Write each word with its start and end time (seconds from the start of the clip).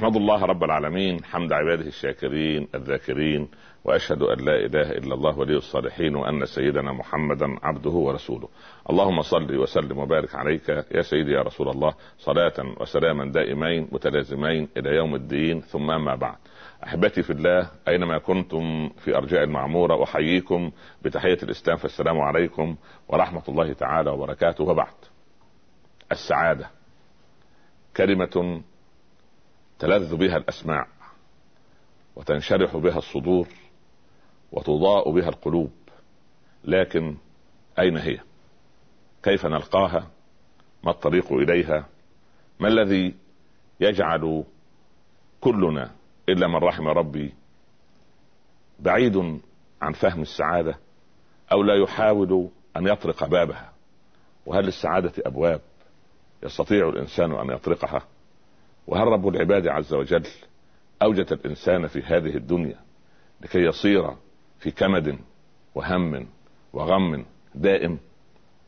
احمد 0.00 0.16
الله 0.16 0.44
رب 0.44 0.64
العالمين 0.64 1.24
حمد 1.24 1.52
عباده 1.52 1.86
الشاكرين 1.86 2.68
الذاكرين 2.74 3.48
وأشهد 3.84 4.22
أن 4.22 4.44
لا 4.44 4.56
إله 4.56 4.90
إلا 4.90 5.14
الله 5.14 5.38
ولي 5.38 5.56
الصالحين 5.56 6.16
وأن 6.16 6.46
سيدنا 6.46 6.92
محمدا 6.92 7.46
عبده 7.62 7.90
ورسوله. 7.90 8.48
اللهم 8.90 9.22
صل 9.22 9.56
وسلم 9.56 9.98
وبارك 9.98 10.34
عليك 10.34 10.68
يا 10.68 11.02
سيدي 11.02 11.32
يا 11.32 11.42
رسول 11.42 11.68
الله 11.68 11.94
صلاة 12.18 12.52
وسلاما 12.80 13.32
دائمين 13.32 13.88
متلازمين 13.92 14.68
إلى 14.76 14.90
يوم 14.96 15.14
الدين 15.14 15.60
ثم 15.60 15.86
ما 16.04 16.14
بعد. 16.14 16.38
أحبتي 16.84 17.22
في 17.22 17.30
الله 17.32 17.70
أينما 17.88 18.18
كنتم 18.18 18.88
في 18.88 19.16
أرجاء 19.16 19.44
المعمورة 19.44 20.04
أحييكم 20.04 20.70
بتحية 21.02 21.38
الإسلام 21.42 21.76
فالسلام 21.76 22.20
عليكم 22.20 22.76
ورحمة 23.08 23.42
الله 23.48 23.72
تعالى 23.72 24.10
وبركاته. 24.10 24.64
وبعد 24.64 24.94
السعادة. 26.12 26.70
كلمة 27.96 28.62
تلذ 29.80 30.16
بها 30.16 30.36
الأسماع 30.36 30.86
وتنشرح 32.16 32.76
بها 32.76 32.98
الصدور 32.98 33.48
وتضاء 34.52 35.10
بها 35.10 35.28
القلوب. 35.28 35.72
لكن 36.64 37.16
أين 37.78 37.96
هي؟ 37.96 38.20
كيف 39.22 39.46
نلقاها؟ 39.46 40.10
ما 40.84 40.90
الطريق 40.90 41.32
إليها؟ 41.32 41.86
ما 42.60 42.68
الذي 42.68 43.14
يجعل 43.80 44.44
كلنا 45.40 45.90
إلا 46.28 46.46
من 46.48 46.56
رحم 46.56 46.88
ربي 46.88 47.34
بعيد 48.80 49.40
عن 49.82 49.92
فهم 49.92 50.22
السعادة 50.22 50.78
أو 51.52 51.62
لا 51.62 51.74
يحاول 51.82 52.48
أن 52.76 52.86
يطرق 52.86 53.24
بابها؟ 53.24 53.72
وهل 54.46 54.64
للسعادة 54.64 55.12
أبواب 55.18 55.60
يستطيع 56.42 56.88
الإنسان 56.88 57.32
أن 57.32 57.50
يطرقها؟ 57.50 58.02
وهل 58.86 59.06
رب 59.06 59.28
العباد 59.28 59.68
عز 59.68 59.94
وجل 59.94 60.26
أوجد 61.02 61.32
الإنسان 61.32 61.86
في 61.86 62.02
هذه 62.02 62.36
الدنيا 62.36 62.78
لكي 63.40 63.58
يصير 63.58 64.10
في 64.58 64.70
كمد 64.70 65.18
وهم 65.74 66.26
وغم 66.72 67.24
دائم؟ 67.54 67.98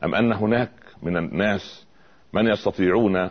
أم 0.05 0.15
أن 0.15 0.33
هناك 0.33 0.71
من 1.03 1.17
الناس 1.17 1.87
من 2.33 2.47
يستطيعون 2.47 3.31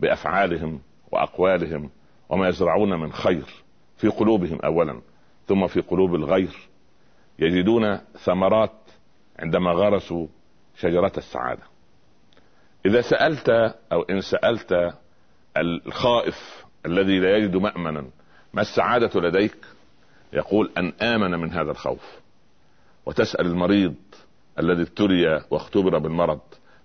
بأفعالهم 0.00 0.80
وأقوالهم 1.12 1.90
وما 2.28 2.48
يزرعون 2.48 3.00
من 3.00 3.12
خير 3.12 3.64
في 3.96 4.08
قلوبهم 4.08 4.60
اولا 4.60 5.00
ثم 5.46 5.66
في 5.66 5.80
قلوب 5.80 6.14
الغير 6.14 6.68
يجدون 7.38 7.96
ثمرات 7.96 8.72
عندما 9.38 9.70
غرسوا 9.70 10.26
شجرة 10.76 11.12
السعادة؟ 11.16 11.62
إذا 12.86 13.00
سألت 13.00 13.48
أو 13.92 14.02
إن 14.02 14.20
سألت 14.20 14.94
الخائف 15.56 16.64
الذي 16.86 17.18
لا 17.18 17.36
يجد 17.36 17.56
مأمنا 17.56 18.04
ما 18.54 18.62
السعادة 18.62 19.20
لديك؟ 19.20 19.56
يقول 20.32 20.70
أن 20.78 20.92
آمن 21.02 21.30
من 21.30 21.52
هذا 21.52 21.70
الخوف. 21.70 22.18
وتسأل 23.06 23.46
المريض 23.46 23.94
الذي 24.58 24.82
ابتلي 24.82 25.44
واختبر 25.50 25.98
بالمرض 25.98 26.40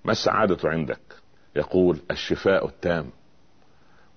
ما 0.05 0.11
السعادة 0.11 0.69
عندك؟ 0.69 1.01
يقول 1.55 1.99
الشفاء 2.11 2.65
التام. 2.65 3.09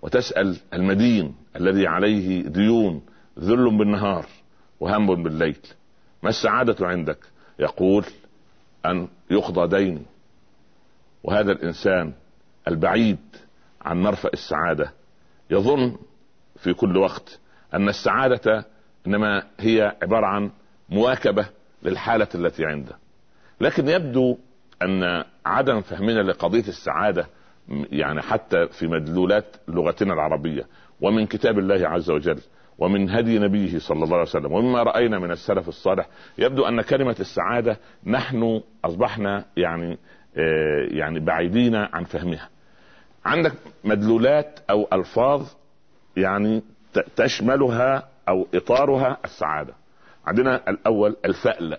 وتسأل 0.03 0.57
المدين 0.73 1.35
الذي 1.57 1.87
عليه 1.87 2.43
ديون 2.43 3.03
ذل 3.39 3.79
بالنهار 3.79 4.27
وهم 4.81 5.23
بالليل 5.23 5.59
ما 6.23 6.29
السعادة 6.29 6.87
عندك؟ 6.87 7.19
يقول 7.59 8.05
أن 8.87 9.09
يقضى 9.31 9.79
ديني. 9.79 10.03
وهذا 11.25 11.53
الإنسان 11.53 12.13
البعيد 12.69 13.19
عن 13.85 14.01
مرفأ 14.03 14.31
السعادة. 14.33 14.93
يظن 15.51 15.97
في 16.57 16.75
كل 16.75 16.97
وقت 16.97 17.41
أن 17.75 17.89
السعادة 17.89 18.65
إنما 19.07 19.43
هي 19.61 19.97
عبارة 20.03 20.27
عن 20.27 20.51
مواكبة 20.89 21.47
للحالة 21.83 22.29
التي 22.35 22.67
عنده. 22.67 22.97
لكن 23.61 23.89
يبدو 23.89 24.39
أن 24.83 25.25
عدم 25.47 25.81
فهمنا 25.81 26.23
لقضية 26.23 26.69
السعادة 26.69 27.27
يعني 27.69 28.21
حتى 28.23 28.67
في 28.69 28.87
مدلولات 28.87 29.57
لغتنا 29.69 30.15
العربية 30.15 30.67
ومن 31.01 31.27
كتاب 31.27 31.59
الله 31.59 31.89
عز 31.89 32.11
وجل 32.11 32.39
ومن 32.79 33.11
هدي 33.11 33.39
نبيه 33.39 33.79
صلى 33.79 34.05
الله 34.05 34.17
عليه 34.17 34.29
وسلم 34.29 34.53
ومما 34.53 34.83
رأينا 34.83 35.19
من 35.19 35.31
السلف 35.31 35.69
الصالح 35.69 36.09
يبدو 36.39 36.65
أن 36.65 36.81
كلمة 36.83 37.17
السعادة 37.21 37.77
نحن 38.07 38.61
أصبحنا 38.85 39.45
يعني 39.57 39.99
آه 40.37 40.87
يعني 40.91 41.21
بعيدين 41.21 41.75
عن 41.75 42.05
فهمها. 42.05 42.49
عندك 43.25 43.53
مدلولات 43.85 44.61
أو 44.71 44.89
ألفاظ 44.93 45.47
يعني 46.17 46.63
تشملها 47.17 48.09
أو 48.29 48.47
إطارها 48.55 49.19
السعادة. 49.25 49.75
عندنا 50.27 50.71
الأول 50.71 51.17
الفأل 51.25 51.79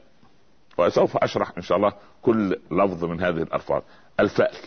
وسوف 0.77 1.17
أشرح 1.17 1.51
إن 1.57 1.61
شاء 1.61 1.77
الله 1.77 1.93
كل 2.21 2.59
لفظ 2.71 3.05
من 3.05 3.21
هذه 3.21 3.43
الألفاظ. 3.43 3.81
الفأل 4.19 4.57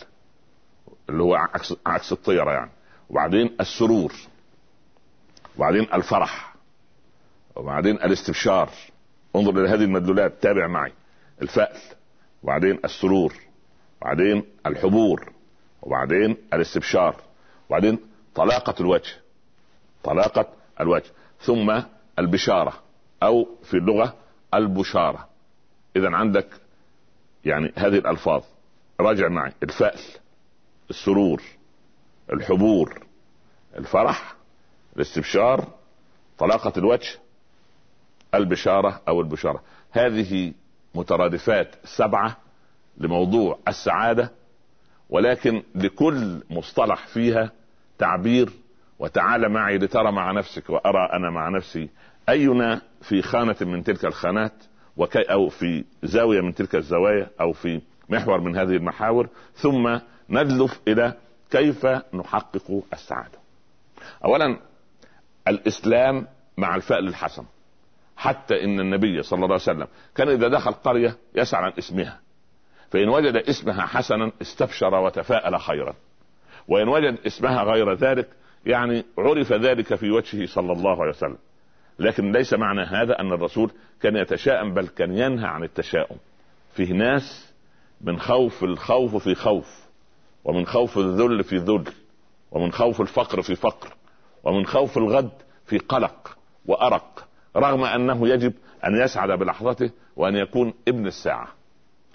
اللي 1.09 1.23
هو 1.23 1.35
عكس 1.35 1.75
عكس 1.87 2.13
الطيرة 2.13 2.53
يعني. 2.53 2.71
وبعدين 3.11 3.57
السرور 3.61 4.13
وبعدين 5.57 5.87
الفرح 5.95 6.55
وبعدين 7.57 7.95
الاستبشار. 7.95 8.71
انظر 9.37 9.61
إلى 9.61 9.69
هذه 9.69 9.85
المدلولات 9.85 10.43
تابع 10.43 10.67
معي. 10.67 10.93
الفأل 11.43 11.81
وبعدين 12.43 12.79
السرور 12.85 13.35
وبعدين 14.01 14.45
الحبور. 14.67 15.36
وبعدين 15.87 16.37
الاستبشار 16.55 17.17
وبعدين 17.69 17.99
طلاقة 18.35 18.75
الوجه 18.81 19.13
طلاقة 20.05 20.47
الوجه 20.81 21.11
ثم 21.41 21.83
البشارة 22.19 22.73
أو 23.23 23.49
في 23.63 23.75
اللغة 23.75 24.15
البشارة. 24.55 25.29
اذا 25.97 26.09
عندك 26.17 26.49
يعني 27.45 27.73
هذه 27.77 27.99
الألفاظ. 27.99 28.43
راجع 29.01 29.29
معي. 29.29 29.53
الفأل 29.63 30.01
السرور 30.91 31.43
الحبور 32.33 33.07
الفرح 33.79 34.35
الاستبشار 34.97 35.69
طلاقة 36.39 36.73
الوجه 36.77 37.19
البشارة 38.35 39.01
أو 39.09 39.21
البشارة. 39.21 39.63
هذه 39.91 40.53
مترادفات 40.95 41.75
سبعة 41.85 42.37
لموضوع 42.99 43.59
السعادة 43.69 44.31
ولكن 45.11 45.63
لكل 45.75 46.43
مصطلح 46.51 47.07
فيها 47.07 47.53
تعبير 47.99 48.51
وتعال 48.99 49.49
معي 49.49 49.79
لترى 49.79 50.13
مع 50.13 50.33
نفسك 50.33 50.71
وأرى 50.71 51.09
أنا 51.13 51.31
مع 51.31 51.49
نفسي 51.49 51.89
أينا 52.29 52.81
في 53.03 53.23
خانة 53.23 53.57
من 53.61 53.85
تلك 53.85 54.05
الخانات 54.05 54.53
وكي 54.97 55.23
أو 55.23 55.49
في 55.49 55.85
زاوية 56.03 56.41
من 56.41 56.55
تلك 56.55 56.75
الزوايا 56.75 57.31
أو 57.41 57.53
في 57.53 57.81
محور 58.09 58.41
من 58.41 58.57
هذه 58.57 58.77
المحاور 58.77 59.29
ثم 59.55 59.99
ندلف 60.31 60.81
إلى 60.89 61.15
كيف 61.51 61.87
نحقق 62.15 62.83
السعادة. 62.93 63.39
اولا 64.25 64.59
الإسلام 65.49 66.27
مع 66.57 66.77
الفأل 66.77 67.09
الحسن. 67.09 67.45
حتى 68.17 68.65
إن 68.65 68.81
النبي 68.81 69.23
صلى 69.23 69.37
الله 69.37 69.47
عليه 69.47 69.55
وسلم 69.55 69.87
كان 70.15 70.29
إذا 70.29 70.49
دخل 70.49 70.73
قرية 70.73 71.17
يسأل 71.35 71.59
عن 71.59 71.73
اسمها. 71.79 72.21
فإن 72.97 73.09
وجد 73.09 73.37
اسمها 73.37 73.87
حسنا 73.87 74.33
استبشر 74.43 74.95
وتفاءل 74.95 75.61
خيرا. 75.61 75.95
وإن 76.69 76.89
وجد 76.89 77.19
اسمها 77.27 77.63
غير 77.63 77.95
ذلك 77.95 78.29
يعني 78.67 79.05
عرف 79.19 79.53
ذلك 79.53 79.95
في 79.95 80.11
وجهه 80.11 80.47
صلى 80.47 80.73
الله 80.73 81.03
عليه 81.03 81.11
وسلم. 81.11 81.37
لكن 81.99 82.33
ليس 82.33 82.55
معنى 82.55 82.83
هذا 82.83 83.21
أن 83.21 83.33
الرسول 83.33 83.71
كان 84.03 84.17
يتشاءم 84.17 84.75
بل 84.75 84.89
كان 84.89 85.19
ينهى 85.19 85.47
عن 85.47 85.65
التشاؤم. 85.65 86.17
فيه 86.75 86.93
ناس 86.93 87.53
من 88.01 88.19
خوف 88.19 88.65
الخوف 88.65 89.17
في 89.17 89.35
خوف 89.35 89.87
ومن 90.45 90.67
خوف 90.67 90.99
الذل 90.99 91.45
في 91.45 91.57
ذل 91.57 91.85
ومن 92.51 92.73
خوف 92.73 93.01
الفقر 93.01 93.43
في 93.43 93.55
فقر 93.55 93.89
ومن 94.45 94.67
خوف 94.67 94.99
الغد 94.99 95.33
في 95.67 95.79
قلق 95.79 96.37
وأرق 96.67 97.29
رغم 97.57 97.85
أنه 97.85 98.29
يجب 98.29 98.53
أن 98.85 98.97
يسعد 98.97 99.39
بلحظته 99.39 99.91
وأن 100.17 100.37
يكون 100.37 100.75
ابن 100.89 101.07
الساعة. 101.07 101.49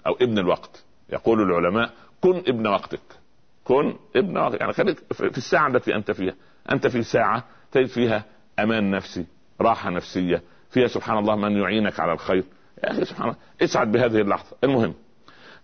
أو 0.06 0.12
ابن 0.20 0.38
الوقت. 0.38 0.84
يقول 1.10 1.42
العلماء 1.42 1.90
كن 2.20 2.36
ابن 2.36 2.66
وقتك. 2.66 3.00
كن 3.64 3.96
ابن 4.16 4.38
وقتك. 4.38 4.60
يعني 4.60 4.72
خليك 4.72 4.98
في 5.12 5.38
الساعة 5.38 5.68
التي 5.68 5.94
أنت 5.94 6.10
فيها. 6.10 6.34
أنت 6.72 6.86
في 6.86 7.02
ساعة 7.02 7.44
تجد 7.72 7.86
فيها 7.86 8.24
أمان 8.58 8.90
نفسي 8.90 9.26
راحة 9.60 9.90
نفسية 9.90 10.42
فيها 10.70 10.86
سبحان 10.86 11.18
الله 11.18 11.36
من 11.36 11.56
يعينك 11.56 12.00
على 12.00 12.12
الخير. 12.12 12.44
يا 12.84 12.90
أخي 12.90 13.04
سبحان 13.04 13.28
الله 13.28 13.36
اسعد 13.62 13.92
بهذه 13.92 14.20
اللحظة. 14.20 14.56
المهم 14.64 14.94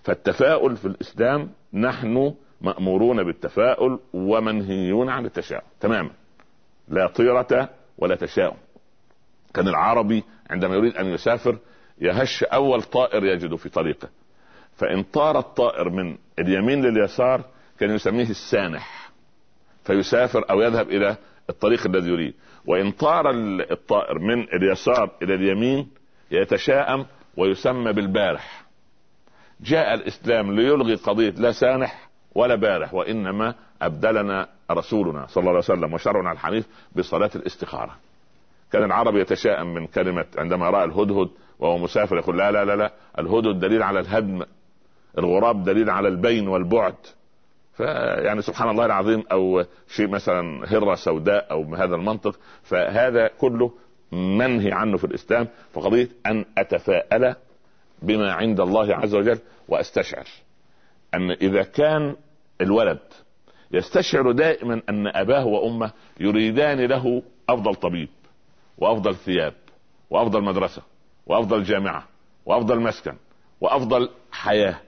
فالتفاؤل 0.03 0.77
في 0.77 0.85
الإسلام 0.85 1.51
نحن 1.75 2.35
مأمورون 2.61 3.25
بالتفاؤل 3.25 4.01
ومنهيون 4.13 5.09
عن 5.09 5.27
التشاؤم. 5.27 5.67
تماما. 5.81 6.11
لا 6.89 7.07
طيرة 7.07 7.69
ولا 7.99 8.17
تشاؤم. 8.17 8.57
كان 9.55 9.69
العربي 9.69 10.25
عندما 10.51 10.75
يريد 10.75 10.97
أن 10.97 11.07
يسافر 11.07 11.59
يهش 12.01 12.45
أول 12.45 12.83
طائر 12.83 13.25
يجد 13.25 13.55
في 13.55 13.69
طريقه. 13.69 14.09
فإن 14.79 15.03
طار 15.03 15.39
الطائر 15.39 15.91
من 15.91 16.17
اليمين 16.39 16.83
لليسار 16.83 17.45
كان 17.81 17.91
يسميه 17.91 18.31
السانح 18.31 19.11
فيسافر 19.85 20.45
أو 20.51 20.61
يذهب 20.61 20.91
إلى 20.91 21.17
الطريق 21.51 21.87
الذي 21.87 22.09
يريد. 22.11 22.35
وإن 22.67 22.91
طار 22.91 23.31
الطائر 23.71 24.19
من 24.19 24.43
اليسار 24.43 25.11
إلى 25.23 25.35
اليمين 25.35 25.89
يتشاءم 26.31 27.07
ويسمى 27.37 27.93
بالبارح. 27.93 28.65
جاء 29.61 29.95
الإسلام 29.95 30.53
ليلغي 30.53 30.95
قضية 30.95 31.31
لا 31.31 31.53
سانح 31.53 32.09
ولا 32.35 32.55
بارح 32.55 32.95
وإنما 32.95 33.55
أبدلنا 33.83 34.49
رسولنا 34.71 35.27
صلى 35.27 35.41
الله 35.41 35.51
عليه 35.51 35.59
وسلم 35.59 35.95
وشرعنا 35.95 36.33
الحنيف 36.33 36.67
بصلاة 36.97 37.31
الاستخارة. 37.37 37.97
كان 38.73 38.85
العرب 38.85 39.17
يتشائم 39.17 39.75
من 39.75 39.87
كلمة 39.87 40.27
عندما 40.39 40.71
رأى 40.71 40.85
الهدهد 40.85 41.29
وهو 41.59 41.79
مسافر 41.79 42.17
يقول 42.17 42.39
لا 42.39 42.51
لا 42.51 42.65
لا 42.65 42.77
لا. 42.77 42.93
الهدهد 43.19 43.61
دليل 43.61 43.83
على 43.83 44.01
الهدم 44.01 44.43
الغراب 45.19 45.65
دليل 45.65 45.91
على 45.91 46.09
البين 46.09 46.49
والبعد. 46.49 46.95
فيعني 47.77 48.43
سبحان 48.43 48.71
الله 48.71 48.87
العظيم 48.87 49.25
أو 49.33 49.65
شيء 49.89 50.09
مثلا 50.09 50.65
هرة 50.67 50.95
سوداء 50.95 51.51
أو 51.51 51.63
بهذا 51.63 51.95
المنطق 51.95 52.39
فهذا 52.63 53.29
كله 53.29 53.71
منهي 54.13 54.73
عنه 54.73 54.97
في 54.97 55.05
الإسلام 55.05 55.49
فقضيه 55.73 56.09
أن 56.27 56.45
أتفاءل 56.59 57.35
بما 58.03 58.33
عند 58.33 58.61
الله 58.61 58.95
عز 58.95 59.15
وجل 59.15 59.39
وأستشعر. 59.69 60.27
أن 61.15 61.31
إذا 61.31 61.63
كان 61.63 62.17
الولد 62.61 62.99
يستشعر 63.71 64.33
دائما 64.33 64.83
أن 64.89 65.07
أباه 65.07 65.47
وأمه 65.47 65.91
يريدان 66.21 66.81
له 66.81 67.23
أفضل 67.49 67.75
طبيب 67.75 68.09
وأفضل 68.79 69.15
ثياب 69.15 69.55
وأفضل 70.11 70.43
مدرسة 70.43 70.83
وأفضل 71.27 71.63
جامعة 71.63 72.05
وأفضل 72.47 72.81
مسكن 72.81 73.15
وأفضل 73.61 74.11
حياة 74.33 74.81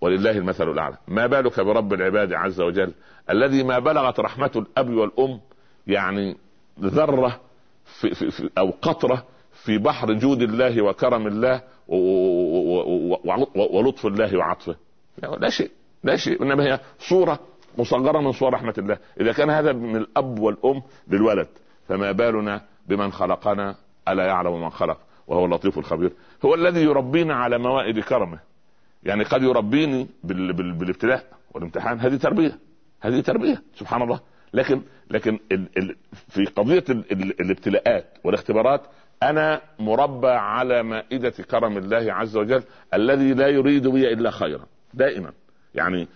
ولله 0.00 0.30
المثل 0.30 0.70
الأعلى. 0.70 0.96
ما 1.08 1.26
بالك 1.26 1.60
برب 1.60 1.92
العباد 1.92 2.32
عز 2.32 2.60
وجل 2.60 2.92
الذي 3.30 3.62
ما 3.62 3.78
بلغت 3.78 4.20
رحمة 4.20 4.50
الأب 4.56 4.90
والأم 4.90 5.40
يعني 5.86 6.36
ذرة 6.80 7.40
في 7.84 8.14
في 8.14 8.30
في 8.30 8.50
أو 8.58 8.72
قطرة 8.82 9.26
في 9.52 9.78
بحر 9.78 10.12
جود 10.12 10.42
الله 10.42 10.82
وكرم 10.82 11.26
الله 11.26 11.62
ولطف 13.56 14.06
الله 14.06 14.36
وعطفه؟ 14.36 14.76
لا 15.38 15.50
شيء 15.50 15.70
لا 16.04 16.16
شيء. 16.16 16.42
إنما 16.42 16.64
هي 16.64 16.80
صورة 16.98 17.38
مصغرة 17.78 18.20
من 18.20 18.32
صور 18.32 18.52
رحمة 18.52 18.74
الله. 18.78 18.98
إذا 19.20 19.32
كان 19.32 19.50
هذا 19.50 19.72
من 19.72 19.96
الأب 19.96 20.38
والأم 20.38 20.82
للولد 21.08 21.48
فما 21.88 22.12
بالنا 22.12 22.62
بمن 22.86 23.12
خلقنا؟ 23.12 23.74
ألا 24.08 24.26
يعلم 24.26 24.62
من 24.62 24.70
خلق؟ 24.70 24.98
وهو 25.26 25.44
اللطيف 25.44 25.78
الخبير. 25.78 26.12
هو 26.44 26.54
الذي 26.54 26.80
يربينا 26.80 27.34
على 27.34 27.58
موائد 27.58 28.00
كرمه. 28.00 28.38
يعني 29.02 29.24
قد 29.24 29.42
يربيني 29.42 30.08
بال... 30.24 30.52
بال... 30.52 30.72
بالابتلاء 30.72 31.24
والامتحان. 31.54 32.00
هذه 32.00 32.16
تربية. 32.16 32.58
هذه 33.00 33.20
تربية. 33.20 33.62
سبحان 33.74 34.02
الله. 34.02 34.20
لكن 34.54 34.82
لكن 35.10 35.38
ال... 35.52 35.68
ال... 35.78 35.96
في 36.28 36.44
قضية 36.44 36.84
ال... 36.88 37.12
ال... 37.12 37.40
الابتلاءات 37.40 38.18
والاختبارات 38.24 38.82
أنا 39.22 39.60
مربى 39.78 40.28
على 40.28 40.82
مائدة 40.82 41.30
كرم 41.30 41.76
الله 41.76 42.12
عز 42.12 42.36
وجل 42.36 42.62
الذي 42.94 43.34
لا 43.34 43.48
يريد 43.48 43.88
بي 43.88 44.12
إلا 44.12 44.30
خيرا. 44.30 44.66
دائما. 44.94 45.32
يعني 45.74 46.08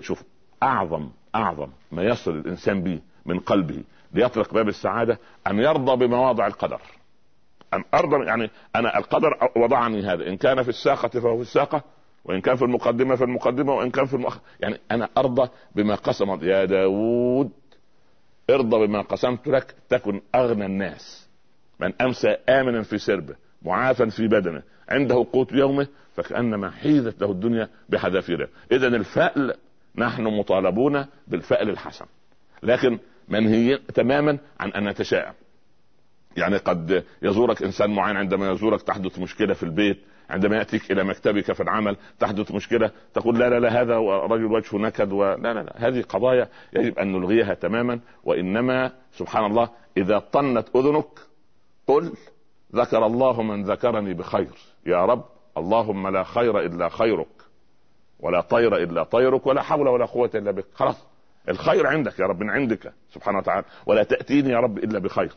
شوف 0.00 0.22
أعظم 0.62 1.10
أعظم 1.34 1.68
ما 1.92 2.02
يصل 2.02 2.36
الإنسان 2.36 2.82
به 2.82 3.00
من 3.26 3.38
قلبه 3.38 3.82
ليطرق 4.12 4.54
باب 4.54 4.68
السعادة 4.68 5.18
أن 5.46 5.58
يرضى 5.58 6.06
بمواضع 6.06 6.46
القدر. 6.46 6.80
أن 7.74 7.84
أرضى 7.94 8.26
يعني 8.26 8.50
أنا 8.76 8.98
القدر 8.98 9.50
وضعني 9.56 10.02
هذا. 10.02 10.28
إن 10.28 10.36
كان 10.36 10.62
في 10.62 10.68
الساقة 10.68 11.08
فهو 11.08 11.36
في 11.36 11.42
الساقة. 11.42 11.82
وإن 12.24 12.40
كان 12.40 12.56
في 12.56 12.62
المقدمة 12.62 13.16
في 13.16 13.24
المقدمه 13.24 13.72
وإن 13.72 13.90
كان 13.90 14.06
في 14.06 14.14
المؤخر 14.14 14.40
يعني 14.60 14.78
أنا 14.90 15.08
أرضى 15.18 15.50
بما 15.74 15.94
قسم 15.94 16.38
يا 16.42 16.64
داود 16.64 17.50
ارضى 18.50 18.86
بما 18.86 19.00
قسمت 19.02 19.48
لك 19.48 19.74
تكن 19.88 20.20
أغنى 20.34 20.66
الناس. 20.66 21.28
من 21.80 21.92
أمسى 22.02 22.28
آمنا 22.28 22.82
في 22.82 22.98
سربه 22.98 23.34
معافا 23.62 24.06
في 24.06 24.28
بدنه 24.28 24.62
عنده 24.88 25.26
قوت 25.32 25.52
يومه 25.52 25.86
فكأنما 26.16 26.70
حيزت 26.70 27.20
له 27.22 27.30
الدنيا 27.30 27.68
بحذافيرها 27.88 28.48
اذا 28.72 28.86
الفأل 28.86 29.54
نحن 29.96 30.22
مطالبون 30.22 31.06
بالفأل 31.28 31.70
الحسن. 31.70 32.06
لكن 32.62 32.98
منهي 33.28 33.78
تماما 33.78 34.38
عن 34.60 34.70
أن 34.70 34.88
نتشائم 34.88 35.32
يعني 36.36 36.56
قد 36.56 37.04
يزورك 37.22 37.62
إنسان 37.62 37.90
معين 37.90 38.16
عندما 38.16 38.50
يزورك 38.50 38.82
تحدث 38.82 39.18
مشكلة 39.18 39.54
في 39.54 39.62
البيت 39.62 39.98
عندما 40.32 40.56
يأتيك 40.56 40.92
إلى 40.92 41.04
مكتبك 41.04 41.52
في 41.52 41.62
العمل 41.62 41.96
تحدث 42.18 42.52
مشكلة 42.52 42.90
تقول 43.14 43.38
لا 43.38 43.48
لا 43.48 43.60
لا 43.60 43.80
هذا 43.80 43.96
رجل 43.98 44.44
وجهه 44.44 44.78
نكد 44.78 45.12
ولا 45.12 45.36
لا 45.36 45.62
لا 45.62 45.88
هذه 45.88 46.02
قضايا 46.02 46.48
يجب 46.72 46.98
أن 46.98 47.12
نلغيها 47.12 47.54
تماما 47.54 48.00
وإنما 48.24 48.92
سبحان 49.12 49.44
الله 49.44 49.68
إذا 49.96 50.18
طنت 50.18 50.76
أذنك 50.76 51.20
قل 51.86 52.12
ذكر 52.74 53.06
الله 53.06 53.42
من 53.42 53.64
ذكرني 53.64 54.14
بخير. 54.14 54.54
يا 54.86 55.04
رب 55.04 55.24
اللهم 55.58 56.08
لا 56.08 56.22
خير 56.22 56.60
إلا 56.60 56.88
خيرك 56.88 57.42
ولا 58.20 58.40
طير 58.40 58.76
إلا 58.76 59.02
طيرك 59.02 59.46
ولا 59.46 59.62
حول 59.62 59.88
ولا 59.88 60.04
قوة 60.04 60.30
إلا 60.34 60.50
بك. 60.50 60.66
خلاص 60.74 61.06
الخير 61.48 61.86
عندك 61.86 62.20
يا 62.20 62.26
رب 62.26 62.40
من 62.40 62.50
عندك 62.50 62.92
سبحانه 63.10 63.38
وتعالى 63.38 63.64
ولا 63.86 64.02
تأتيني 64.02 64.50
يا 64.50 64.58
رب 64.58 64.78
إلا 64.78 64.98
بخير. 64.98 65.32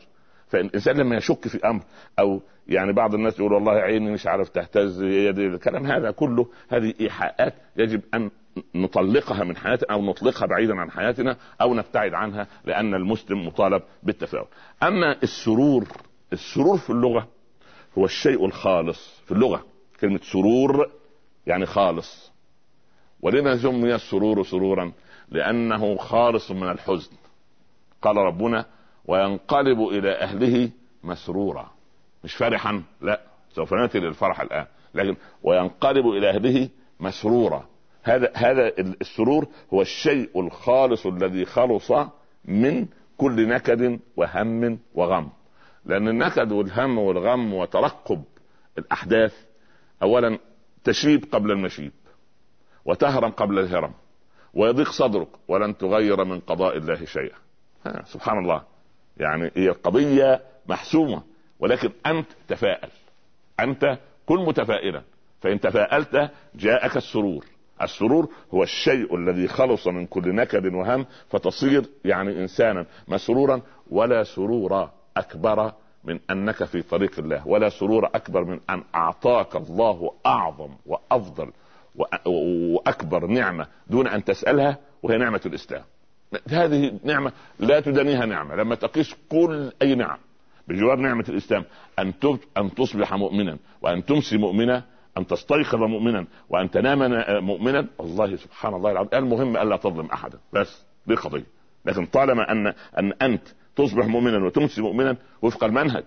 فالانسان 0.48 0.96
لما 0.96 1.16
يشك 1.16 1.48
في 1.48 1.68
أمر 1.68 1.82
أو 2.18 2.40
يعني 2.68 2.92
بعض 2.92 3.14
الناس 3.14 3.38
يقول 3.38 3.52
والله 3.52 3.72
عيني 3.72 4.10
مش 4.10 4.26
عارف 4.26 4.48
تهتز 4.48 5.02
يدي 5.02 5.46
الكلام 5.46 5.86
هذا 5.86 6.10
كله 6.10 6.46
هذه 6.68 6.94
إيحاءات 7.00 7.54
يجب 7.76 8.00
أن 8.14 8.30
نطلقها 8.74 9.44
من 9.44 9.56
حياتنا 9.56 9.94
أو 9.94 10.02
نطلقها 10.02 10.46
بعيدا 10.46 10.80
عن 10.80 10.90
حياتنا 10.90 11.36
أو 11.60 11.74
نبتعد 11.74 12.14
عنها 12.14 12.46
لأن 12.64 12.94
المسلم 12.94 13.46
مطالب 13.46 13.82
بالتفاؤل 14.02 14.46
أما 14.82 15.16
السرور 15.22 15.84
السرور 16.32 16.78
في 16.78 16.90
اللغة 16.90 17.28
هو 17.98 18.04
الشيء 18.04 18.46
الخالص 18.46 19.20
في 19.26 19.32
اللغة. 19.32 19.64
كلمة 20.00 20.20
سرور 20.22 20.90
يعني 21.46 21.66
خالص. 21.66 22.32
ولما 23.20 23.56
سمي 23.56 23.94
السرور 23.94 24.42
سرورا؟ 24.44 24.92
لأنه 25.28 25.96
خالص 25.96 26.50
من 26.50 26.70
الحزن. 26.70 27.16
قال 28.02 28.16
ربنا 28.16 28.66
وينقلب 29.04 29.80
إلى 29.80 30.12
أهله 30.12 30.70
مسرورا. 31.04 31.70
مش 32.24 32.34
فرحا 32.34 32.82
لا 33.00 33.20
سوف 33.50 33.74
نأتي 33.74 33.98
للفرح 33.98 34.40
الآن. 34.40 34.66
لكن 34.94 35.16
وينقلب 35.42 36.06
إلى 36.06 36.30
أهله 36.30 36.68
مسرورا. 37.00 37.66
هذا 38.02 38.32
هذا 38.34 38.68
السرور 38.78 39.46
هو 39.74 39.82
الشيء 39.82 40.40
الخالص 40.40 41.06
الذي 41.06 41.44
خلص 41.44 41.92
من 42.44 42.86
كل 43.16 43.48
نكد 43.48 44.00
وهم 44.16 44.78
وغم. 44.94 45.28
لأن 45.84 46.08
النكد 46.08 46.52
والهم 46.52 46.98
والغم 46.98 47.54
وترقب 47.54 48.24
الأحداث 48.78 49.34
اولا 50.02 50.38
تشيب 50.84 51.24
قبل 51.32 51.50
المشيب 51.50 51.92
وتهرم 52.84 53.30
قبل 53.30 53.58
الهرم 53.58 53.92
ويضيق 54.54 54.90
صدرك 54.90 55.28
ولن 55.48 55.76
تغير 55.76 56.24
من 56.24 56.40
قضاء 56.40 56.76
الله 56.76 57.04
شيئا. 57.04 57.36
سبحان 58.04 58.38
الله. 58.38 58.62
يعني 59.16 59.50
هي 59.56 59.68
القضية 59.68 60.42
محسومة. 60.68 61.22
ولكن 61.60 61.90
أنت 62.06 62.26
تفائل 62.48 62.88
أنت 63.60 63.98
كن 64.26 64.36
متفائلا. 64.44 65.02
فإن 65.40 65.60
تفائلت 65.60 66.30
جاءك 66.54 66.96
السرور. 66.96 67.44
السرور 67.82 68.28
هو 68.54 68.62
الشيء 68.62 69.16
الذي 69.16 69.48
خلص 69.48 69.86
من 69.86 70.06
كل 70.06 70.34
نكد 70.34 70.74
وهم 70.74 71.06
فتصير 71.28 71.84
يعني 72.04 72.40
إنسانا 72.42 72.86
مسرورا 73.08 73.62
ولا 73.90 74.22
سرور 74.22 74.90
أكبر 75.16 75.72
من 76.04 76.20
أنك 76.30 76.64
في 76.64 76.82
طريق 76.82 77.18
الله 77.18 77.48
ولا 77.48 77.68
سرور 77.68 78.06
أكبر 78.06 78.44
من 78.44 78.60
أن 78.70 78.82
أعطاك 78.94 79.56
الله 79.56 80.12
أعظم 80.26 80.70
وأفضل 80.86 81.52
وأكبر 82.26 83.26
نعمة 83.26 83.66
دون 83.86 84.06
أن 84.06 84.24
تسألها 84.24 84.78
وهي 85.02 85.16
نعمة 85.18 85.40
الإسلام. 85.46 85.82
هذه 86.48 86.98
نعمة 87.04 87.32
لا 87.58 87.80
تدنيها 87.80 88.26
نعمة. 88.26 88.54
لما 88.54 88.74
تقيس 88.74 89.14
كل 89.30 89.72
أي 89.82 89.94
نعم 89.94 90.18
بجوار 90.68 90.96
نعمة 90.96 91.24
الإسلام 91.28 91.64
أن 91.98 92.12
أن 92.56 92.74
تصبح 92.74 93.14
مؤمنا 93.14 93.58
وأن 93.82 94.04
تمسي 94.04 94.36
مؤمنا 94.36 94.84
أن 95.18 95.26
تستيقظ 95.26 95.78
مؤمنا 95.78 96.26
وأن 96.48 96.70
تنام 96.70 96.98
مؤمنا. 97.44 97.86
والله 97.98 98.36
سبحان 98.36 98.74
الله 98.74 98.90
العظيم. 98.90 99.10
المهم 99.14 99.56
ألا 99.56 99.76
تظلم 99.76 100.06
أحدا. 100.06 100.38
بس 100.52 100.84
دي 101.06 101.14
قضية. 101.14 101.46
لكن 101.84 102.06
طالما 102.06 102.52
أن 102.52 102.66
أن 102.98 103.12
أنت 103.22 103.42
تصبح 103.76 104.06
مؤمنا 104.06 104.46
وتمسي 104.46 104.82
مؤمنا 104.82 105.16
وفق 105.42 105.64
المنهج. 105.64 106.04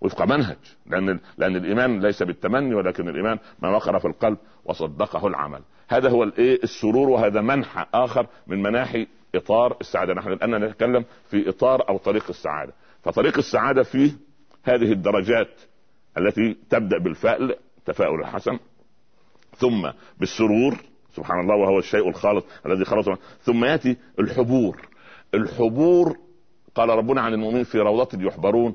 وفق 0.00 0.22
منهج. 0.22 0.56
لأن 0.86 1.20
لأن 1.38 1.56
الإيمان 1.56 2.00
ليس 2.00 2.22
بالتمني 2.22 2.74
ولكن 2.74 3.08
الإيمان 3.08 3.38
ما 3.62 3.68
وقر 3.68 3.98
في 3.98 4.08
القلب 4.08 4.38
وصدقه 4.64 5.26
العمل. 5.26 5.60
هذا 5.88 6.10
هو 6.10 6.22
الايه 6.22 6.62
السرور 6.62 7.08
وهذا 7.08 7.40
منحى 7.40 7.86
آخر 7.94 8.26
من 8.46 8.62
مناحي 8.62 9.06
إطار 9.34 9.76
السعادة. 9.80 10.14
نحن 10.14 10.32
الآن 10.32 10.64
نتكلم 10.64 11.04
في 11.30 11.48
إطار 11.48 11.88
أو 11.88 11.98
طريق 11.98 12.24
السعادة. 12.28 12.72
فطريق 13.06 13.38
السعادة 13.38 13.82
فيه 13.82 14.10
هذه 14.64 14.92
الدرجات 14.92 15.48
التي 16.18 16.56
تبدأ 16.70 16.98
بالفأل 16.98 17.56
تفاؤل 17.86 18.20
الحسن 18.20 18.58
ثم 19.56 19.90
بالسرور 20.18 20.76
سبحان 21.16 21.40
الله 21.40 21.56
وهو 21.56 21.78
الشيء 21.78 22.08
الخالص 22.08 22.44
الذي 22.66 22.84
خلص 22.84 23.08
ثم 23.42 23.64
يأتي 23.64 23.96
الحبور. 24.18 24.88
الحبور 25.34 26.16
قال 26.74 26.88
ربنا 26.88 27.20
عن 27.20 27.32
المؤمنين 27.34 27.64
في 27.64 27.78
روضة 27.78 28.26
يحبرون 28.26 28.74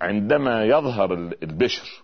عندما 0.00 0.64
يظهر 0.64 1.12
البشر 1.42 2.02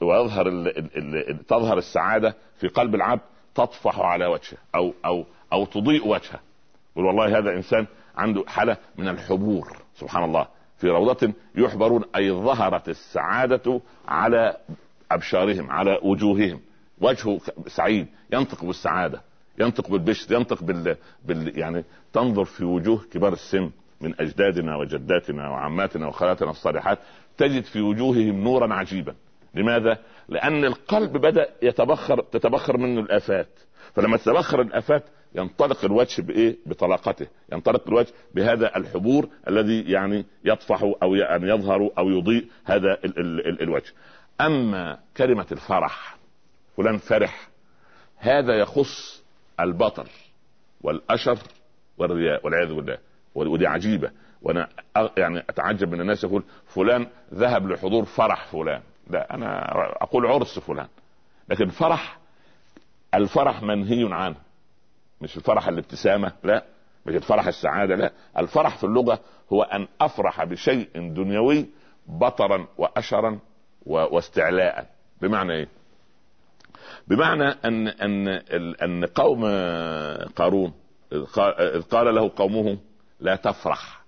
ويظهر 0.00 0.48
ال 0.48 0.78
ال 0.78 1.30
ال 1.30 1.46
تظهر 1.46 1.78
السعادة 1.78 2.34
في 2.60 2.68
قلب 2.68 2.94
العبد 2.94 3.20
تطفح 3.54 4.00
على 4.00 4.26
وجهه 4.26 4.58
أو 4.74 4.92
أو 5.04 5.24
أو 5.52 5.64
تضيء 5.64 6.08
وجهه. 6.08 6.40
يقول 6.92 7.06
والله 7.06 7.38
هذا 7.38 7.50
إنسان 7.50 7.86
عنده 8.16 8.44
حالة 8.46 8.76
من 8.98 9.08
الحبور 9.08 9.76
سبحان 9.96 10.24
الله. 10.24 10.57
في 10.78 10.88
روضة 10.88 11.32
يحبرون 11.54 12.04
أي 12.16 12.30
ظهرت 12.30 12.88
السعادة 12.88 13.80
على 14.08 14.56
أبشارهم 15.10 15.70
على 15.70 15.98
وجوههم. 16.02 16.60
وجهه 17.00 17.40
سعيد 17.66 18.06
ينطق 18.32 18.64
بالسعادة 18.64 19.22
ينطق 19.58 19.90
بالبشر 19.90 20.34
ينطق 20.34 20.62
بال... 20.62 20.96
بال 21.24 21.58
يعني 21.58 21.84
تنظر 22.12 22.44
في 22.44 22.64
وجوه 22.64 23.04
كبار 23.12 23.32
السن 23.32 23.70
من 24.00 24.14
أجدادنا 24.20 24.76
وجداتنا 24.76 25.50
وعماتنا 25.50 26.06
وخالاتنا 26.06 26.50
الصالحات 26.50 26.98
تجد 27.38 27.64
في 27.64 27.80
وجوههم 27.80 28.44
نورا 28.44 28.74
عجيبا. 28.74 29.14
لماذا؟ 29.54 29.98
لأن 30.28 30.64
القلب 30.64 31.12
بدأ 31.12 31.48
يتبخر 31.62 32.20
تتبخر 32.20 32.76
منه 32.76 33.00
الآفات. 33.00 33.48
فلما 33.94 34.16
تتبخر 34.16 34.60
الآفات 34.60 35.04
ينطلق 35.34 35.84
الوجه 35.84 36.22
بإيه؟ 36.22 36.56
بطلاقته، 36.66 37.26
ينطلق 37.52 37.88
الوجه 37.88 38.12
بهذا 38.34 38.76
الحبور 38.76 39.28
الذي 39.48 39.90
يعني 39.90 40.24
يطفح 40.44 40.82
أو 41.02 41.14
يعني 41.14 41.48
يظهر 41.48 41.90
أو 41.98 42.08
يضيء 42.08 42.46
هذا 42.64 42.92
ال 43.04 43.18
ال 43.18 43.48
ال 43.48 43.62
الوجه. 43.62 43.92
أما 44.40 44.98
كلمة 45.16 45.46
الفرح 45.52 46.16
فلان 46.76 46.96
فرح 46.96 47.48
هذا 48.16 48.54
يخص 48.54 49.24
البطر 49.60 50.08
والأشر 50.80 51.38
والرياء 51.98 52.44
والعياذ 52.44 52.74
بالله. 52.74 52.98
ودي 53.34 53.66
عجيبة. 53.66 54.10
وأنا 54.42 54.68
يعني 55.16 55.38
أتعجب 55.38 55.92
من 55.92 56.00
الناس 56.00 56.24
يقول 56.24 56.42
فلان 56.66 57.06
ذهب 57.34 57.68
لحضور 57.70 58.04
فرح 58.04 58.46
فلان. 58.46 58.80
لا 59.10 59.34
أنا 59.34 59.72
أقول 60.02 60.26
عرس 60.26 60.58
فلان. 60.58 60.88
لكن 61.48 61.68
فرح 61.68 62.18
الفرح 63.14 63.62
منهي 63.62 64.08
عنه. 64.14 64.36
مش 65.20 65.36
الفرح 65.36 65.68
الابتسامة 65.68 66.32
لا. 66.44 66.64
مش 67.06 67.14
الفرح 67.14 67.46
السعادة 67.46 67.94
لا. 67.94 68.12
الفرح 68.38 68.76
في 68.76 68.84
اللغة 68.84 69.20
هو 69.52 69.62
أن 69.62 69.88
أفرح 70.00 70.44
بشيء 70.44 70.88
دنيوي 70.94 71.66
بطرا 72.06 72.66
واشرا 72.78 73.38
واستعلاء. 73.86 74.86
بمعنى 75.22 75.52
إيه؟ 75.52 75.68
بمعنى 77.08 77.44
ان 77.64 77.88
أن 77.88 78.28
أن 78.82 79.04
قوم 79.04 79.44
قارون 80.36 80.72
إذ 81.12 81.82
قال 81.82 82.14
له 82.14 82.30
قومه 82.36 82.78
لا 83.20 83.36
تفرح. 83.36 84.02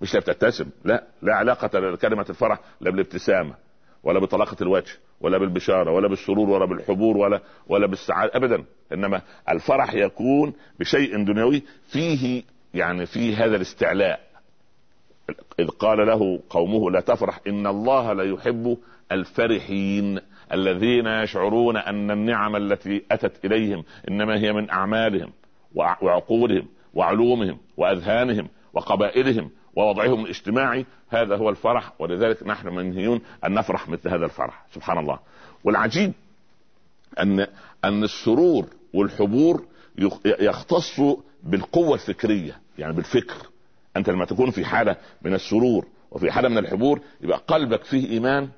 مش 0.00 0.14
لا 0.14 0.20
بتبتسم 0.20 0.70
لا. 0.84 1.04
لا 1.22 1.34
علاقة 1.34 1.78
لكلمة 1.78 2.26
الفرح 2.30 2.58
لا 2.80 2.90
بالابتسامة. 2.90 3.54
ولا 4.02 4.20
بطلاقة 4.20 4.56
الوجه 4.62 4.92
ولا 5.20 5.38
بالبشارة 5.38 5.90
ولا 5.90 6.08
بالسرور 6.08 6.50
ولا 6.50 6.64
بالحبور 6.64 7.16
ولا 7.16 7.40
ولا 7.68 7.86
بالسعادة 7.86 8.32
أبدا. 8.36 8.64
إنما 8.92 9.22
الفرح 9.48 9.94
يكون 9.94 10.52
بشيء 10.80 11.24
دنيوي 11.24 11.62
فيه 11.88 12.42
يعني 12.74 13.06
فيه 13.06 13.44
هذا 13.44 13.56
الاستعلاء. 13.56 14.20
إذ 15.60 15.68
قال 15.68 16.06
له 16.06 16.40
قومه 16.50 16.90
لا 16.90 17.00
تفرح 17.00 17.40
إن 17.46 17.66
الله 17.66 18.12
لا 18.12 18.24
يحب 18.24 18.78
الفرحين 19.12 20.20
الذين 20.52 21.06
يشعرون 21.06 21.76
أن 21.76 22.10
النعم 22.10 22.56
التي 22.56 23.04
أتت 23.10 23.44
إليهم 23.44 23.84
إنما 24.08 24.38
هي 24.38 24.52
من 24.52 24.70
أعمالهم 24.70 25.32
وعقولهم 25.74 26.68
وعلومهم 26.94 27.58
وأذهانهم 27.76 28.48
وقبائلهم 28.72 29.50
ووضعهم 29.78 30.24
الاجتماعي 30.24 30.86
هذا 31.08 31.36
هو 31.36 31.50
الفرح 31.50 31.92
ولذلك 31.98 32.42
نحن 32.46 32.68
منهيون 32.68 33.20
أن 33.46 33.54
نفرح 33.54 33.88
مثل 33.88 34.08
هذا 34.08 34.24
الفرح. 34.24 34.66
سبحان 34.74 34.98
الله. 34.98 35.18
والعجيب 35.64 36.12
أن 37.20 37.46
أن 37.84 38.04
السرور 38.04 38.66
والحبور 38.94 39.64
يختص 40.24 41.00
بالقوة 41.42 41.94
الفكرية 41.94 42.60
يعني 42.78 42.92
بالفكر. 42.92 43.46
أنت 43.96 44.10
لما 44.10 44.24
تكون 44.24 44.50
في 44.50 44.64
حالة 44.64 44.96
من 45.22 45.34
السرور 45.34 45.86
وفي 46.10 46.30
حالة 46.32 46.48
من 46.48 46.58
الحبور 46.58 47.00
يبقى 47.20 47.42
قلبك 47.48 47.84
فيه 47.84 48.10
إيمان 48.10 48.48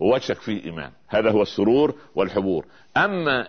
ووجهك 0.00 0.40
فيه 0.40 0.64
إيمان. 0.64 0.90
هذا 1.08 1.30
هو 1.30 1.42
السرور 1.42 1.94
والحبور. 2.14 2.66
أما 2.96 3.48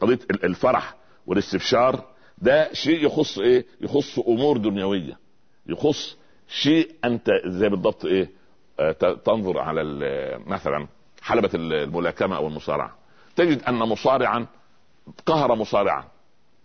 قضية 0.00 0.18
الفرح 0.44 0.94
والاستبشار 1.26 2.11
ده 2.42 2.72
شيء 2.72 3.06
يخص 3.06 3.38
إيه؟ 3.38 3.66
يخص 3.80 4.18
أمور 4.18 4.56
دنيوية. 4.56 5.18
يخص 5.66 6.16
شيء 6.48 6.90
أنت 7.04 7.30
زي 7.46 7.68
بالضبط 7.68 8.04
إيه؟ 8.04 8.30
آه 8.80 8.92
تنظر 9.24 9.58
على 9.58 9.82
مثلا 10.46 10.86
حلبة 11.22 11.50
الملاكمة 11.54 12.36
أو 12.36 12.46
المصارعة. 12.46 12.96
تجد 13.36 13.62
أن 13.62 13.74
مصارعا 13.74 14.46
قهر 15.26 15.54
مصارعا. 15.54 16.04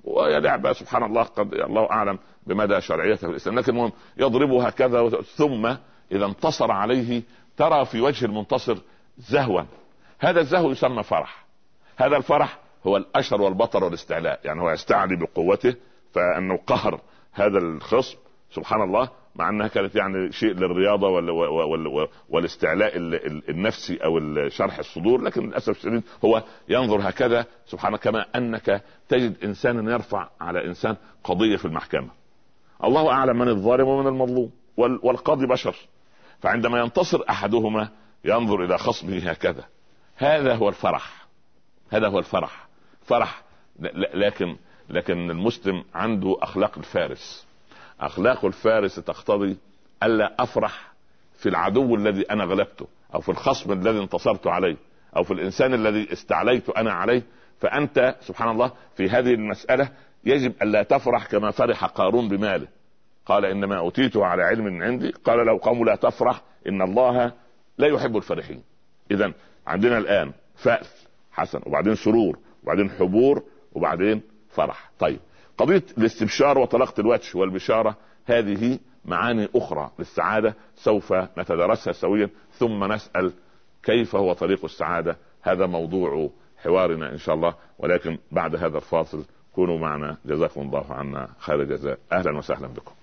وهي 0.03 0.39
لعبة 0.39 0.73
سبحان 0.73 1.03
الله 1.03 1.23
قد 1.23 1.53
الله 1.53 1.91
أعلم 1.91 2.19
بمدى 2.47 2.81
شرعيتها 2.81 3.27
في 3.27 3.31
الإسلام. 3.31 3.59
لكن 3.59 3.71
المهم 3.71 3.91
يضربه 4.17 4.67
هكذا 4.67 5.09
ثم 5.09 5.65
إذا 6.11 6.25
انتصر 6.25 6.71
عليه 6.71 7.21
ترى 7.57 7.85
في 7.85 8.01
وجه 8.01 8.25
المنتصر 8.25 8.77
زهوا. 9.17 9.61
هذا 10.19 10.39
الزهو 10.39 10.71
يسمى 10.71 11.03
فرح. 11.03 11.45
هذا 11.97 12.17
الفرح 12.17 12.59
هو 12.87 12.97
الأشر 12.97 13.41
والبطر 13.41 13.83
والاستعلاء 13.83 14.39
يعني 14.43 14.61
هو 14.61 14.71
يستعلي 14.71 15.15
بقوته 15.15 15.75
فإنه 16.13 16.57
قهر 16.67 17.01
هذا 17.33 17.57
الخصم 17.57 18.17
سبحان 18.51 18.81
الله 18.81 19.09
مع 19.35 19.49
أنها 19.49 19.67
كانت 19.67 19.95
يعني 19.95 20.31
شيء 20.31 20.53
للرياضة 20.53 21.07
وال 21.07 21.29
وال 21.29 22.07
والاستعلاء 22.29 22.91
النفسي 23.49 23.97
أو 23.97 24.19
شرح 24.49 24.79
الصدور 24.79 25.21
لكن 25.21 25.47
للأسف 25.47 25.69
الشديد 25.69 26.03
هو 26.25 26.43
ينظر 26.69 27.09
هكذا 27.09 27.45
سبحانه 27.65 27.97
كما 27.97 28.25
أنك 28.35 28.83
تجد 29.09 29.43
إنسانا 29.43 29.93
يرفع 29.93 30.29
على 30.41 30.65
إنسان 30.65 30.95
قضية 31.23 31.57
في 31.57 31.65
المحكمة. 31.65 32.09
الله 32.83 33.11
أعلم 33.11 33.39
من 33.39 33.47
الظالم 33.47 33.87
ومن 33.87 34.07
المظلوم 34.07 34.51
والقاضي 34.77 35.47
بشر. 35.47 35.75
فعندما 36.39 36.79
ينتصر 36.79 37.23
أحدهما 37.29 37.89
ينظر 38.25 38.63
إلى 38.63 38.77
خصمه 38.77 39.17
هكذا. 39.17 39.63
هذا 40.15 40.55
هو 40.55 40.69
الفرح. 40.69 41.27
هذا 41.89 42.07
هو 42.07 42.19
الفرح. 42.19 42.66
فرح. 43.07 43.41
لكن 44.13 44.55
لكن 44.89 45.31
المسلم 45.31 45.83
عنده 45.95 46.37
أخلاق 46.41 46.77
الفارس. 46.77 47.47
اخلاق 47.99 48.45
الفارس 48.45 48.95
تقتضي 48.95 49.57
ألا 50.03 50.35
أفرح 50.39 50.91
في 51.37 51.49
العدو 51.49 51.95
الذي 51.95 52.21
أنا 52.21 52.43
غلبته 52.43 52.87
أو 53.13 53.21
في 53.21 53.29
الخصم 53.29 53.71
الذي 53.71 53.99
انتصرت 53.99 54.47
عليه 54.47 54.77
أو 55.15 55.23
في 55.23 55.33
الإنسان 55.33 55.73
الذي 55.73 56.13
استعليت 56.13 56.69
أنا 56.69 56.91
عليه. 56.91 57.23
فأنت 57.59 58.15
سبحان 58.21 58.49
الله 58.49 58.71
في 58.95 59.09
هذه 59.09 59.33
المسألة 59.33 59.89
يجب 60.25 60.53
الا 60.61 60.83
تفرح 60.83 61.25
كما 61.25 61.51
فرح 61.51 61.85
قارون 61.85 62.29
بماله. 62.29 62.67
قال 63.25 63.45
إنما 63.45 63.77
اوتيته 63.77 64.25
على 64.25 64.43
علم 64.43 64.83
عندي. 64.83 65.11
قال 65.11 65.45
لو 65.45 65.57
قوم 65.57 65.85
لا 65.85 65.95
تفرح 65.95 66.41
إن 66.67 66.81
الله 66.81 67.31
لا 67.77 67.87
يحب 67.87 68.17
الفرحين. 68.17 68.61
اذا 69.11 69.33
عندنا 69.67 69.97
الآن 69.97 70.31
فأس 70.55 71.07
حسن 71.31 71.59
وبعدين 71.65 71.95
سرور 71.95 72.39
وبعدين 72.67 72.89
حبور 72.89 73.43
وبعدين 73.73 74.21
فرح. 74.49 74.91
طيب 74.99 75.19
قضية 75.57 75.83
الاستبشار 75.97 76.57
وطلاقة 76.57 77.01
الوجه 77.01 77.37
والبشارة 77.37 77.95
هذه 78.25 78.79
معاني 79.05 79.49
أخرى 79.55 79.91
للسعادة 79.99 80.55
سوف 80.75 81.13
نتدرسها 81.13 81.93
سويا. 81.93 82.29
ثم 82.51 82.93
نسأل 82.93 83.33
كيف 83.83 84.15
هو 84.15 84.33
طريق 84.33 84.65
السعادة؟ 84.65 85.17
هذا 85.41 85.65
موضوع 85.65 86.29
حوارنا 86.63 87.11
إن 87.11 87.17
شاء 87.17 87.35
الله. 87.35 87.55
ولكن 87.79 88.17
بعد 88.31 88.55
هذا 88.55 88.77
الفاصل 88.77 89.25
كونوا 89.55 89.77
معنا. 89.77 90.17
جزاكم 90.25 90.61
الله 90.61 90.85
عنا 90.93 91.29
خير 91.39 91.63
جزاء 91.63 91.99
أهلا 92.11 92.37
وسهلا 92.37 92.67
بكم. 92.67 92.93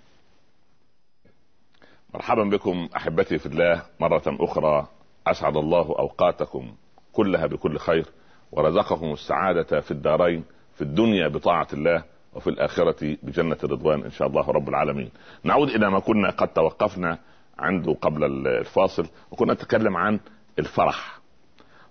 مرحبا 2.14 2.44
بكم 2.44 2.88
أحبتي 2.96 3.38
في 3.38 3.46
الله. 3.46 3.82
مرة 4.00 4.22
أخرى 4.26 4.88
أسعد 5.26 5.56
الله 5.56 5.98
أوقاتكم 5.98 6.74
كلها 7.12 7.46
بكل 7.46 7.78
خير. 7.78 8.06
ورزقكم 8.54 9.12
السعادة 9.12 9.80
في 9.80 9.90
الدارين 9.90 10.44
في 10.74 10.82
الدنيا 10.82 11.28
بطاعة 11.28 11.68
الله 11.72 12.04
وفي 12.34 12.50
الآخرة 12.50 13.16
بجنة 13.22 13.56
الرضوان 13.64 14.02
إن 14.04 14.10
شاء 14.10 14.28
الله 14.28 14.50
رب 14.50 14.68
العالمين. 14.68 15.10
نعود 15.44 15.68
إلى 15.68 15.90
ما 15.90 15.98
كنا 16.00 16.30
قد 16.30 16.48
توقفنا 16.48 17.18
عنده 17.58 17.92
قبل 17.92 18.24
الفاصل 18.46 19.06
وكنا 19.30 19.52
نتكلم 19.52 19.96
عن 19.96 20.20
الفرح. 20.58 21.18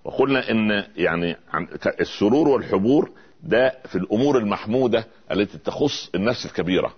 وقلنا 0.03 0.51
إن 0.51 0.83
يعني 0.95 1.35
عن 1.53 1.67
السرور 1.99 2.47
والحبور 2.47 3.11
ده 3.43 3.75
في 3.85 3.95
الأمور 3.95 4.37
المحمودة 4.37 5.05
التي 5.31 5.57
تخص 5.57 6.09
النفس 6.15 6.45
الكبيرة. 6.45 6.93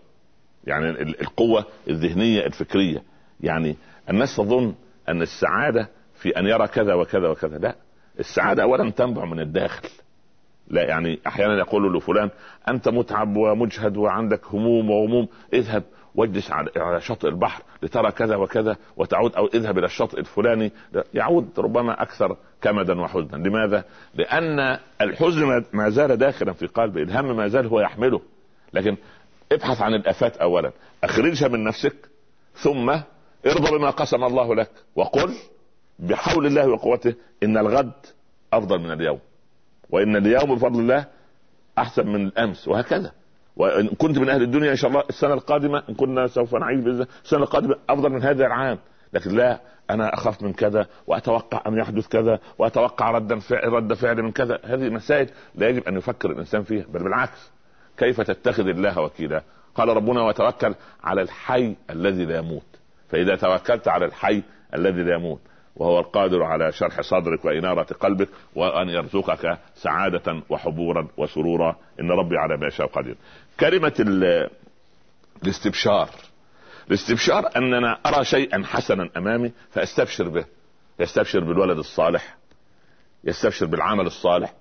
يعني 0.67 0.89
القوة 1.01 1.65
الذهنية 1.87 2.45
الفكرية 2.45 3.03
يعني 3.41 3.75
الناس 4.09 4.35
تظن 4.35 4.73
أن 5.09 5.21
السعادة 5.21 5.89
في 6.15 6.29
أن 6.39 6.45
يرى 6.45 6.67
كذا 6.67 6.93
وكذا 6.93 7.27
وكذا 7.29 7.57
لا 7.57 7.75
السعادة 8.19 8.63
اولا 8.63 8.91
تنبع 8.91 9.25
من 9.25 9.39
الداخل. 9.39 9.89
لا 10.67 10.81
يعني 10.81 11.19
أحيانا 11.27 11.57
يقول 11.57 11.97
لفلان 11.97 12.29
أنت 12.69 12.89
متعب 12.89 13.35
ومجهد 13.37 13.97
وعندك 13.97 14.45
هموم 14.45 14.89
وغموم 14.89 15.27
اذهب 15.53 15.83
واجلس 16.15 16.51
على 16.77 17.01
شاطئ 17.01 17.27
البحر 17.27 17.63
لترى 17.83 18.11
كذا 18.11 18.35
وكذا 18.35 18.77
وتعود 18.97 19.35
أو 19.35 19.45
اذهب 19.45 19.77
إلى 19.77 19.85
الشاطئ 19.85 20.19
الفلاني. 20.19 20.71
يعود 21.13 21.49
ربما 21.57 22.01
أكثر 22.01 22.37
كمدا 22.61 23.01
وحزنا. 23.01 23.47
لماذا؟ 23.47 23.83
لأن 24.13 24.79
الحزن 25.01 25.63
ما 25.73 25.89
زال 25.89 26.17
داخلا 26.17 26.53
في 26.53 26.67
قلبه 26.67 27.01
الهم 27.01 27.37
ما 27.37 27.47
زال 27.47 27.67
هو 27.67 27.79
يحمله. 27.79 28.21
لكن 28.73 28.97
ابحث 29.51 29.81
عن 29.81 29.93
الآفات 29.93 30.37
اولا. 30.37 30.71
أخرجها 31.03 31.47
من 31.47 31.63
نفسك 31.63 31.95
ثم 32.53 32.89
ارضى 33.45 33.77
بما 33.77 33.89
قسم 33.89 34.23
الله 34.23 34.55
لك 34.55 34.69
وقل 34.95 35.33
بحول 35.99 36.45
الله 36.45 36.67
وقوته 36.67 37.15
إن 37.43 37.57
الغد 37.57 37.91
أفضل 38.53 38.79
من 38.79 38.91
اليوم 38.91 39.19
وإن 39.89 40.15
اليوم 40.15 40.55
بفضل 40.55 40.79
الله 40.79 41.05
أحسن 41.77 42.07
من 42.07 42.27
الأمس 42.27 42.67
وهكذا. 42.67 43.11
وإن 43.55 43.87
كنت 43.87 44.17
من 44.17 44.29
أهل 44.29 44.41
الدنيا 44.41 44.71
إن 44.71 44.75
شاء 44.75 44.89
الله 44.89 45.03
السنة 45.09 45.33
القادمة 45.33 45.83
إن 45.89 45.93
كنا 45.95 46.27
سوف 46.27 46.55
نعيش 46.55 46.79
بإذن 46.79 47.05
السنة 47.23 47.39
القادمة 47.39 47.75
أفضل 47.89 48.09
من 48.09 48.23
هذا 48.23 48.45
العام. 48.45 48.77
لكن 49.13 49.31
لا 49.31 49.59
أنا 49.89 50.13
أخاف 50.13 50.43
من 50.43 50.53
كذا 50.53 50.87
وأتوقع 51.07 51.61
أن 51.67 51.77
يحدث 51.77 52.07
كذا 52.07 52.39
وأتوقع 52.57 53.11
ردا 53.11 53.39
فعل 53.39 53.73
رد 53.73 53.93
فعل 53.93 54.23
من 54.23 54.31
كذا. 54.31 54.59
هذه 54.63 54.89
مسائل 54.89 55.29
لا 55.55 55.69
يجب 55.69 55.87
أن 55.87 55.97
يفكر 55.97 56.31
الإنسان 56.31 56.63
فيها 56.63 56.85
بل 56.89 57.03
بالعكس. 57.03 57.51
كيف 57.97 58.21
تتخذ 58.21 58.67
الله 58.67 58.99
وكيلا؟ 58.99 59.43
قال 59.75 59.89
ربنا 59.89 60.21
وتوكل 60.21 60.75
على 61.03 61.21
الحي 61.21 61.75
الذي 61.89 62.25
لا 62.25 62.37
يموت. 62.37 62.65
فإذا 63.09 63.35
توكلت 63.35 63.87
على 63.87 64.05
الحي 64.05 64.43
الذي 64.73 65.03
لا 65.03 65.15
يموت 65.15 65.39
وهو 65.75 65.99
القادر 65.99 66.43
على 66.43 66.71
شرح 66.71 67.01
صدرك 67.01 67.45
وإنارة 67.45 67.83
قلبك 67.83 68.29
وأن 68.55 68.89
يرزقك 68.89 69.59
سعادة 69.75 70.41
وحبورا 70.49 71.07
وسرورا. 71.17 71.75
إن 71.99 72.11
ربي 72.11 72.37
على 72.37 72.57
ما 72.57 72.67
يشاء 72.67 72.87
قدير. 72.87 73.15
كلمة 73.59 73.93
الاستبشار. 75.43 76.09
الاستبشار 76.87 77.49
أننا 77.57 77.97
أرى 78.05 78.25
شيئا 78.25 78.63
حسنا 78.65 79.09
أمامي 79.17 79.51
فأستبشر 79.69 80.29
به. 80.29 80.45
يستبشر 80.99 81.39
بالولد 81.39 81.77
الصالح. 81.77 82.37
يستبشر 83.23 83.65
بالعمل 83.65 84.05
الصالح. 84.05 84.53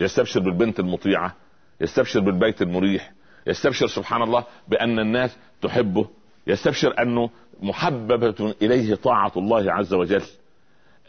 يستبشر 0.00 0.40
بالبنت 0.40 0.80
المطيعة. 0.80 1.34
يستبشر 1.80 2.20
بالبيت 2.20 2.62
المريح. 2.62 3.12
يستبشر 3.46 3.86
سبحان 3.86 4.22
الله 4.22 4.44
بأن 4.68 4.98
الناس 4.98 5.36
تحبه. 5.62 6.08
يستبشر 6.46 7.02
أنه 7.02 7.30
محببة 7.60 8.54
إليه 8.62 8.94
طاعة 8.94 9.32
الله 9.36 9.72
عز 9.72 9.94
وجل. 9.94 10.22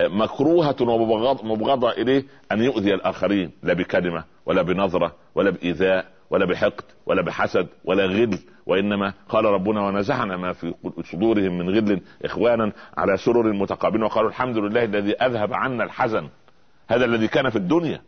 مكروهة 0.02 0.76
ومبغضة 0.82 1.92
إليه 1.92 2.24
أن 2.52 2.64
يؤذي 2.64 2.94
الآخرين 2.94 3.52
لا 3.64 3.74
بكلمة 3.74 4.24
ولا 4.46 4.62
بنظرة 4.62 5.16
ولا 5.36 5.50
بإيذاء 5.50 6.06
ولا 6.30 6.46
بحقد 6.46 6.84
ولا 7.06 7.22
بحسد 7.22 7.68
ولا 7.86 8.06
غل 8.06 8.40
وإنما 8.66 9.14
قال 9.30 9.46
ربنا 9.46 9.88
ونزعنا 9.88 10.38
ما 10.38 10.54
في 10.54 10.74
صدورهم 11.12 11.58
من 11.58 11.70
غل 11.70 12.02
إخوانا 12.26 12.72
على 12.98 13.18
سرر 13.18 13.54
متقابلين 13.54 14.04
وقالوا 14.04 14.30
الحمد 14.30 14.58
لله 14.58 14.84
الذي 14.84 15.14
أذهب 15.14 15.54
عنا 15.54 15.84
الحزن. 15.84 16.30
هذا 16.88 17.06
الذي 17.06 17.28
كان 17.28 17.50
في 17.50 17.56
الدنيا. 17.56 18.02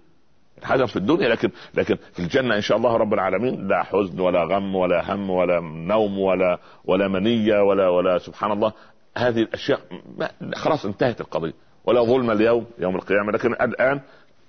الحزن 0.57 0.85
في 0.85 0.95
الدنيا 0.95 1.29
لكن 1.29 1.49
لكن 1.73 1.97
في 2.13 2.19
الجنة 2.19 2.55
إن 2.55 2.61
شاء 2.61 2.77
الله 2.77 2.97
رب 2.97 3.13
العالمين 3.13 3.67
لا 3.67 3.83
حزن 3.83 4.19
ولا 4.19 4.43
غم 4.43 4.75
ولا 4.75 5.13
هم 5.13 5.29
ولا 5.29 5.59
نوم 5.59 6.19
ولا 6.19 6.59
ولا 6.85 7.07
منية 7.07 7.61
ولا 7.61 7.89
ولا 7.89 8.17
سبحان 8.17 8.51
الله. 8.51 8.73
هذه 9.17 9.39
الأشياء 9.39 9.79
خلاص 10.55 10.85
انتهت 10.85 11.21
القضية. 11.21 11.53
ولا 11.85 12.03
ظلم 12.03 12.31
اليوم 12.31 12.65
يوم 12.79 12.95
القيامة. 12.95 13.31
لكن 13.31 13.53
الآن 13.53 14.01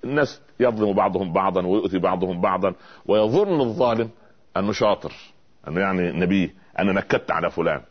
الناس 0.03 0.41
يظلم 0.59 0.93
بعضهم 0.93 1.33
بعضا 1.33 1.65
ويؤذي 1.65 1.99
بعضهم 1.99 2.41
بعضا 2.41 2.73
ويظن 3.05 3.61
الظالم 3.61 4.09
أنه 4.57 4.71
شاطر 4.71 5.13
أنه 5.67 5.81
يعني 5.81 6.11
نبي 6.11 6.55
أنا 6.79 6.93
نكدت 6.93 7.31
على 7.31 7.49
فلان. 7.49 7.81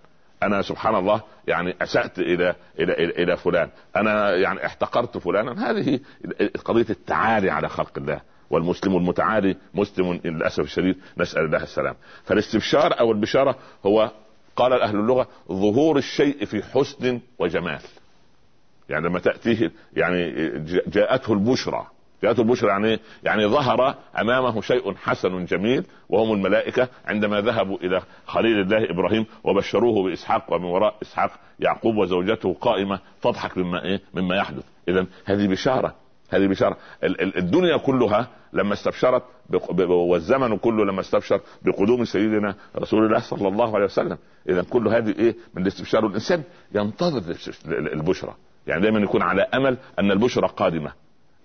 أنا 0.43 0.63
سبحان 0.63 0.95
الله 0.95 1.21
يعني 1.47 1.75
أسأت 1.83 2.19
إلى 2.19 2.55
إلى 2.79 2.93
إلى, 2.93 3.23
إلى 3.23 3.37
فلان. 3.37 3.69
أنا 3.97 4.35
يعني 4.37 4.67
احتقرت 4.67 5.19
فلانا. 5.19 5.71
هذه 5.71 6.01
قضية 6.65 6.87
التعالي 6.91 7.51
على 7.51 7.69
خلق 7.69 7.93
الله. 7.97 8.21
والمسلم 8.51 8.97
المتعالي 8.97 9.57
مسلم 9.75 10.21
للأسف 10.25 10.61
الشديد. 10.61 10.97
نسأل 11.19 11.45
الله 11.45 11.63
السلام. 11.63 11.95
فالاستبشار 12.25 13.01
أو 13.01 13.13
البشارة 13.13 13.57
هو 13.87 14.11
قال 14.57 14.73
أهل 14.73 14.97
اللغة 14.97 15.29
ظهور 15.49 15.97
الشيء 15.97 16.45
في 16.45 16.63
حسن 16.63 17.21
وجمال. 17.39 17.81
يعني 18.93 19.09
لما 19.09 19.19
تأتيه 19.19 19.73
يعني 19.97 20.31
جاءته 20.87 21.33
البشرى. 21.33 21.87
جاءته 22.23 22.41
البشرى 22.41 22.69
يعني 22.69 22.99
يعني 23.25 23.47
ظهر 23.47 23.95
أمامه 24.21 24.61
شيء 24.61 24.95
حسن 24.95 25.45
جميل 25.45 25.85
وهم 26.09 26.33
الملائكة 26.33 26.89
عندما 27.07 27.41
ذهبوا 27.41 27.79
إلى 27.79 28.03
خليل 28.27 28.61
الله 28.61 28.91
إبراهيم 28.91 29.27
وبشروه 29.45 30.05
بإسحاق 30.05 30.53
ومن 30.53 30.65
وراء 30.65 30.95
إسحاق 31.03 31.31
يعقوب 31.61 31.97
وزوجته 31.97 32.57
قائمة 32.61 33.01
تضحك 33.23 33.59
مما 33.59 33.85
إيه؟ 33.85 34.01
مما 34.15 34.37
يحدث. 34.37 34.65
اذا 34.89 35.07
هذه 35.25 35.47
بشارة. 35.47 35.95
هذه 36.31 36.47
بشارة. 36.47 36.77
الدنيا 37.37 37.77
كلها 37.77 38.29
لما 38.53 38.73
استبشرت 38.73 39.23
والزمن 39.89 40.59
كله 40.59 40.85
لما 40.85 41.01
استبشر 41.01 41.41
بقدوم 41.63 42.05
سيدنا 42.05 42.55
رسول 42.77 43.07
الله 43.07 43.19
صلى 43.19 43.49
الله 43.49 43.75
عليه 43.75 43.85
وسلم. 43.85 44.19
اذا 44.49 44.63
كل 44.63 44.89
هذه 44.89 45.15
إيه؟ 45.19 45.37
من 45.55 45.63
الاستبشار 45.63 46.05
والانسان 46.05 46.43
ينتظر 46.75 47.23
البشرى. 47.69 48.35
يعني 48.67 48.83
دايما 48.83 48.99
يكون 49.01 49.23
على 49.23 49.43
أمل 49.43 49.79
أن 49.99 50.11
البشرى 50.11 50.49
قادمة 50.49 50.93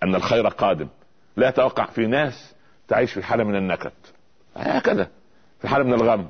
أن 0.04 0.16
الخير 0.16 0.48
قادم. 0.48 0.88
لا 1.38 1.50
يتوقع 1.50 1.86
في 1.86 2.08
ناس 2.08 2.56
تعيش 2.88 3.14
في 3.14 3.24
حالة 3.24 3.44
من 3.44 3.56
النكد. 3.56 3.92
هكذا 4.56 5.08
في 5.60 5.68
حالة 5.68 5.84
من 5.84 5.94
الغم. 5.94 6.28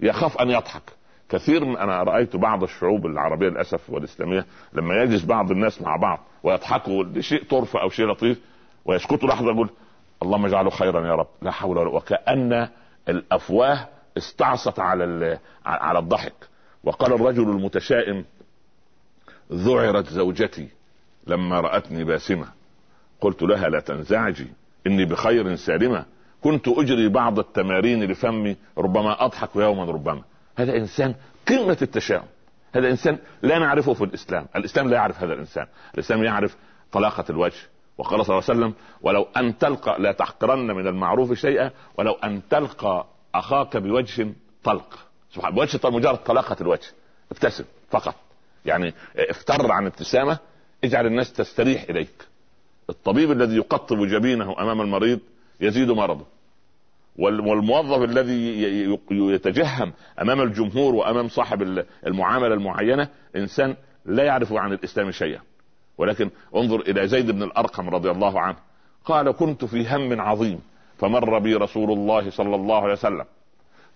يخاف 0.00 0.38
أن 0.38 0.50
يضحك. 0.50 0.82
كثير 1.28 1.64
من 1.64 1.76
أنا 1.76 2.02
رأيت 2.02 2.36
بعض 2.36 2.62
الشعوب 2.62 3.06
العربية 3.06 3.48
للأسف 3.48 3.90
والإسلامية 3.90 4.46
لما 4.72 4.94
يجلس 5.02 5.24
بعض 5.24 5.50
الناس 5.50 5.82
مع 5.82 5.96
بعض 5.96 6.20
ويضحكوا 6.42 7.04
لشيء 7.04 7.44
طرف 7.44 7.76
أو 7.76 7.88
شيء 7.88 8.06
لطيف 8.06 8.40
ويسكتوا 8.84 9.28
لحظة 9.28 9.52
يقول 9.52 9.70
اللهم 10.22 10.46
اجعله 10.46 10.70
خيرا 10.70 11.06
يا 11.06 11.14
رب. 11.14 11.26
لا 11.42 11.50
حول 11.50 11.78
ولا 11.78 11.88
وكأن 11.88 12.68
الأفواه 13.08 13.88
استعصت 14.16 14.78
على 14.78 15.38
على 15.66 15.98
الضحك. 15.98 16.34
وقال 16.84 17.12
الرجل 17.12 17.42
المتشائم 17.42 18.24
ذعرت 19.54 20.08
زوجتي 20.08 20.68
لما 21.26 21.60
رأتني 21.60 22.04
باسمة. 22.04 22.48
قلت 23.20 23.42
لها 23.42 23.68
لا 23.68 23.80
تنزعجي 23.80 24.46
إني 24.86 25.04
بخير 25.04 25.56
سالمة. 25.56 26.04
كنت 26.42 26.68
أجري 26.68 27.08
بعض 27.08 27.38
التمارين 27.38 28.04
لفمي 28.04 28.56
ربما 28.78 29.24
أضحك 29.24 29.56
يوما 29.56 29.84
ربما. 29.84 30.22
هذا 30.56 30.76
إنسان 30.76 31.14
قمة 31.48 31.78
التشاؤم. 31.82 32.26
هذا 32.74 32.90
إنسان 32.90 33.18
لا 33.42 33.58
نعرفه 33.58 33.94
في 33.94 34.04
الإسلام. 34.04 34.46
الإسلام 34.56 34.88
لا 34.88 34.96
يعرف 34.96 35.22
هذا 35.22 35.32
الإنسان. 35.32 35.66
الإسلام 35.94 36.24
يعرف 36.24 36.56
طلاقة 36.92 37.24
الوجه. 37.30 37.60
وقال 37.98 38.26
صلى 38.26 38.38
الله 38.38 38.44
عليه 38.48 38.60
وسلم 38.60 38.74
ولو 39.02 39.26
أن 39.36 39.58
تلقى 39.58 40.00
لا 40.00 40.12
تحقرن 40.12 40.66
من 40.66 40.86
المعروف 40.86 41.32
شيئا 41.32 41.70
ولو 41.98 42.12
أن 42.12 42.42
تلقى 42.50 43.06
أخاك 43.34 43.76
بوجه 43.76 44.28
طلق. 44.64 44.98
سبحان 45.34 45.54
بوجه 45.54 45.80
مجرد 45.84 46.18
طلاقة 46.18 46.56
الوجه. 46.60 46.88
ابتسم 47.32 47.64
فقط. 47.90 48.14
يعني 48.64 48.94
افتر 49.16 49.72
عن 49.72 49.86
ابتسامة 49.86 50.38
اجعل 50.84 51.06
الناس 51.06 51.32
تستريح 51.32 51.82
إليك. 51.90 52.28
الطبيب 52.90 53.32
الذي 53.32 53.56
يقطب 53.56 54.06
جبينه 54.06 54.54
أمام 54.60 54.80
المريض 54.80 55.20
يزيد 55.60 55.90
مرضه. 55.90 56.26
والموظف 57.18 58.02
الذي 58.02 58.62
يتجهم 59.10 59.92
أمام 60.20 60.40
الجمهور 60.40 60.94
وأمام 60.94 61.28
صاحب 61.28 61.84
المعاملة 62.06 62.54
المعينة 62.54 63.08
إنسان 63.36 63.76
لا 64.04 64.24
يعرف 64.24 64.52
عن 64.52 64.72
الإسلام 64.72 65.10
شيئا. 65.10 65.40
ولكن 65.98 66.30
انظر 66.56 66.80
إلى 66.80 67.08
زيد 67.08 67.30
بن 67.30 67.42
الأرقم 67.42 67.88
رضي 67.88 68.10
الله 68.10 68.40
عنه. 68.40 68.56
قال 69.04 69.30
كنت 69.30 69.64
في 69.64 69.88
هم 69.88 70.20
عظيم 70.20 70.60
فمر 70.98 71.38
بي 71.38 71.54
رسول 71.54 71.92
الله 71.92 72.30
صلى 72.30 72.54
الله 72.54 72.82
عليه 72.82 72.92
وسلم. 72.92 73.24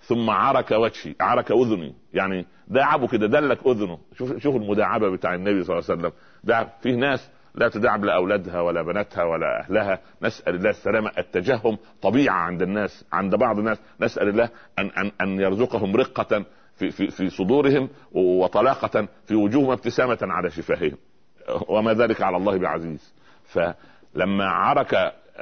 ثم 0.00 0.30
عرك 0.30 0.70
وجهي 0.70 1.14
عرك 1.20 1.52
أذني. 1.52 1.94
يعني 2.14 2.46
داعبه 2.68 3.06
كده 3.06 3.26
دلك 3.26 3.66
أذنه. 3.66 3.98
شوف 4.14 4.36
شوف 4.38 4.56
المداعبة 4.56 5.10
بتاع 5.10 5.34
النبي 5.34 5.64
صلى 5.64 5.78
الله 5.78 5.90
عليه 5.90 6.00
وسلم. 6.00 6.12
دعب 6.44 6.68
فيه 6.82 6.94
ناس 6.94 7.30
لا 7.54 7.68
تداعب 7.68 8.04
لاولادها 8.04 8.60
ولا 8.60 8.82
بناتها 8.82 9.24
ولا 9.24 9.60
أهلها. 9.60 10.00
نسأل 10.22 10.54
الله 10.54 10.70
السلامه 10.70 11.12
التجهم 11.18 11.78
طبيعة 12.02 12.34
عند 12.34 12.62
الناس 12.62 13.04
عند 13.12 13.34
بعض 13.34 13.58
الناس. 13.58 13.80
نسأل 14.00 14.28
الله 14.28 14.48
أن 14.78 14.90
أن 14.90 15.12
أن 15.20 15.40
يرزقهم 15.40 15.96
رقة 15.96 16.44
في 16.74 16.90
في 16.90 17.10
في 17.10 17.30
صدورهم 17.30 17.88
وطلاقة 18.12 19.08
في 19.26 19.34
وجوههم 19.34 19.70
ابتسامة 19.70 20.18
على 20.22 20.50
شفاههم. 20.50 20.96
وما 21.68 21.94
ذلك 21.94 22.22
على 22.22 22.36
الله 22.36 22.58
بعزيز. 22.58 23.14
فلما 23.44 24.48
عرك 24.48 24.94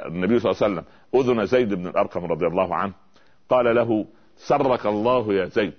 النبي 0.05 0.39
صلى 0.39 0.51
الله 0.51 0.63
عليه 0.63 0.73
وسلم 0.73 0.85
أذن 1.15 1.45
زيد 1.45 1.73
بن 1.73 1.87
الأرقم 1.87 2.25
رضي 2.25 2.47
الله 2.47 2.75
عنه 2.75 2.93
قال 3.49 3.75
له 3.75 4.05
سرك 4.37 4.85
الله 4.85 5.33
يا 5.33 5.45
زيد. 5.45 5.73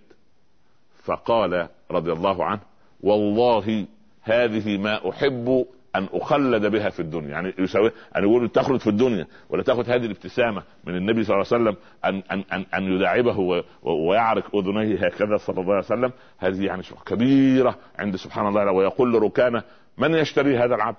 فقال 1.04 1.68
رضي 1.90 2.12
الله 2.12 2.44
عنه 2.44 2.60
والله 3.00 3.86
هذه 4.22 4.78
ما 4.78 5.10
أحب 5.10 5.66
أن 5.96 6.08
أخلد 6.12 6.66
بها 6.66 6.90
في 6.90 7.00
الدنيا. 7.00 7.28
يعني 7.28 7.54
يساوي 7.58 7.90
ان 8.16 8.22
يقول 8.22 8.48
تخلد 8.48 8.80
في 8.80 8.86
الدنيا 8.86 9.26
ولا 9.50 9.62
تاخذ 9.62 9.90
هذه 9.90 10.04
الابتسامة 10.04 10.62
من 10.84 10.96
النبي 10.96 11.24
صلى 11.24 11.34
الله 11.36 11.46
عليه 11.52 11.62
وسلم 11.64 11.76
ان 12.04 12.22
ان 12.32 12.44
ان, 12.52 12.66
أن 12.74 12.92
يداعبه 12.92 13.64
ويعرق 13.82 14.56
أذنيه 14.56 15.06
هكذا 15.06 15.36
صلى 15.36 15.60
الله 15.60 15.74
عليه 15.74 15.84
وسلم. 15.84 16.12
هذه 16.38 16.64
يعني 16.64 16.82
كبيرة 17.06 17.78
عند 17.98 18.16
سبحان 18.16 18.46
الله. 18.48 18.72
ويقول 18.72 19.22
ركانه 19.22 19.62
من 19.98 20.14
يشتري 20.14 20.58
هذا 20.58 20.74
العبد؟ 20.74 20.96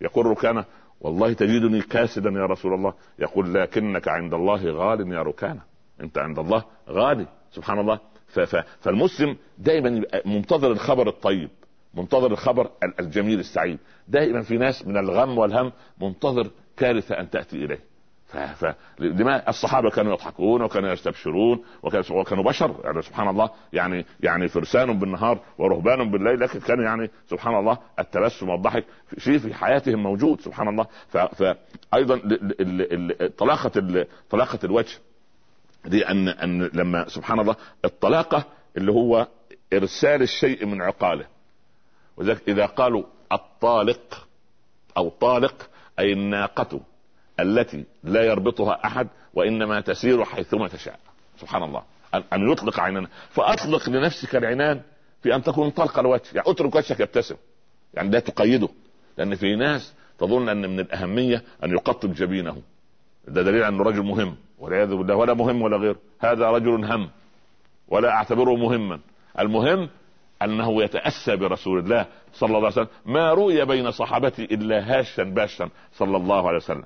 يقول 0.00 0.26
ركانه 0.26 0.64
والله 1.00 1.32
تجدني 1.32 1.80
كاسدا 1.80 2.30
يا 2.30 2.46
رسول 2.46 2.74
الله. 2.74 2.94
يقول 3.18 3.54
لكنك 3.54 4.08
عند 4.08 4.34
الله 4.34 4.70
غال 4.70 5.12
يا 5.12 5.22
ركانه 5.22 5.67
انت 6.00 6.18
عند 6.18 6.38
الله 6.38 6.64
غالي 6.88 7.26
سبحان 7.50 7.78
الله. 7.78 7.98
فالمسلم 8.80 9.36
دائما 9.58 10.02
منتظر 10.24 10.72
الخبر 10.72 11.08
الطيب 11.08 11.50
منتظر 11.94 12.30
الخبر 12.32 12.70
الجميل 13.00 13.40
السعيد. 13.40 13.78
دائما 14.08 14.42
في 14.42 14.58
ناس 14.58 14.86
من 14.86 14.96
الغم 14.96 15.38
والهم 15.38 15.72
منتظر 16.00 16.50
كارثة 16.76 17.20
أن 17.20 17.30
تأتي 17.30 17.64
إليه. 17.64 17.78
ف... 18.28 18.64
لما 18.98 19.48
الصحابة 19.48 19.90
كانوا 19.90 20.12
يضحكون 20.12 20.62
وكانوا 20.62 20.92
يستبشرون 20.92 21.64
وكانوا, 21.82 22.20
وكانوا 22.20 22.44
بشر 22.44 22.74
يعني 22.84 23.02
سبحان 23.02 23.28
الله. 23.28 23.50
يعني 23.72 24.06
يعني 24.20 24.48
فرسان 24.48 24.98
بالنهار 24.98 25.40
ورهبان 25.58 26.10
بالليل 26.10 26.40
لكن 26.40 26.60
كان 26.60 26.80
يعني 26.80 27.10
سبحان 27.30 27.54
الله 27.54 27.78
التبسم 27.98 28.48
والضحك 28.48 28.84
شيء 29.18 29.38
في 29.38 29.54
حياتهم 29.54 30.02
موجود 30.02 30.40
سبحان 30.40 30.68
الله. 30.68 30.86
ف... 31.08 31.16
فايضا 31.16 32.20
طلاقة 33.38 34.06
طلاقة 34.30 34.58
الوجه. 34.64 34.98
دي 35.88 36.08
أن 36.08 36.28
أن 36.28 36.62
لما 36.62 37.08
سبحان 37.08 37.40
الله 37.40 37.56
الطلاقه 37.84 38.44
اللي 38.76 38.92
هو 38.92 39.26
إرسال 39.72 40.22
الشيء 40.22 40.66
من 40.66 40.82
عقاله. 40.82 41.26
وذلك 42.16 42.48
إذا 42.48 42.66
قالوا 42.66 43.04
الطالق 43.32 44.28
أو 44.96 45.08
طالق 45.08 45.70
أي 45.98 46.12
الناقة 46.12 46.80
التي 47.40 47.84
لا 48.04 48.22
يربطها 48.22 48.80
أحد 48.84 49.08
وإنما 49.34 49.80
تسير 49.80 50.24
حيثما 50.24 50.68
تشاء. 50.68 50.98
سبحان 51.40 51.62
الله. 51.62 51.82
أن 52.32 52.52
يطلق 52.52 52.80
عيننا 52.80 53.08
فأطلق 53.30 53.88
لنفسك 53.88 54.36
العنان 54.36 54.80
في 55.22 55.34
أن 55.34 55.42
تكون 55.42 55.70
طلق 55.70 55.98
الوجه. 55.98 56.22
يعني 56.34 56.50
اترك 56.50 56.74
وجهك 56.74 57.00
يبتسم. 57.00 57.36
يعني 57.94 58.10
لا 58.10 58.20
تقيده. 58.20 58.68
لأن 59.18 59.34
في 59.34 59.56
ناس 59.56 59.94
تظن 60.18 60.48
أن 60.48 60.70
من 60.70 60.80
الأهمية 60.80 61.42
أن 61.64 61.70
يقطب 61.70 62.14
جبينه. 62.14 62.62
ده 63.28 63.42
دليل 63.42 63.62
انه 63.62 63.82
رجل 63.82 64.02
مهم. 64.02 64.36
والعياذ 64.60 64.94
بالله 64.94 65.16
ولا 65.16 65.34
مهم 65.34 65.62
ولا 65.62 65.76
غير. 65.76 65.96
هذا 66.20 66.50
رجل 66.50 66.84
هم 66.84 67.10
ولا 67.88 68.10
أعتبره 68.10 68.56
مهما. 68.56 69.00
المهم 69.38 69.88
أنه 70.42 70.82
يتأسى 70.82 71.36
برسول 71.36 71.78
الله 71.78 72.06
صلى 72.32 72.46
الله 72.46 72.58
عليه 72.58 72.68
وسلم. 72.68 72.88
ما 73.06 73.34
رؤي 73.34 73.64
بين 73.64 73.90
صحابته 73.90 74.44
إلا 74.44 74.98
هاشا 74.98 75.22
باشا 75.22 75.68
صلى 75.92 76.16
الله 76.16 76.48
عليه 76.48 76.56
وسلم. 76.56 76.84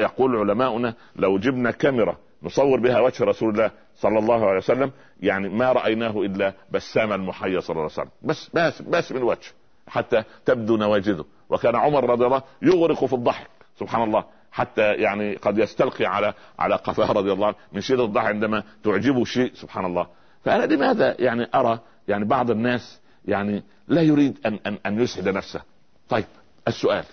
يقول 0.00 0.36
علماؤنا 0.36 0.94
لو 1.16 1.38
جبنا 1.38 1.70
كاميرا 1.70 2.16
نصور 2.42 2.80
بها 2.80 3.00
وجه 3.00 3.24
رسول 3.24 3.50
الله 3.50 3.70
صلى 3.96 4.18
الله 4.18 4.46
عليه 4.46 4.58
وسلم 4.58 4.90
يعني 5.20 5.48
ما 5.48 5.72
رأيناه 5.72 6.20
إلا 6.20 6.54
بسام 6.70 7.12
المحيا 7.12 7.60
صلى 7.60 7.74
الله 7.74 7.82
عليه 7.82 7.92
وسلم. 7.92 8.10
بس 8.22 8.50
بس 8.54 8.82
بس 8.82 9.12
من 9.12 9.22
وجه 9.22 9.52
حتى 9.88 10.22
تبدو 10.44 10.76
نواجذه. 10.76 11.24
وكان 11.50 11.76
عمر 11.76 12.10
رضي 12.10 12.26
الله 12.26 12.42
يغرق 12.62 13.04
في 13.04 13.12
الضحك. 13.12 13.50
سبحان 13.78 14.02
الله. 14.02 14.24
حتى 14.52 14.94
يعني 14.94 15.36
قد 15.36 15.58
يستلقي 15.58 16.04
على 16.04 16.34
على 16.58 16.74
قفاه 16.74 17.12
رضي 17.12 17.32
الله 17.32 17.46
عنه 17.46 17.56
من 17.72 17.80
شدة 17.80 18.04
الضحك 18.04 18.26
عندما 18.26 18.62
تعجبه 18.84 19.24
شيء 19.24 19.52
سبحان 19.54 19.84
الله. 19.84 20.06
فأنا 20.44 20.74
لماذا 20.74 21.16
يعني 21.18 21.48
أرى 21.54 21.80
يعني 22.08 22.24
بعض 22.24 22.50
الناس 22.50 23.00
يعني 23.24 23.62
لا 23.88 24.02
يريد 24.02 24.38
أن 24.46 24.58
أن 24.66 24.78
أن 24.86 25.00
يسعد 25.00 25.28
نفسه؟ 25.28 25.62
طيب 26.08 26.24
السؤال. 26.68 27.04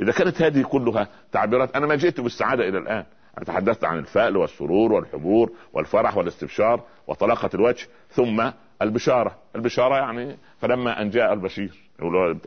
إذا 0.00 0.12
كانت 0.12 0.42
هذه 0.42 0.62
كلها 0.62 1.08
تعبيرات 1.32 1.76
أنا 1.76 1.86
ما 1.86 1.94
جئت 1.94 2.20
بالسعادة 2.20 2.68
إلى 2.68 2.78
الآن. 2.78 3.04
أنا 3.38 3.44
تحدثت 3.44 3.84
عن 3.84 3.98
الفأل 3.98 4.36
والسرور 4.36 4.92
والحبور 4.92 5.52
والفرح 5.72 6.16
والاستبشار 6.16 6.82
وطلاقة 7.06 7.50
الوجه 7.54 7.86
ثم 8.10 8.50
البشارة. 8.82 9.38
البشارة 9.56 9.94
يعني 9.94 10.36
فلما 10.60 11.02
أن 11.02 11.10
جاء 11.10 11.32
البشير 11.32 11.90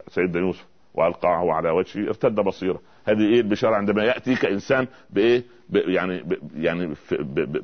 سيدنا 0.08 0.40
يوسف 0.40 0.66
وألقاه 0.98 1.54
على 1.54 1.70
وجهه. 1.70 2.08
ارتد 2.08 2.36
بصيره. 2.36 2.80
هذه 3.06 3.22
إيه 3.22 3.42
البشارة 3.42 3.76
عندما 3.76 4.04
يأتيك 4.04 4.46
إنسان 4.46 4.88
بإيه؟ 5.10 5.44
يعني 5.70 6.24
ب 6.24 6.38
يعني 6.56 6.94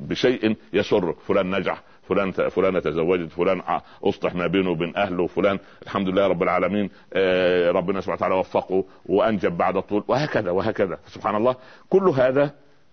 بشيء 0.00 0.56
يسرك 0.72 1.18
فلان 1.20 1.58
نجح 1.58 1.82
فلان 2.08 2.30
فلانه 2.30 2.80
تزوجت 2.80 3.32
فلان 3.32 3.62
اصلح 4.04 4.34
ما 4.34 4.46
بينه 4.46 4.70
وبين 4.70 4.96
أهله 4.96 5.26
فلان 5.26 5.58
الحمد 5.82 6.08
لله 6.08 6.26
رب 6.26 6.42
العالمين 6.42 6.90
آه، 7.12 7.70
ربنا 7.70 8.00
سبحانه 8.00 8.16
وتعالى 8.16 8.34
وفقه 8.34 8.84
وأنجب 9.06 9.56
بعد 9.56 9.82
طول 9.82 10.04
وهكذا 10.08 10.50
وهكذا. 10.50 10.98
سبحان 11.06 11.36
الله. 11.36 11.56
كل 11.90 12.08
هذا 12.08 12.50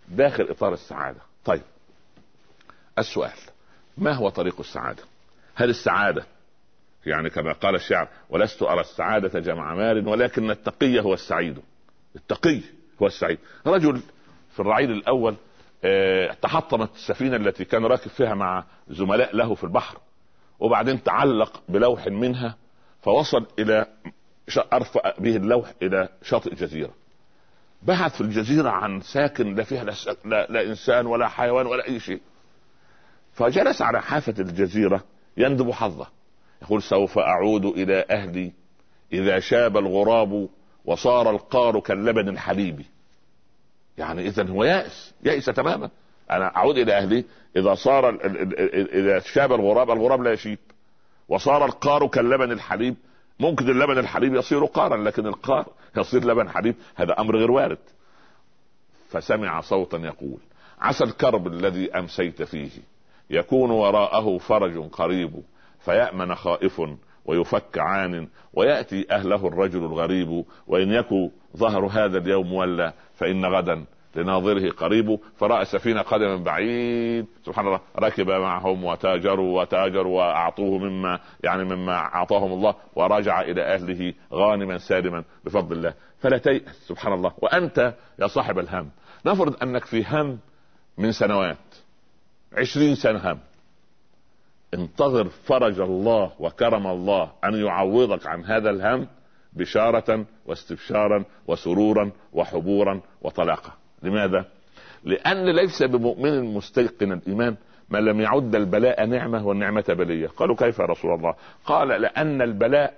داخل 0.10 0.48
إطار 0.50 0.74
السعادة. 0.74 1.20
طيب 1.46 1.62
السؤال 3.00 3.38
ما 3.98 4.14
هو 4.14 4.30
طريق 4.30 4.60
السعادة؟ 4.60 5.04
هل 5.56 5.70
السعادة 5.70 6.24
يعني 7.06 7.30
كما 7.30 7.54
قال 7.54 7.76
الشعر 7.76 8.08
ولست 8.30 8.64
أرى 8.64 8.82
السعادة 8.82 9.40
جمع 9.40 9.76
مال 9.76 10.08
ولكن 10.08 10.52
التقي 10.52 11.00
هو 11.00 11.14
السعيد. 11.14 11.60
التقي 12.16 12.62
هو 13.02 13.08
السعيد. 13.08 13.38
رجل 13.68 14.02
في 14.52 14.60
الرعيل 14.60 14.92
الأول 14.92 15.36
آه 15.84 16.34
تحطمت 16.42 16.96
السفينة 16.96 17.36
التي 17.36 17.66
كان 17.66 17.86
راكب 17.86 18.12
فيها 18.12 18.34
مع 18.34 18.64
زملاء 18.90 19.36
له 19.36 19.56
في 19.56 19.64
البحر 19.64 19.98
وبعدين 20.60 21.04
تعلق 21.04 21.62
بلوح 21.70 22.08
منها 22.08 22.56
فوصل 23.02 23.48
إلى 23.60 23.86
ارفع 24.74 25.14
به 25.20 25.36
اللوح 25.36 25.74
إلى 25.82 26.10
شاطئ 26.24 26.56
جزيره 26.56 26.94
بحث 27.84 28.16
في 28.16 28.22
الجزيرة 28.22 28.70
عن 28.70 29.02
ساكن 29.02 29.56
لا 29.56 29.64
فيها 29.64 29.84
لا, 29.84 29.94
لا, 30.26 30.48
لا 30.50 30.62
إنسان 30.62 31.06
ولا 31.06 31.28
حيوان 31.28 31.66
ولا 31.66 31.88
أي 31.88 32.00
شيء. 32.00 32.22
فجلس 33.34 33.82
على 33.82 34.02
حافة 34.02 34.34
الجزيرة 34.40 35.04
يندب 35.38 35.72
حظه. 35.72 36.08
يقول 36.62 36.82
سوف 36.82 37.20
أعود 37.20 37.66
إلى 37.66 38.06
أهلي 38.12 38.52
إذا 39.14 39.40
شاب 39.40 39.78
الغراب 39.78 40.50
وصار 40.86 41.30
القار 41.30 41.80
كاللبن 41.80 42.30
الحليبي 42.30 42.86
يعني 43.98 44.28
اذا 44.28 44.50
هو 44.50 44.64
يائس 44.64 45.14
يائس 45.24 45.46
تماما. 45.46 45.90
أنا 46.32 46.56
أعود 46.56 46.78
إلى 46.78 46.98
أهلي 46.98 47.26
إذا 47.56 47.76
صار 47.76 48.10
إذا 48.94 49.20
شاب 49.20 49.54
الغراب 49.54 49.92
الغراب 49.92 50.24
لا 50.24 50.32
يشيب. 50.32 50.60
وصار 51.30 51.66
القار 51.66 52.08
كاللبن 52.08 52.52
الحليب. 52.52 52.96
ممكن 53.40 53.70
اللبن 53.70 53.98
الحليب 53.98 54.36
يصير 54.36 54.66
قارا 54.66 54.98
لكن 54.98 55.28
القار 55.28 55.66
يصير 55.98 56.26
لبن 56.26 56.50
حليب. 56.50 56.76
هذا 56.96 57.20
أمر 57.20 57.38
غير 57.38 57.52
وارد. 57.52 57.78
فسمع 59.10 59.62
صوتا 59.62 59.98
يقول 59.98 60.38
عسى 60.80 61.04
الكرب 61.04 61.48
الذي 61.48 61.92
أمسيت 61.92 62.44
فيه 62.44 62.70
يكون 63.30 63.72
وراءه 63.72 64.38
فرج 64.38 64.90
قريب. 64.90 65.44
فيأمن 65.86 66.36
خائف 66.36 66.82
ويفك 67.26 67.78
عان 67.78 68.28
ويأتي 68.54 69.08
أهله 69.12 69.48
الرجل 69.48 69.80
الغريب 69.80 70.46
وإن 70.68 70.92
يكو 70.92 71.32
ظهر 71.58 71.86
هذا 71.86 72.18
اليوم 72.18 72.54
ولا 72.54 72.94
فإن 73.14 73.46
غدا 73.46 73.86
لناظره 74.16 74.72
قريب 74.72 75.20
فرأى 75.38 75.66
سفينة 75.66 76.02
قدما 76.02 76.36
بعيد. 76.36 77.26
سبحان 77.46 77.68
الله 77.68 77.80
ركب 78.00 78.30
معهم 78.30 78.84
وتاجروا 78.84 79.62
وتاجروا 79.62 80.18
وأعطوه 80.18 80.78
مما 80.78 81.20
يعني 81.44 81.64
مما 81.64 81.94
أعطاهم 81.94 82.54
الله 82.54 82.76
ورجع 82.96 83.42
إلى 83.42 83.62
أهله 83.62 84.14
غانما 84.34 84.78
سالما 84.78 85.24
بفضل 85.46 85.78
الله. 85.78 85.94
فلا 86.20 86.38
تيأس 86.38 86.88
سبحان 86.88 87.14
الله 87.14 87.34
وأنت 87.38 87.94
يا 88.20 88.28
صاحب 88.28 88.60
الهم. 88.60 88.90
نفرض 89.26 89.64
أنك 89.64 89.86
في 89.86 90.06
هم 90.08 90.40
من 90.98 91.12
سنوات 91.12 91.58
عشرين 92.58 92.96
سنة 92.96 93.32
هم. 93.32 93.40
انتظر 94.74 95.30
فرج 95.30 95.80
الله 95.80 96.32
وكرم 96.40 96.88
الله 96.88 97.32
أن 97.46 97.54
يعوضك 97.54 98.28
عن 98.28 98.46
هذا 98.46 98.70
الهم 98.70 99.08
بشارة 99.54 100.26
واستبشارا 100.46 101.24
وسرورا 101.48 102.12
وحبورا 102.34 103.02
وطلاقة. 103.22 103.74
لماذا؟ 104.04 104.46
لأن 105.04 105.56
ليس 105.56 105.84
بمؤمن 105.84 106.54
مستيقن 106.54 107.12
الإيمان 107.12 107.56
من 107.90 108.00
لم 108.00 108.22
يعد 108.22 108.56
البلاء 108.56 109.06
نعمة 109.06 109.48
والنعمة 109.48 109.86
بلية. 109.90 110.28
قالوا 110.28 110.56
كيف 110.56 110.80
يا 110.80 110.86
رسول 110.86 111.14
الله؟ 111.14 111.36
قال 111.66 111.88
لأن 111.88 112.42
البلاء 112.42 112.94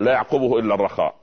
لا 0.00 0.12
يعقبه 0.12 0.58
إلا 0.58 0.74
الرخاء 0.74 1.14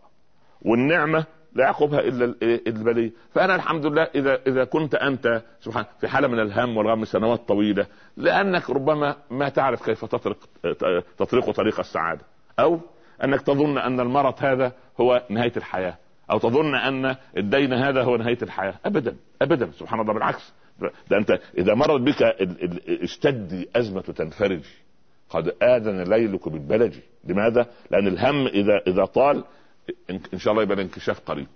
والنعمة 0.61 1.25
لا 1.55 1.63
يعقبها 1.63 1.99
إلا 1.99 2.35
البلية. 2.67 3.11
فأنا 3.33 3.55
الحمد 3.55 3.85
لله 3.85 4.03
إذا 4.15 4.39
إذا 4.47 4.63
كنت 4.63 4.95
أنت 4.95 5.41
سبحان 5.61 5.85
في 5.99 6.07
حالة 6.07 6.27
من 6.27 6.39
الهم 6.39 6.77
والغم 6.77 7.05
سنوات 7.05 7.47
طويلة 7.47 7.85
لأنك 8.17 8.69
ربما 8.69 9.15
ما 9.31 9.49
تعرف 9.49 9.85
كيف 9.85 10.05
تطرق 10.05 10.37
تطرق 11.17 11.51
طريق 11.51 11.79
السعادة 11.79 12.21
أو 12.59 12.79
أنك 13.23 13.41
تظن 13.41 13.77
أن 13.77 13.99
المرض 13.99 14.33
هذا 14.39 14.71
هو 15.01 15.23
نهاية 15.29 15.53
الحياة 15.57 15.97
أو 16.31 16.37
تظن 16.37 16.75
أن 16.75 17.15
الدين 17.37 17.73
هذا 17.73 18.03
هو 18.03 18.17
نهاية 18.17 18.37
الحياة. 18.41 18.75
ابدا 18.85 19.15
ابدا 19.41 19.71
سبحان 19.71 19.99
الله 19.99 20.13
بالعكس. 20.13 20.53
ده 21.09 21.17
أنت 21.17 21.39
إذا 21.57 21.73
مرت 21.73 22.01
بك 22.01 22.23
اشتد 23.03 23.67
أزمة 23.75 24.01
تنفرج. 24.01 24.63
قد 25.29 25.53
آذن 25.63 26.03
ليلك 26.03 26.49
بالبلج. 26.49 26.93
لماذا؟ 27.23 27.65
لأن 27.91 28.07
الهم 28.07 28.47
إذا 28.47 28.81
إذا 28.87 29.05
طال 29.05 29.43
ان 30.09 30.39
شاء 30.39 30.51
الله 30.51 30.63
يبقى 30.63 30.75
الانكشاف 30.75 31.19
قريب. 31.19 31.47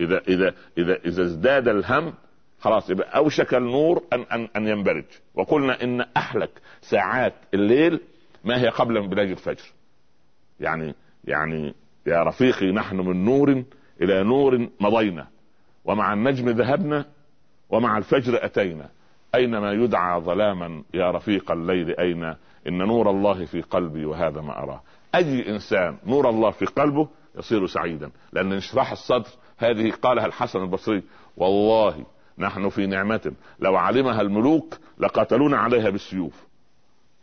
اذا 0.00 0.18
اذا 0.28 0.54
اذا 0.78 0.98
إذا 1.04 1.22
ازداد 1.22 1.68
الهم 1.68 2.14
خلاص 2.60 2.90
يبقى 2.90 3.16
أوشك 3.16 3.54
النور 3.54 4.02
ان 4.12 4.20
ان 4.32 4.48
أن 4.56 4.66
ينبرج. 4.68 5.04
وقلنا 5.34 5.82
إن 5.82 6.00
احلك 6.00 6.50
ساعات 6.80 7.34
الليل 7.54 8.00
ما 8.44 8.60
هي 8.60 8.68
قبل 8.68 8.96
انبلاج 8.96 9.30
الفجر. 9.30 9.64
يعني 10.60 10.94
يعني 11.24 11.74
يا 12.06 12.22
رفيقي 12.22 12.72
نحن 12.72 12.96
من 12.96 13.24
نور 13.24 13.64
إلى 14.02 14.22
نور 14.22 14.68
مضينا. 14.80 15.26
ومع 15.84 16.12
النجم 16.12 16.48
ذهبنا 16.48 17.04
ومع 17.70 17.98
الفجر 17.98 18.44
أتينا. 18.44 18.88
اينما 19.34 19.72
يدعى 19.72 20.20
ظلاما 20.20 20.82
يا 20.94 21.10
رفيق 21.10 21.52
الليل 21.52 21.96
أين؟ 21.98 22.24
إن 22.68 22.78
نور 22.78 23.10
الله 23.10 23.44
في 23.44 23.60
قلبي 23.60 24.04
وهذا 24.04 24.40
ما 24.40 24.58
أراه. 24.58 24.82
أي 25.14 25.48
إنسان 25.48 25.98
نور 26.06 26.28
الله 26.28 26.50
في 26.50 26.64
قلبه 26.64 27.08
يصير 27.38 27.66
سعيدا. 27.66 28.10
لأن 28.32 28.52
انشراح 28.52 28.92
الصدر 28.92 29.28
هذه 29.58 29.90
قالها 30.02 30.26
الحسن 30.26 30.58
البصري 30.62 31.02
والله 31.36 32.04
نحن 32.38 32.68
في 32.68 32.86
نعمة. 32.86 33.32
لو 33.60 33.76
علمها 33.76 34.20
الملوك 34.20 34.78
لقاتلونا 34.98 35.56
عليها 35.58 35.90
بالسيوف. 35.90 36.46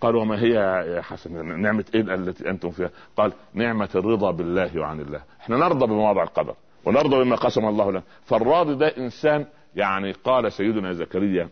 قال 0.02 0.16
وما 0.16 0.42
هي 0.42 0.54
يا 0.96 1.02
حسن 1.02 1.62
نعمة 1.62 1.86
إيه 1.96 2.02
التي 2.02 2.50
أنتم 2.50 2.70
فيها؟ 2.70 2.90
قال 3.18 3.34
نعمة 3.54 3.90
الرضا 3.96 4.32
بالله 4.32 4.80
وعن 4.80 5.00
الله. 5.00 5.22
إحنا 5.42 5.58
نرضى 5.58 5.86
بمواضع 5.86 6.24
القدر 6.24 6.56
ونرضى 6.86 7.24
بما 7.24 7.36
قسم 7.36 7.66
الله 7.66 7.92
لنا 7.92 8.04
فالراضي 8.26 8.76
ده 8.76 8.88
إنسان 8.88 9.46
يعني 9.76 10.12
قال 10.12 10.52
سيدنا 10.52 10.94
زكريا 10.94 11.50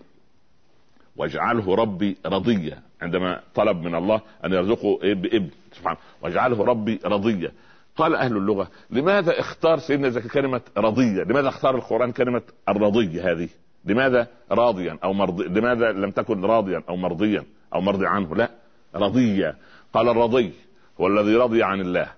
واجعله 1.15 1.75
ربي 1.75 2.17
رضيا 2.25 2.81
عندما 3.01 3.41
طلب 3.55 3.77
من 3.77 3.95
الله 3.95 4.21
أن 4.45 4.53
يرزقه 4.53 4.99
بابن 5.03 5.49
سبحانه 5.73 5.97
واجعله 6.21 6.65
ربي 6.65 6.99
رضيا 7.05 7.51
قال 7.97 8.15
أهل 8.15 8.37
اللغة 8.37 8.67
لماذا 8.89 9.39
اختار 9.39 9.79
سيدنا 9.79 10.09
زكي 10.09 10.29
كلمة 10.29 10.61
رضية؟ 10.77 11.23
لماذا 11.23 11.47
اختار 11.49 11.75
القرآن 11.75 12.11
كلمة 12.11 12.41
الرضي 12.69 13.21
هذه؟ 13.21 13.49
لماذا 13.85 14.27
راضيا 14.51 14.97
أو 15.03 15.13
مرضي؟ 15.13 15.43
لماذا 15.43 15.91
لم 15.91 16.11
تكن 16.11 16.45
راضيا 16.45 16.83
أو 16.89 16.95
مرضيا 16.95 17.43
أو 17.75 17.81
مرضي 17.81 18.07
عنه؟ 18.07 18.35
لا 18.35 18.49
رضيا 18.95 19.55
قال 19.93 20.09
الرضي 20.09 20.53
هو 21.01 21.07
الذي 21.07 21.35
رضي 21.35 21.63
عن 21.63 21.81
الله 21.81 22.11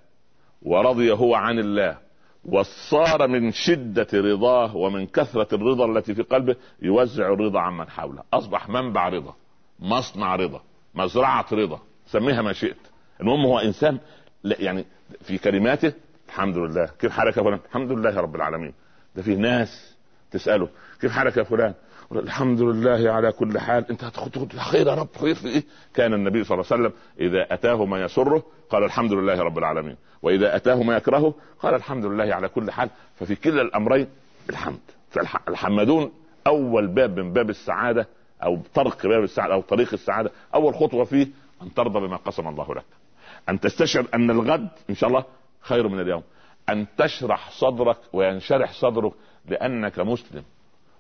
ورضي 0.62 1.12
هو 1.12 1.36
عن 1.36 1.60
الله 1.60 1.98
وصار 2.46 3.28
من 3.28 3.52
شدة 3.52 4.08
رضاه 4.14 4.76
ومن 4.76 5.08
كثرة 5.08 5.56
الرضا 5.56 5.86
التي 5.86 6.16
في 6.16 6.22
قلبه 6.22 6.56
يوزع 6.82 7.34
الرضا 7.34 7.60
عمن 7.60 7.90
حوله. 7.90 8.24
أصبح 8.34 8.70
منبع 8.70 9.10
رضا 9.10 9.36
مصنع 9.80 10.36
رضا 10.36 10.62
مزرعة 10.96 11.46
رضا 11.52 11.80
سميها 12.06 12.42
ما 12.42 12.54
شئت. 12.54 12.78
المهم 13.22 13.46
هو 13.46 13.60
إنسان 13.60 14.00
يعني 14.44 14.86
في 15.22 15.38
كلماته 15.38 15.94
الحمد 16.28 16.58
لله. 16.58 16.90
كيف 17.00 17.12
حالك 17.12 17.38
يا 17.38 17.44
فلان؟ 17.44 17.60
الحمد 17.70 17.92
لله 17.92 18.20
رب 18.20 18.36
العالمين. 18.36 18.74
ده 19.16 19.22
في 19.22 19.36
ناس 19.36 19.96
تسأله 20.32 20.70
كيف 21.02 21.12
حالك 21.12 21.38
يا 21.38 21.44
فلان؟ 21.44 21.74
الحمد 22.12 22.62
لله 22.62 23.12
على 23.12 23.32
كل 23.32 23.60
حال. 23.60 23.90
انت 23.90 24.04
هتاخد 24.04 24.54
خير 24.54 24.88
يا 24.88 24.94
رب. 24.94 25.08
خير 25.22 25.36
في 25.36 25.48
إيه؟ 25.48 25.64
كان 25.94 26.14
النبي 26.14 26.44
صلى 26.44 26.56
الله 26.56 26.66
عليه 26.72 26.84
وسلم 26.84 26.94
إذا 27.20 27.54
أتاه 27.54 27.86
ما 27.86 28.02
يسره 28.02 28.44
قال 28.70 28.84
الحمد 28.84 29.14
لله 29.14 29.42
رب 29.42 29.58
العالمين. 29.58 29.96
وإذا 30.22 30.56
أتاه 30.56 30.84
ما 30.84 30.98
يكرهه 30.98 31.34
قال 31.60 31.74
الحمد 31.74 32.06
لله 32.06 32.36
على 32.36 32.50
كل 32.50 32.72
حال. 32.72 32.90
ففي 33.16 33.36
كلا 33.36 33.62
الأمرين 33.62 34.08
الحمد 34.50 34.80
فالحمدون 35.10 36.12
أول 36.48 36.88
باب 36.88 37.20
من 37.20 37.34
باب 37.34 37.50
السعادة 37.50 38.08
أو 38.44 38.60
طرق 38.74 39.08
باب 39.08 39.24
السعادة 39.24 39.54
أو 39.54 39.62
طريق 39.62 39.94
السعادة. 39.94 40.32
أول 40.56 40.74
خطوة 40.74 41.04
فيه 41.04 41.28
أن 41.62 41.74
ترضى 41.74 42.00
بما 42.00 42.18
قسم 42.18 42.48
الله 42.48 42.76
لك. 42.76 42.86
أن 43.50 43.60
تستشعر 43.60 44.06
أن 44.14 44.30
الغد 44.30 44.70
إن 44.90 44.96
شاء 44.96 45.10
الله 45.10 45.24
خير 45.62 45.88
من 45.88 46.00
اليوم. 46.00 46.24
أن 46.70 46.86
تشرح 46.98 47.52
صدرك 47.52 47.98
وينشرح 48.14 48.74
صدرك 48.74 49.14
لأنك 49.46 50.00
مسلم. 50.00 50.44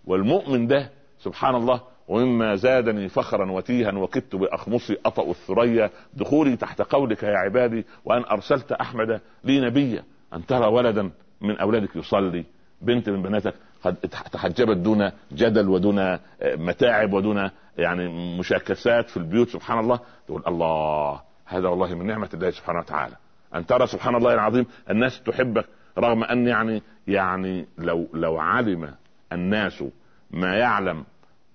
والمؤمن 0.06 0.68
ده 0.68 0.90
سبحان 1.20 1.56
الله 1.56 1.82
ومما 2.08 2.56
زادني 2.56 3.10
فخرا 3.10 3.52
وتيها 3.52 3.92
وكدت 3.92 4.36
باخمصي 4.36 4.98
أطأ 5.06 5.30
الثريا. 5.30 5.90
دخولي 6.14 6.56
تحت 6.56 6.82
قولك 6.82 7.24
يا 7.24 7.38
عبادي 7.38 7.86
وأن 8.06 8.24
أرسلت 8.24 8.72
أحمد 8.72 9.22
لي 9.44 9.62
نبيا. 9.62 10.04
أن 10.34 10.46
ترى 10.46 10.68
ولدا 10.68 11.12
من 11.42 11.58
أولادك 11.58 11.96
يصلي. 11.96 12.46
بنت 12.82 13.10
من 13.10 13.22
بناتك 13.22 13.54
قد 13.84 13.96
تحجبت 14.32 14.78
دون 14.78 15.12
جدل 15.32 15.70
ودون 15.70 16.18
متاعب 16.44 17.14
ودون 17.14 17.50
يعني 17.78 18.38
مشاكسات 18.38 19.10
في 19.10 19.18
البيوت. 19.18 19.50
سبحان 19.50 19.80
الله. 19.80 20.00
تقول 20.28 20.44
الله 20.48 21.29
هذا 21.50 21.68
والله 21.68 21.96
من 21.96 22.08
نعمة 22.08 22.30
الله 22.34 22.50
سبحانه 22.50 22.80
وتعالى. 22.80 23.16
أن 23.56 23.66
ترى 23.66 23.88
سبحان 23.88 24.16
الله 24.16 24.34
العظيم 24.34 24.66
الناس 24.90 25.24
تحبك 25.24 25.66
رغم 25.98 26.24
أن 26.24 26.48
يعني 26.48 26.82
يعني 27.08 27.66
لو 27.78 28.08
لو 28.14 28.38
علم 28.38 28.94
الناس 29.32 29.84
ما 30.32 30.56
يعلم 30.56 31.04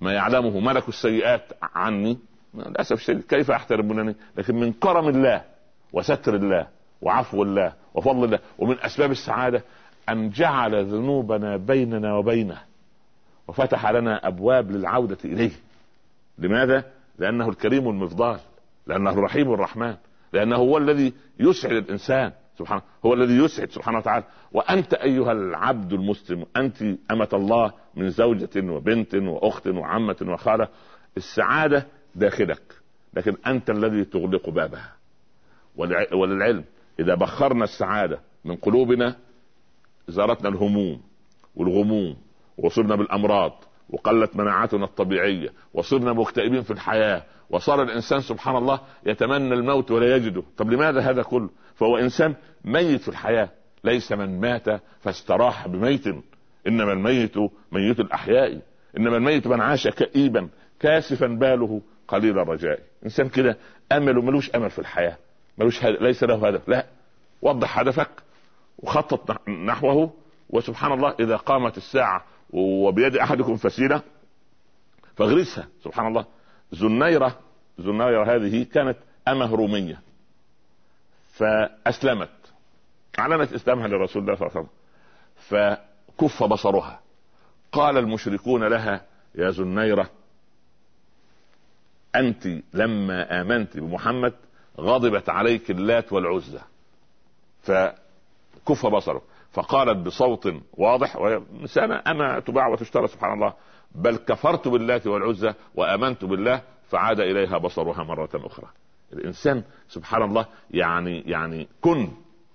ما 0.01 0.13
يعلمه 0.13 0.61
ملك 0.61 0.89
السيئات 0.89 1.43
عني 1.63 2.19
للأسف 2.55 2.93
الشديد 2.93 3.23
كيف 3.23 3.51
احترمونني 3.51 4.17
لكن 4.37 4.55
من 4.55 4.73
كرم 4.73 5.09
الله 5.09 5.43
وستر 5.93 6.37
الله 6.37 6.67
وعفو 7.03 7.43
الله 7.43 7.73
وفضل 7.95 8.25
الله 8.25 8.39
ومن 8.59 8.77
أسباب 8.81 9.11
السعادة 9.11 9.63
أن 10.09 10.31
جعل 10.31 10.85
ذنوبنا 10.85 11.57
بيننا 11.57 12.15
وبينه 12.15 12.59
وفتح 13.49 13.91
لنا 13.91 14.29
أبواب 14.29 14.71
للعودة 14.71 15.19
إليه. 15.25 15.51
لماذا؟ 16.39 16.85
لأنه 17.19 17.49
الكريم 17.49 17.89
المفضال. 17.89 18.39
لأنه 18.87 19.11
الرحيم 19.11 19.53
الرحمن. 19.53 19.97
لأنه 20.33 20.57
هو 20.57 20.79
الذي 20.79 21.13
يسعد 21.41 21.73
الإنسان. 21.73 22.33
سبحانه 22.59 22.83
هو 23.07 23.15
الذي 23.15 23.45
يسعد 23.45 23.71
سبحانه 23.71 23.99
وتعالى. 23.99 24.25
وأنت 24.53 24.95
أيها 24.95 25.33
العبد 25.33 25.93
المسلم 25.93 26.47
أنت 26.57 26.83
أمة 27.11 27.29
الله 27.33 27.73
من 27.95 28.11
زوجة 28.11 28.73
وبنت 28.73 29.15
وأخت 29.15 29.67
وعمة 29.67 30.17
وخالة 30.23 30.69
السعادة 31.17 31.87
داخلك. 32.15 32.63
لكن 33.15 33.37
أنت 33.47 33.71
الذي 33.71 34.05
تغلق 34.05 34.51
بابها. 34.51 34.93
وللعلم 36.13 36.65
إذا 37.01 37.15
بخرنا 37.15 37.65
السعادة 37.65 38.21
من 38.45 38.57
قلوبنا 38.57 39.17
زارتنا 40.09 40.49
الهموم 40.49 41.01
والغموم 41.57 42.17
وصرنا 42.59 42.97
بالأمراض 42.97 43.65
وقلت 43.91 44.37
مناعتنا 44.37 44.85
الطبيعية 44.85 45.49
وصرنا 45.75 46.13
مكتئبين 46.13 46.63
في 46.63 46.71
الحياة 46.71 47.23
وصار 47.51 47.83
الإنسان 47.83 48.21
سبحان 48.21 48.57
الله 48.57 48.81
يتمنى 49.07 49.55
الموت 49.55 49.91
ولا 49.91 50.17
يجده. 50.17 50.43
طب 50.57 50.71
لماذا 50.71 51.01
هذا 51.01 51.23
كله؟ 51.23 51.51
فهو 51.75 51.99
إنسان 51.99 52.35
ميت 52.65 53.01
في 53.01 53.09
الحياة. 53.09 53.49
ليس 53.85 54.13
من 54.13 54.41
مات 54.41 54.81
فاستراح 55.01 55.69
بميت. 55.69 56.07
إنما 56.67 56.93
الميت 56.93 57.37
ميت 57.73 58.01
الأحياء. 58.01 58.61
إنما 58.99 59.17
الميت 59.17 59.47
من 59.47 59.61
عاش 59.61 59.89
كئيبا 59.89 60.49
كاسفا 60.81 61.27
باله 61.27 61.83
قليل 62.09 62.39
الرجاء. 62.39 62.81
إنسان 63.05 63.29
كده 63.29 63.57
امل 63.93 64.15
ملوش 64.15 64.51
أمل 64.51 64.71
في 64.71 64.79
الحياة. 64.79 65.17
ملوش 65.59 65.85
هدف 65.85 66.03
ليس 66.03 66.25
له 66.25 66.49
هدف 66.49 66.69
لا. 66.69 66.87
وضح 67.43 67.79
هدفك 67.79 68.11
وخطط 68.79 69.49
نحوه. 69.49 70.13
وسبحان 70.51 70.93
الله 70.93 71.15
إذا 71.21 71.37
قامت 71.37 71.77
الساعة 71.77 72.25
وبيد 72.51 73.17
أحدكم 73.17 73.57
فسيلة 73.57 74.03
فاغرسها. 75.17 75.69
سبحان 75.85 76.07
الله. 76.07 76.25
زنيرة 76.73 77.39
زنيرة 77.79 78.35
هذه 78.37 78.67
كانت 78.73 78.97
أمة 79.29 79.55
رومية 79.55 80.01
فأسلمت. 81.33 82.31
أعلنت 83.19 83.53
إسلامها 83.53 83.89
لرسول 83.89 84.23
الله 84.23 84.35
صلى 84.37 84.47
الله 84.47 84.57
عليه 84.57 84.69
وسلم 84.69 84.69
فكف 86.19 86.43
بصرها. 86.43 87.01
قال 87.73 87.99
المشركون 87.99 88.65
لها 88.65 89.03
يا 89.35 89.51
زنيرة 89.51 90.11
أنت 92.17 92.49
لما 92.75 93.41
آمنت 93.41 93.77
بمحمد 93.77 94.35
غضبت 94.81 95.29
عليك 95.29 95.71
اللات 95.71 96.13
والعزى. 96.13 96.61
فكف 97.63 98.87
بصره. 98.87 99.23
فقالت 99.55 100.07
بصوت 100.07 100.55
واضح 100.73 101.17
وإنسانة 101.17 102.03
أما 102.07 102.41
تباع 102.41 102.69
وتشترى 102.69 103.07
سبحان 103.07 103.33
الله 103.33 103.55
بل 103.95 104.17
كفرت 104.17 104.69
باللات 104.69 105.07
والعزى 105.07 105.55
وآمنت 105.75 106.25
بالله 106.25 106.63
فعاد 106.91 107.21
إليها 107.21 107.59
بصرها 107.59 108.05
مرة 108.05 108.29
أخرى. 108.35 108.67
الإنسان 109.13 109.63
سبحان 109.89 110.23
الله 110.23 110.47
يعني 110.71 111.21
يعني 111.21 111.69
كن 111.81 112.09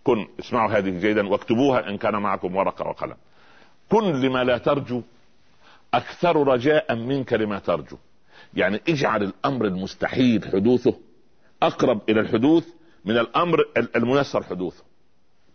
كن 0.04 0.28
اسمعوا 0.40 0.72
هذه 0.72 1.00
جيدا 1.00 1.28
واكتبوها 1.28 1.90
إن 1.90 1.98
كان 1.98 2.16
معكم 2.16 2.56
ورقة 2.56 2.88
وقلم. 2.88 3.16
كن 3.90 4.22
لما 4.22 4.44
لا 4.44 4.58
ترجو 4.58 5.02
أكثر 5.94 6.48
رجاء 6.48 6.96
منك 6.96 7.34
لما 7.34 7.60
ترجو. 7.60 7.98
يعني 8.54 8.82
اجعل 8.90 9.24
الأمر 9.24 9.66
المستحيل 9.66 10.48
حدوثه 10.48 10.94
أقرب 11.64 12.02
إلى 12.10 12.20
الحدوث 12.20 12.68
من 13.06 13.18
الأمر 13.18 13.58
الميسر 13.96 14.44
حدوثه. 14.44 14.89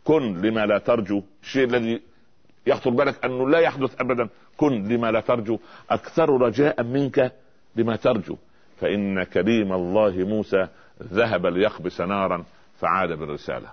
كن 0.05 0.41
لما 0.41 0.67
لا 0.67 0.79
ترجو. 0.79 1.23
الشيء 1.43 1.65
الذي 1.65 2.03
يخطر 2.67 2.91
بالك 2.91 3.25
أنه 3.25 3.49
لا 3.49 3.59
يحدث 3.59 4.01
ابدا. 4.01 4.29
كن 4.57 4.89
لما 4.89 5.11
لا 5.11 5.21
ترجو. 5.21 5.59
أكثر 5.91 6.31
رجاء 6.31 6.83
منك 6.83 7.33
لما 7.77 7.97
ترجو. 7.97 8.37
فإن 8.81 9.23
كريم 9.23 9.73
الله 9.73 10.11
موسى 10.11 10.69
ذهب 11.03 11.47
ليخبس 11.47 12.01
نارا 12.01 12.45
فعاد 12.81 13.13
بالرسالة. 13.13 13.69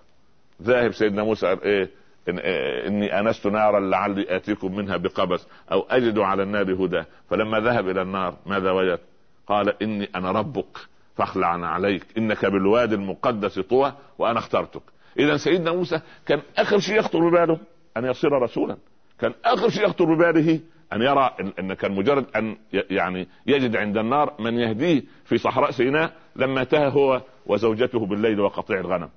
ذاهب 0.62 0.92
سيدنا 0.92 1.24
موسى 1.24 1.48
إيه 1.48 1.90
إن 2.30 2.40
إني 2.88 3.20
أنست 3.20 3.48
نارا 3.48 3.80
لعلي 3.80 4.36
آتيكم 4.36 4.76
منها 4.76 4.98
بقبس 4.98 5.48
أو 5.72 5.86
أجد 5.90 6.20
على 6.20 6.44
النار 6.44 6.74
هدى. 6.86 7.04
فلما 7.30 7.60
ذهب 7.60 7.90
إلى 7.90 8.02
النار 8.02 8.36
ماذا 8.46 8.72
وجد؟ 8.72 9.00
قال 9.48 9.84
إني 9.84 10.10
أنا 10.16 10.32
ربك 10.32 10.78
فاخلعنا 11.16 11.68
عليك. 11.68 12.06
إنك 12.18 12.46
بالوادي 12.46 12.96
المقدس 12.96 13.60
طوى 13.60 13.94
وأنا 14.18 14.40
اخترتك. 14.40 14.82
إذا 15.20 15.38
سيدنا 15.38 15.72
موسى 15.72 16.02
كان 16.26 16.42
آخر 16.58 16.80
شيء 16.80 17.00
يخطر 17.00 17.30
بباله 17.30 17.60
أن 17.98 18.06
يصير 18.06 18.32
رسولا. 18.32 18.78
كان 19.20 19.34
آخر 19.46 19.70
شيء 19.70 19.84
يخطر 19.84 20.06
بباله 20.16 20.60
أن 20.94 21.02
يرى 21.02 21.36
ان 21.60 21.74
كان 21.74 21.92
مجرد 21.92 22.26
أن 22.36 22.58
يعني 22.72 23.28
يجد 23.48 23.76
عند 23.76 23.98
النار 23.98 24.34
من 24.40 24.60
يهديه 24.60 25.04
في 25.26 25.38
صحراء 25.38 25.72
سيناء 25.72 26.14
لما 26.36 26.64
تاه 26.64 26.90
هو 26.90 27.22
وزوجته 27.46 28.06
بالليل 28.06 28.40
وقطيع 28.40 28.80
الغنم. 28.80 29.10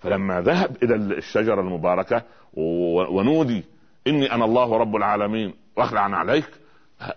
فلما 0.00 0.40
ذهب 0.40 0.76
إلى 0.82 0.94
الشجرة 0.94 1.60
المباركة 1.60 2.22
ونودي 3.10 3.64
إني 4.06 4.32
أنا 4.32 4.44
الله 4.44 4.76
رب 4.76 4.96
العالمين 4.96 5.54
وأخلع 5.76 6.00
عليك. 6.00 6.48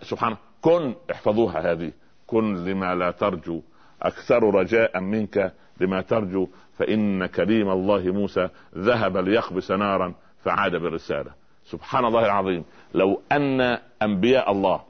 سبحانه 0.02 0.36
كن 0.60 0.94
احفظوها 1.10 1.72
هذه. 1.72 1.92
كن 2.26 2.64
لما 2.64 2.94
لا 2.94 3.10
ترجو. 3.10 3.62
أكثر 4.02 4.54
رجاء 4.54 5.00
منك 5.00 5.52
لما 5.80 6.00
ترجو 6.00 6.48
فإن 6.78 7.26
كريم 7.26 7.70
الله 7.70 8.00
موسى 8.00 8.48
ذهب 8.76 9.16
ليقبس 9.16 9.70
نارا 9.70 10.14
فعاد 10.44 10.72
بالرسالة. 10.72 11.30
سبحان 11.64 12.04
الله 12.04 12.24
العظيم. 12.24 12.64
لو 12.94 13.22
أن 13.32 13.78
أنبياء 14.02 14.52
الله 14.52 14.80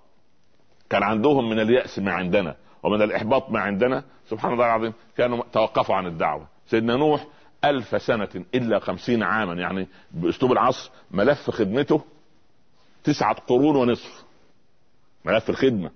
كان 0.91 1.03
عندهم 1.03 1.51
من 1.51 1.61
اليأس 1.61 1.99
ما 1.99 2.13
عندنا 2.13 2.57
ومن 2.83 3.03
الإحباط 3.03 3.51
ما 3.51 3.61
عندنا 3.61 4.05
سبحان 4.29 4.53
الله 4.53 4.67
العظيم 4.67 4.93
كانوا 5.17 5.43
توقفوا 5.53 5.95
عن 5.95 6.07
الدعوة. 6.07 6.47
سيدنا 6.67 6.97
نوح 6.97 7.27
ألف 7.65 8.03
سنة 8.03 8.45
إلا 8.55 8.79
خمسين 8.79 9.23
عاما 9.23 9.55
يعني 9.55 9.87
بأسلوب 10.11 10.53
العصر 10.53 10.91
ملف 11.11 11.51
خدمته 11.51 12.03
تسعة 13.05 13.37
قرون 13.47 13.77
ونصف. 13.77 14.25
ملف 15.25 15.51
الخدمة 15.51 15.91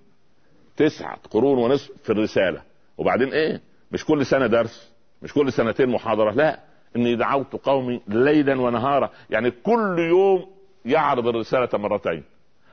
تسعة 0.77 1.19
قرون 1.31 1.59
ونصف 1.59 1.91
في 2.05 2.11
الرسالة. 2.11 2.63
وبعدين 2.99 3.29
إيه؟ 3.29 3.61
مش 3.93 4.05
كل 4.05 4.27
سنة 4.27 4.47
درس 4.47 4.93
مش 5.23 5.35
كل 5.35 5.53
سنتين 5.53 5.89
محاضرة 5.89 6.31
لا 6.31 6.61
اني 6.97 7.17
دعوت 7.17 7.53
قومي 7.53 8.01
ليلا 8.09 8.61
ونهارا. 8.61 9.11
يعني 9.31 9.51
كل 9.51 9.99
يوم 9.99 10.47
يعرض 10.85 11.27
الرسالة 11.29 11.79
مرتين 11.79 12.25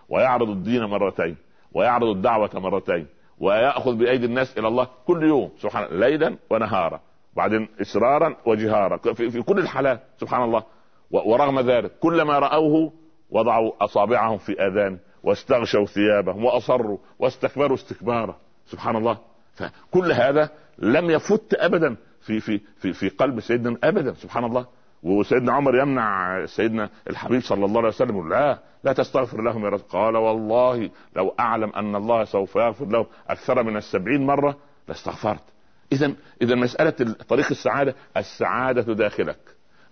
ويعرض 0.10 0.50
الدين 0.50 0.84
مرتين 0.84 1.38
ويعرض 1.74 2.08
الدعوة 2.08 2.50
مرتين 2.54 3.08
ويأخذ 3.40 3.96
بأيدي 3.96 4.26
الناس 4.26 4.58
إلى 4.58 4.68
الله 4.68 4.88
كل 5.08 5.24
يوم. 5.24 5.52
سبحان 5.60 5.84
الله. 5.84 6.08
ليلا 6.08 6.38
ونهارا. 6.50 7.02
بعدين 7.36 7.68
إصرارا 7.82 8.36
وجهارا. 8.46 8.98
في, 8.98 9.30
في 9.30 9.42
كل 9.42 9.60
الحالات. 9.60 10.02
سبحان 10.18 10.44
الله. 10.44 10.64
ورغم 11.12 11.60
ذلك 11.60 11.92
كلما 12.00 12.40
رأوه 12.40 12.94
وضعوا 13.30 13.72
أصابعهم 13.82 14.38
في 14.38 14.68
آذان 14.68 15.00
واستغشوا 15.24 15.86
ثيابهم 15.86 16.46
وأصروا 16.46 16.98
واستكبروا 17.20 17.76
استكبارا. 17.76 18.36
سبحان 18.66 18.96
الله. 18.96 19.18
فكل 19.60 20.12
هذا 20.12 20.50
لم 20.80 21.10
يفت 21.10 21.54
أبدا 21.54 21.96
في 22.22 22.40
في 22.40 22.62
في 22.78 22.94
في 22.94 23.10
قلب 23.10 23.40
سيدنا 23.40 23.78
ابدا 23.84 24.14
سبحان 24.14 24.44
الله. 24.44 24.66
وسيدنا 25.04 25.54
عمر 25.54 25.82
يمنع 25.82 26.46
سيدنا 26.46 26.90
الحبيب 27.10 27.42
صلى 27.42 27.66
الله 27.66 27.78
عليه 27.78 27.88
وسلم 27.88 28.30
لا 28.30 28.60
لا 28.84 28.94
تستغفر 28.94 29.42
لهم 29.42 29.66
يا 29.66 29.70
رسول 29.70 29.88
قال 29.90 30.18
والله 30.18 30.90
لو 31.16 31.36
أعلم 31.40 31.70
أن 31.70 31.96
الله 31.96 32.24
سوف 32.24 32.56
يغفر 32.56 32.86
لهم 32.86 33.06
أكثر 33.28 33.64
من 33.64 33.78
السبعين 33.78 34.26
مرة 34.26 34.58
لاستغفرت. 34.88 35.44
اذا 35.92 36.14
اذا 36.42 36.56
مسألة 36.56 37.16
طريق 37.30 37.46
السعادة 37.52 37.96
السعادة 38.18 38.94
داخلك. 38.94 39.40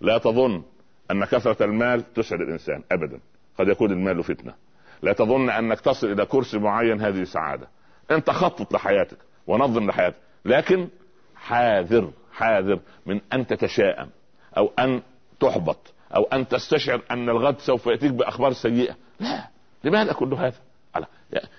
لا 0.00 0.18
تظن 0.18 0.62
أن 1.10 1.24
كثرة 1.24 1.64
المال 1.64 2.12
تسعد 2.14 2.40
الإنسان 2.40 2.82
ابدا. 2.92 3.20
قد 3.58 3.68
يكون 3.68 3.92
المال 3.92 4.24
فتنة. 4.24 4.54
لا 5.02 5.12
تظن 5.12 5.50
أنك 5.50 5.80
تصل 5.80 6.06
إلى 6.06 6.26
كرسي 6.26 6.58
معين 6.58 7.00
هذه 7.00 7.24
سعادة. 7.24 7.68
أنت 8.10 8.30
خطط 8.30 8.74
لحياتك. 8.74 9.18
ونظم 9.48 9.86
لحياتك. 9.86 10.16
لكن 10.44 10.88
حاذر 11.36 12.10
حاذر 12.32 12.80
من 13.06 13.20
أن 13.32 13.46
تتشائم 13.46 14.08
أو 14.56 14.70
أن 14.78 15.02
تحبط 15.40 15.92
أو 16.16 16.22
أن 16.22 16.48
تستشعر 16.48 17.02
أن 17.10 17.28
الغد 17.28 17.58
سوف 17.58 17.86
يأتيك 17.86 18.12
بأخبار 18.12 18.52
سيئة. 18.52 18.96
لا 19.20 19.48
لماذا 19.84 20.12
كل 20.12 20.34
هذا؟ 20.34 20.56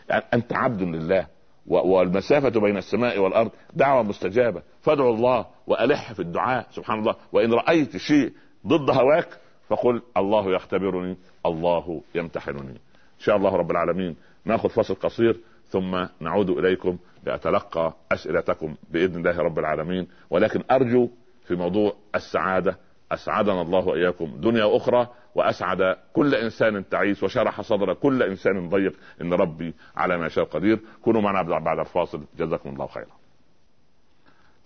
يعني 0.09 0.25
أنت 0.33 0.53
عبد 0.53 0.81
لله 0.81 1.27
والمسافة 1.67 2.49
بين 2.49 2.77
السماء 2.77 3.19
والأرض 3.19 3.51
دعوة 3.73 4.03
مستجابة. 4.03 4.61
فادعوا 4.81 5.15
الله 5.15 5.45
وألح 5.67 6.13
في 6.13 6.19
الدعاء 6.19 6.67
سبحان 6.71 6.99
الله. 6.99 7.15
وإن 7.31 7.53
رأيت 7.53 7.97
شيء 7.97 8.33
ضد 8.67 8.89
هواك 8.89 9.29
فقل 9.69 10.01
الله 10.17 10.55
يختبرني 10.55 11.17
الله 11.45 12.01
يمتحنني. 12.15 12.71
إن 13.19 13.19
شاء 13.19 13.35
الله 13.35 13.55
رب 13.55 13.71
العالمين. 13.71 14.15
نأخذ 14.45 14.69
فصل 14.69 14.95
قصير 14.95 15.39
ثم 15.69 16.05
نعود 16.19 16.49
إليكم 16.49 16.97
لأتلقى 17.23 17.93
أسئلتكم 18.11 18.75
بإذن 18.91 19.15
الله 19.15 19.37
رب 19.37 19.59
العالمين. 19.59 20.07
ولكن 20.29 20.63
أرجو 20.71 21.09
في 21.47 21.55
موضوع 21.55 21.93
السعادة 22.15 22.77
أسعدنا 23.11 23.61
الله 23.61 23.87
وإياكم 23.87 24.41
دنيا 24.41 24.63
وأخرى 24.63 25.07
وأسعد 25.35 25.97
كل 26.13 26.35
إنسان 26.35 26.89
تعيس 26.89 27.23
وشرح 27.23 27.61
صدر 27.61 27.93
كل 27.93 28.23
إنسان 28.23 28.69
ضيق 28.69 28.93
إن 29.21 29.33
ربي 29.33 29.73
على 29.95 30.17
ما 30.17 30.27
شاء 30.27 30.45
قدير. 30.45 30.79
كونوا 31.01 31.21
معنا 31.21 31.59
بعد 31.59 31.79
الفاصل. 31.79 32.23
جزاكم 32.37 32.69
الله 32.69 32.87
خيرا. 32.87 33.19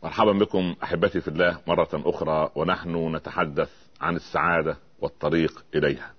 مرحبا 0.04 0.32
بكم 0.32 0.76
أحبتي 0.84 1.22
في 1.22 1.28
الله 1.28 1.60
مرة 1.68 1.90
أخرى 1.94 2.50
ونحن 2.56 3.16
نتحدث 3.16 3.72
عن 4.02 4.16
السعادة 4.16 4.78
والطريق 5.02 5.66
إليها. 5.76 6.14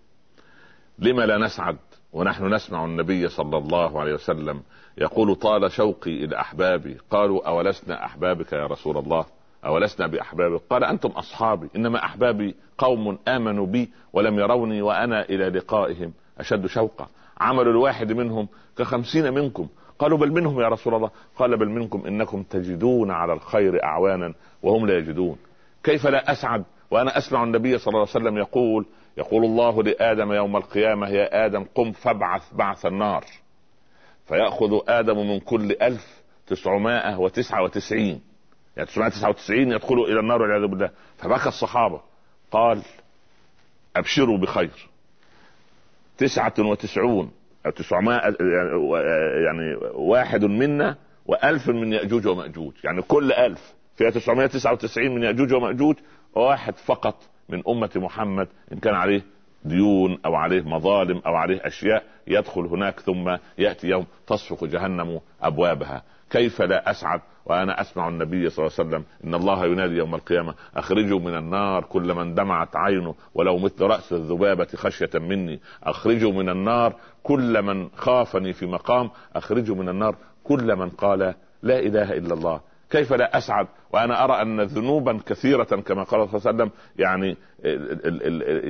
لما 0.99 1.27
لا 1.27 1.39
نسعد 1.39 1.77
ونحن 2.15 2.55
نسمع 2.55 2.85
النبي 2.85 3.29
صلى 3.29 3.59
الله 3.59 4.01
عليه 4.01 4.15
وسلم 4.15 4.61
يقول 4.99 5.35
طال 5.35 5.73
شوقي 5.73 6.25
إلى 6.25 6.41
أحبابي. 6.41 6.97
قالوا 7.11 7.49
أولسنا 7.49 8.05
أحبابك 8.05 8.53
يا 8.53 8.67
رسول 8.67 8.99
الله؟ 8.99 9.25
أولسنا 9.67 10.07
بأحبابك؟ 10.07 10.61
قال 10.71 10.85
أنتم 10.85 11.09
أصحابي 11.09 11.69
إنما 11.77 12.05
أحبابي 12.05 12.55
قوم 12.79 13.19
آمنوا 13.29 13.67
بي 13.67 13.91
ولم 14.13 14.39
يروني 14.39 14.83
وأنا 14.83 15.23
إلى 15.23 15.49
لقائهم. 15.49 16.13
أشد 16.39 16.67
شوقا. 16.67 17.07
عمل 17.41 17.69
الواحد 17.69 18.13
منهم 18.13 18.49
كخمسين 18.79 19.35
منكم. 19.35 19.69
قالوا 19.99 20.19
بل 20.19 20.33
منهم 20.33 20.61
يا 20.61 20.69
رسول 20.69 20.95
الله. 20.95 21.11
قال 21.37 21.57
بل 21.57 21.69
منكم 21.69 22.07
إنكم 22.07 22.43
تجدون 22.43 23.11
على 23.11 23.33
الخير 23.33 23.85
أعوانا 23.85 24.35
وهم 24.63 24.87
لا 24.87 24.99
يجدون. 24.99 25.37
كيف 25.83 26.07
لا 26.07 26.33
أسعد 26.33 26.65
وأنا 26.91 27.19
أسمع 27.19 27.45
النبي 27.45 27.79
صلى 27.79 27.93
الله 27.93 28.01
عليه 28.01 28.11
وسلم 28.11 28.39
يقول 28.39 28.87
يقول 29.17 29.45
الله 29.45 29.83
لآدم 29.83 30.33
يوم 30.33 30.57
القيامة 30.57 31.09
يا 31.09 31.47
آدم 31.47 31.65
قم 31.75 31.93
فابعث 31.93 32.55
بعث 32.55 32.87
النار. 32.87 33.25
فيأخذ 34.27 34.81
آدم 34.89 35.17
من 35.17 35.41
كل 35.41 35.77
ألف 35.83 36.23
تسعمائة 36.47 37.19
وتسعة 37.19 37.63
وتسعين. 37.63 38.21
يعني 38.77 38.89
تسعمائة 38.89 39.11
وتسعة 39.11 39.29
وتسعين 39.29 39.73
يدخلوا 39.73 40.07
إلى 40.07 40.21
النار 40.21 40.43
والعياذ 40.43 40.67
بالله. 40.67 40.91
فبكى 41.19 41.47
الصحابة. 41.47 42.01
قال 42.51 42.83
أبشروا 43.97 44.39
بخير. 44.39 44.89
تسعة 46.19 46.55
وتسعون 46.59 47.31
أو 47.67 47.71
تسعمائة 47.71 48.37
يعني 49.45 49.77
واحد 49.95 50.45
منا 50.45 50.97
وألف 51.27 51.69
من 51.69 51.93
يأجوج 51.93 52.27
ومأجوج. 52.27 52.73
يعني 52.85 53.03
كل 53.03 53.33
ألف. 53.33 53.75
فيها 53.97 54.11
تسعمائة 54.11 54.47
تسعة 54.47 54.73
وتسعين 54.73 55.15
من 55.15 55.23
يأجوج 55.23 55.53
ومأجوج 55.53 55.97
واحد 56.35 56.77
فقط. 56.77 57.34
من 57.49 57.63
أمة 57.69 57.91
محمد 57.97 58.49
إن 58.73 58.79
كان 58.79 58.95
عليه 58.95 59.23
ديون 59.65 60.19
أو 60.27 60.35
عليه 60.35 60.63
مظالم 60.63 61.23
أو 61.27 61.35
عليه 61.35 61.67
أشياء 61.67 62.03
يدخل 62.27 62.61
هناك 62.61 63.01
ثم 63.01 63.37
يأتي 63.59 63.89
يوم 63.89 64.07
تصفق 64.27 64.65
جهنم 64.65 65.21
أبوابها. 65.43 66.03
كيف 66.31 66.63
لا 66.63 66.91
أسعد؟ 66.91 67.21
وأنا 67.47 67.81
أسمع 67.81 68.09
النبي 68.09 68.51
صلى 68.51 68.67
الله 68.67 68.77
عليه 68.79 68.89
وسلم 68.89 69.05
إن 69.25 69.35
الله 69.35 69.67
ينادي 69.67 69.95
يوم 69.95 70.15
القيامة 70.15 70.55
أخرجوا 70.77 71.21
من 71.21 71.35
النار 71.35 71.85
كل 71.85 72.15
من 72.15 72.35
دمعت 72.35 72.77
عينه 72.77 73.15
ولو 73.35 73.59
مثل 73.59 73.85
رأس 73.85 74.13
الذبابة 74.13 74.69
خشية 74.75 75.11
مني. 75.15 75.61
أخرجوا 75.83 76.33
من 76.33 76.49
النار 76.49 76.95
كل 77.23 77.63
من 77.63 77.89
خافني 77.97 78.53
في 78.53 78.67
مقام 78.67 79.11
أخرجوا 79.37 79.77
من 79.77 79.89
النار 79.89 80.17
كل 80.45 80.77
من 80.77 80.91
قال 80.91 81.35
لا 81.63 81.79
إله 81.79 82.13
إلا 82.13 82.35
الله. 82.35 82.61
كيف 82.91 83.13
لا 83.13 83.39
أسعد؟ 83.39 83.67
وأنا 83.93 84.25
أرى 84.25 84.43
أن 84.43 84.61
ذنوبا 84.61 85.21
كثيرة 85.27 85.65
كما 85.65 86.03
قال 86.03 86.29
صلى 86.29 86.39
الله 86.39 86.49
عليه 86.49 86.57
وسلم 86.57 86.71
يعني 86.99 87.37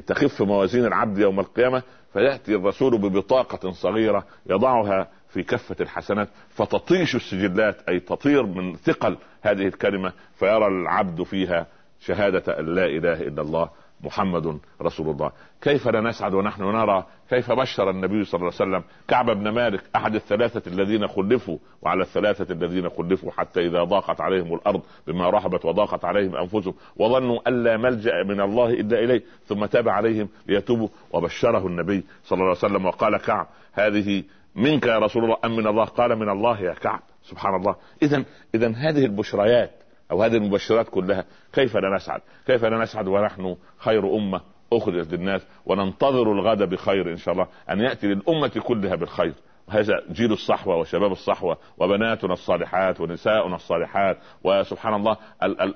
تخف 0.01 0.43
موازين 0.43 0.85
العبد 0.85 1.19
يوم 1.19 1.41
القيامة 1.41 1.83
فيأتي 2.13 2.55
الرسول 2.55 2.99
ببطاقة 2.99 3.71
صغيرة 3.71 4.25
يضعها 4.47 5.09
في 5.29 5.43
كفة 5.43 5.77
الحسنات 5.81 6.29
فتطيش 6.49 7.15
السجلات 7.17 7.89
أي 7.89 8.01
تطير 8.01 8.47
من 8.47 8.77
ثقل 8.77 9.17
هذه 9.43 9.67
الكلمة 9.67 10.13
فيرى 10.35 10.67
العبد 10.67 11.23
فيها 11.23 11.67
شهادة 12.01 12.59
أن 12.61 12.75
لا 12.75 12.85
إله 12.87 13.21
إلا 13.21 13.43
الله 13.43 13.71
محمد 14.05 14.59
رسول 14.83 15.11
الله. 15.11 15.33
كيف 15.63 15.89
لا 15.89 16.01
نسعد 16.01 16.35
ونحن 16.35 16.63
نرى؟ 16.63 17.05
كيف 17.31 17.53
بشر 17.53 17.91
النبي 17.91 18.25
صلى 18.25 18.41
الله 18.41 18.53
عليه 18.61 18.71
وسلم؟ 18.71 18.85
كعب 19.09 19.31
بن 19.31 19.49
مالك 19.49 19.83
أحد 19.97 20.15
الثلاثة 20.15 20.73
الذين 20.73 21.09
خلفوا 21.09 21.59
وعلى 21.83 22.03
الثلاثة 22.03 22.53
الذين 22.53 22.89
خلفوا 22.89 23.31
حتى 23.31 23.67
إذا 23.67 23.85
ضاقت 23.85 24.21
عليهم 24.21 24.55
الأرض 24.55 24.83
بما 25.07 25.31
رحبت 25.31 25.65
وضاقت 25.65 26.05
عليهم 26.05 26.37
أنفسهم 26.37 26.75
وظنوا 26.97 27.49
أن 27.49 27.65
لا 27.65 27.77
ملجأ 27.77 28.23
من 28.23 28.41
الله 28.41 28.71
إلا 28.71 28.99
إليه 28.99 29.23
ثم 29.47 29.65
تاب 29.65 29.89
عليهم 29.89 30.29
ليتوبوا. 30.47 30.89
وبشره 31.13 31.67
النبي 31.67 32.05
صلى 32.25 32.37
الله 32.37 32.49
عليه 32.49 32.59
وسلم 32.59 32.87
وقال 32.87 33.17
كعب 33.17 33.47
هذه 33.73 34.23
منك 34.55 34.87
يا 34.87 34.99
رسول 34.99 35.25
الله 35.25 35.37
أم 35.45 35.57
من 35.57 35.67
الله؟ 35.67 35.85
قال 35.85 36.17
من 36.17 36.29
الله 36.29 36.61
يا 36.61 36.75
كعب. 36.75 37.01
سبحان 37.23 37.55
الله. 37.55 37.77
اذا 38.03 38.25
اذا 38.55 38.69
هذه 38.69 39.05
البشريات 39.05 39.71
أو 40.11 40.23
هذه 40.23 40.37
المبشرات 40.37 40.89
كلها 40.89 41.25
كيف 41.53 41.77
لا 41.77 41.97
نسعد 41.97 42.21
كيف 42.47 42.65
لا 42.65 42.83
نسعد 42.83 43.09
ونحن 43.09 43.57
خير 43.79 44.17
أمة 44.17 44.41
أخرجت 44.73 45.13
للناس 45.13 45.47
وننتظر 45.67 46.33
الغد 46.33 46.63
بخير 46.63 47.11
إن 47.13 47.17
شاء 47.17 47.35
الله؟ 47.35 47.47
أن 47.71 47.81
يأتي 47.81 48.07
للأمة 48.07 48.49
كلها 48.49 48.95
بالخير. 48.95 49.35
هذا 49.69 50.03
جيل 50.13 50.33
الصحوة 50.33 50.77
وشباب 50.77 51.13
الصحوة 51.13 51.59
وبناتنا 51.79 52.33
الصالحات 52.33 53.01
ونساؤنا 53.01 53.57
الصالحات 53.57 54.19
وسبحان 54.45 54.95
الله 54.95 55.17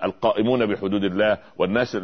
القائمون 0.05 0.67
بحدود 0.67 1.05
الله 1.05 1.39
والناس 1.59 1.97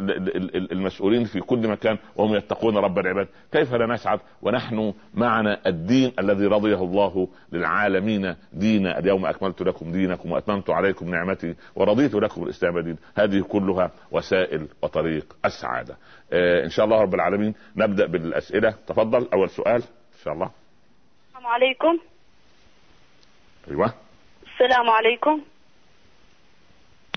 المسؤولين 0.71 1.23
في 1.23 1.39
كل 1.39 1.67
مكان 1.67 1.97
وهم 2.15 2.35
يتقون 2.35 2.77
رب 2.77 2.99
العباد. 2.99 3.27
كيف 3.51 3.73
لا 3.73 3.93
نسعد؟ 3.93 4.19
ونحن 4.41 4.93
معنا 5.13 5.67
الدين 5.67 6.11
الذي 6.19 6.45
رضيه 6.45 6.83
الله 6.83 7.27
للعالمين 7.51 8.35
دينا. 8.53 8.99
اليوم 8.99 9.25
أكملت 9.25 9.61
لكم 9.61 9.91
دينكم 9.91 10.31
وأتممت 10.31 10.69
عليكم 10.69 11.09
نعمتي 11.09 11.55
ورضيت 11.75 12.15
لكم 12.15 12.43
الإسلام 12.43 12.79
دين. 12.79 12.97
هذه 13.15 13.41
كلها 13.41 13.91
وسائل 14.11 14.67
وطريق 14.81 15.35
السعادة. 15.45 15.97
آه 16.33 16.63
إن 16.63 16.69
شاء 16.69 16.85
الله 16.85 17.01
رب 17.01 17.15
العالمين 17.15 17.53
نبدأ 17.77 18.05
بالأسئلة. 18.05 18.73
تفضل. 18.87 19.27
أول 19.33 19.49
سؤال. 19.49 19.81
إن 20.13 20.19
شاء 20.23 20.33
الله. 20.33 20.64
السلام 21.45 21.63
عليكم. 21.63 21.99
أيوه. 23.71 23.93
السلام 24.53 24.89
عليكم. 24.89 25.41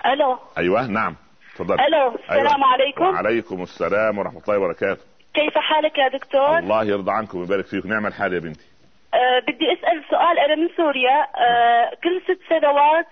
ألو. 0.06 0.38
أيوه 0.58 0.86
نعم. 0.86 1.16
تفضل. 1.54 1.80
ألو 1.80 2.14
السلام 2.14 2.64
أيوة. 2.64 2.66
عليكم. 2.66 3.04
وعليكم 3.04 3.62
السلام 3.62 4.18
ورحمة 4.18 4.42
الله 4.48 4.58
وبركاته. 4.58 5.02
كيف 5.34 5.58
حالك 5.58 5.98
يا 5.98 6.08
دكتور؟ 6.08 6.58
الله 6.58 6.84
يرضى 6.84 7.12
عنكم 7.12 7.38
ويبارك 7.38 7.66
فيك. 7.66 7.86
نعم 7.86 8.06
الحال 8.06 8.34
يا 8.34 8.38
بنتي. 8.38 8.66
أه 9.14 9.38
بدي 9.40 9.72
أسأل 9.72 10.04
سؤال. 10.10 10.38
أنا 10.38 10.54
من 10.54 10.68
سوريا. 10.76 11.26
أه 11.36 11.90
كل 12.04 12.22
ست 12.24 12.40
سنوات 12.48 13.06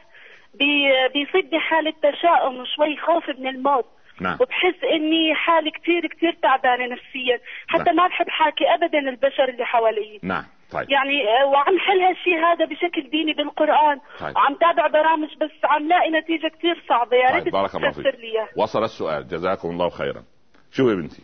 بي 0.54 0.88
بيصيبني 1.14 1.60
حالة 1.60 1.94
تشاؤم 2.02 2.60
وشوي 2.60 2.96
خوف 2.96 3.28
من 3.38 3.46
الموت. 3.46 3.86
نعم. 4.20 4.38
وبحس 4.40 4.84
إني 4.92 5.34
حالي 5.34 5.70
كثير 5.70 6.06
كثير 6.06 6.32
تعبانة 6.42 6.86
نفسيا. 6.86 7.40
حتى 7.68 7.82
نعم. 7.82 7.96
ما 7.96 8.06
بحب 8.06 8.28
حاكي 8.28 8.64
ابدا 8.74 8.98
البشر 8.98 9.48
اللي 9.48 9.64
حوالي. 9.64 10.20
نعم. 10.22 10.44
طيب. 10.72 10.90
يعني 10.90 11.22
آه، 11.28 11.46
وعم 11.46 11.78
حل 11.78 12.00
هالشيء 12.00 12.38
هذا 12.38 12.64
بشكل 12.64 13.10
ديني 13.10 13.32
بالقرآن. 13.32 14.00
طيب. 14.20 14.36
وعم 14.36 14.54
تابع 14.54 14.86
برامج 14.86 15.28
بس 15.40 15.50
عم 15.64 15.88
لاقي 15.88 16.10
نتيجة 16.10 16.48
كثير 16.58 16.84
صعبة. 16.88 17.16
يا 17.16 17.34
ريت 17.34 17.44
طيب. 17.44 17.52
بارك 17.52 17.74
الله 17.74 17.90
فيك. 17.90 18.04
وصل 18.56 18.84
السؤال. 18.84 19.28
جزاكم 19.28 19.68
الله 19.68 19.88
خيرا. 19.88 20.22
شوفي 20.72 20.90
يا 20.90 20.96
بنتي؟ 20.96 21.22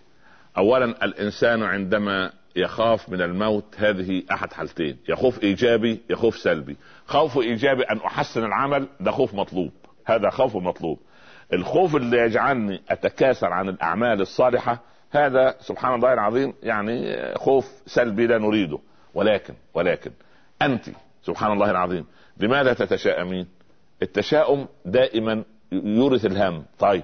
اولا 0.58 0.84
الإنسان 0.84 1.62
عندما 1.62 2.32
يخاف 2.56 3.08
من 3.08 3.22
الموت 3.22 3.74
هذه 3.78 4.22
أحد 4.32 4.52
حالتين. 4.52 4.98
يا 5.08 5.14
خوف 5.14 5.42
إيجابي 5.42 6.00
يا 6.10 6.16
خوف 6.16 6.36
سلبي. 6.36 6.76
خوف 7.06 7.38
إيجابي 7.38 7.82
أن 7.82 7.96
أحسن 7.96 8.44
العمل 8.44 8.88
ده 9.00 9.10
خوف 9.10 9.34
مطلوب. 9.34 9.72
هذا 10.06 10.30
خوف 10.30 10.56
مطلوب. 10.56 10.98
الخوف 11.52 11.96
اللي 11.96 12.18
يجعلني 12.18 12.80
أتكاسل 12.90 13.46
عن 13.46 13.68
الأعمال 13.68 14.20
الصالحة 14.20 14.78
هذا 15.10 15.54
سبحان 15.60 15.94
الله 15.94 16.12
العظيم 16.12 16.54
يعني 16.62 17.16
خوف 17.34 17.64
سلبي 17.86 18.26
لا 18.26 18.38
نريده. 18.38 18.78
ولكن 19.14 19.54
ولكن 19.74 20.10
أنت 20.62 20.84
سبحان 21.22 21.52
الله 21.52 21.70
العظيم 21.70 22.06
لماذا 22.36 22.72
تتشائمين 22.72 23.46
التشاؤم 24.02 24.68
دائما 24.84 25.44
يورث 25.72 26.26
الهم. 26.26 26.64
طيب 26.78 27.02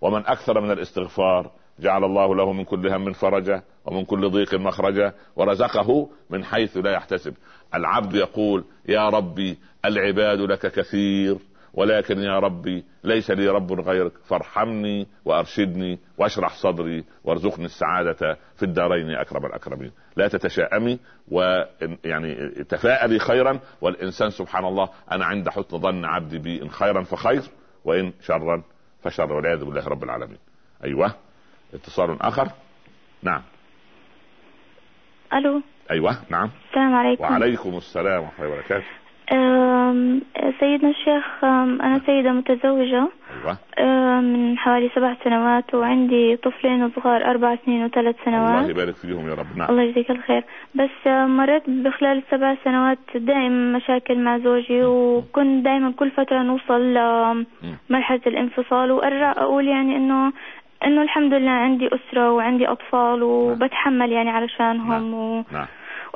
ومن 0.00 0.26
أكثر 0.26 0.60
من 0.60 0.70
الاستغفار 0.70 1.50
جعل 1.78 2.04
الله 2.04 2.34
له 2.34 2.52
من 2.52 2.64
كل 2.64 2.88
هم 2.88 3.12
فرجا 3.12 3.62
ومن 3.84 4.04
كل 4.04 4.30
ضيق 4.30 4.54
مخرجا 4.54 5.12
ورزقه 5.36 6.08
من 6.30 6.44
حيث 6.44 6.76
لا 6.76 6.92
يحتسب. 6.92 7.34
العبد 7.74 8.14
يقول 8.14 8.64
يا 8.88 9.08
ربي 9.08 9.58
العباد 9.84 10.40
لك 10.40 10.72
كثير. 10.72 11.38
ولكن 11.76 12.18
يا 12.18 12.38
ربي 12.38 12.84
ليس 13.04 13.30
لي 13.30 13.48
رب 13.48 13.72
غيرك. 13.72 14.12
فارحمني 14.28 15.06
وأرشدني 15.24 15.98
وأشرح 16.18 16.54
صدري 16.54 17.04
وارزقني 17.24 17.64
السعادة 17.64 18.36
في 18.56 18.62
الدارين 18.62 19.08
يا 19.08 19.22
أكرم 19.22 19.46
الأكرمين. 19.46 19.92
لا 20.16 20.28
تتشائمي 20.28 20.98
ويعني 21.28 22.64
تفاءلي 22.68 23.18
خيرا 23.18 23.60
والإنسان 23.80 24.30
سبحان 24.30 24.64
الله 24.64 24.88
أنا 25.12 25.24
عند 25.24 25.48
حسن 25.48 25.78
ظن 25.78 26.04
عبدي 26.04 26.38
بي 26.38 26.62
إن 26.62 26.70
خيرا 26.70 27.02
فخير 27.02 27.42
وإن 27.84 28.12
شرا 28.22 28.62
فشر 29.02 29.32
والعياذ 29.32 29.64
بالله 29.64 29.88
رب 29.88 30.04
العالمين. 30.04 30.38
أيوه. 30.84 31.14
اتصال 31.74 32.22
آخر. 32.22 32.48
نعم. 33.22 33.42
ألو. 35.32 35.62
أيوه. 35.90 36.16
نعم. 36.30 36.50
السلام 36.68 36.94
عليكم. 36.94 37.22
وعليكم 37.22 37.76
السلام 37.76 38.22
ورحمة 38.22 38.44
الله 38.44 38.54
وبركاته. 38.54 39.05
سيدنا 40.60 40.90
الشيخ 40.90 41.44
أنا 41.44 42.00
سيدة 42.06 42.32
متزوجة 42.32 43.08
أيوة. 43.34 43.58
من 44.20 44.58
حوالي 44.58 44.90
سبع 44.94 45.16
سنوات 45.24 45.74
وعندي 45.74 46.36
طفلين 46.36 46.90
صغار 46.90 47.24
أربع 47.24 47.56
سنين 47.66 47.84
وثلاث 47.84 48.16
سنوات 48.24 48.50
الله 48.50 48.70
يبارك 48.70 48.94
فيهم 48.94 49.28
يا 49.28 49.34
رب 49.34 49.56
نعم 49.56 49.70
الله 49.70 49.82
يجزيك 49.82 50.10
الخير 50.10 50.44
بس 50.74 51.06
مريت 51.06 51.70
بخلال 51.70 52.22
السبع 52.26 52.56
سنوات 52.64 52.98
دائما 53.14 53.76
مشاكل 53.78 54.18
مع 54.18 54.38
زوجي 54.38 54.84
وكنت 54.84 55.64
دائما 55.64 55.92
كل 55.92 56.10
فترة 56.10 56.42
نوصل 56.42 56.80
لمرحلة 56.94 58.20
الانفصال 58.26 58.90
وأرجع 58.90 59.32
أقول 59.32 59.68
يعني 59.68 59.96
إنه 59.96 60.32
إنه 60.84 61.02
الحمد 61.02 61.34
لله 61.34 61.50
عندي 61.50 61.88
أسرة 61.88 62.32
وعندي 62.32 62.68
أطفال 62.68 63.18
نعم. 63.18 63.22
وبتحمل 63.22 64.12
يعني 64.12 64.30
علشانهم 64.30 64.88
نعم. 64.88 65.14
و... 65.14 65.44
نعم. 65.52 65.66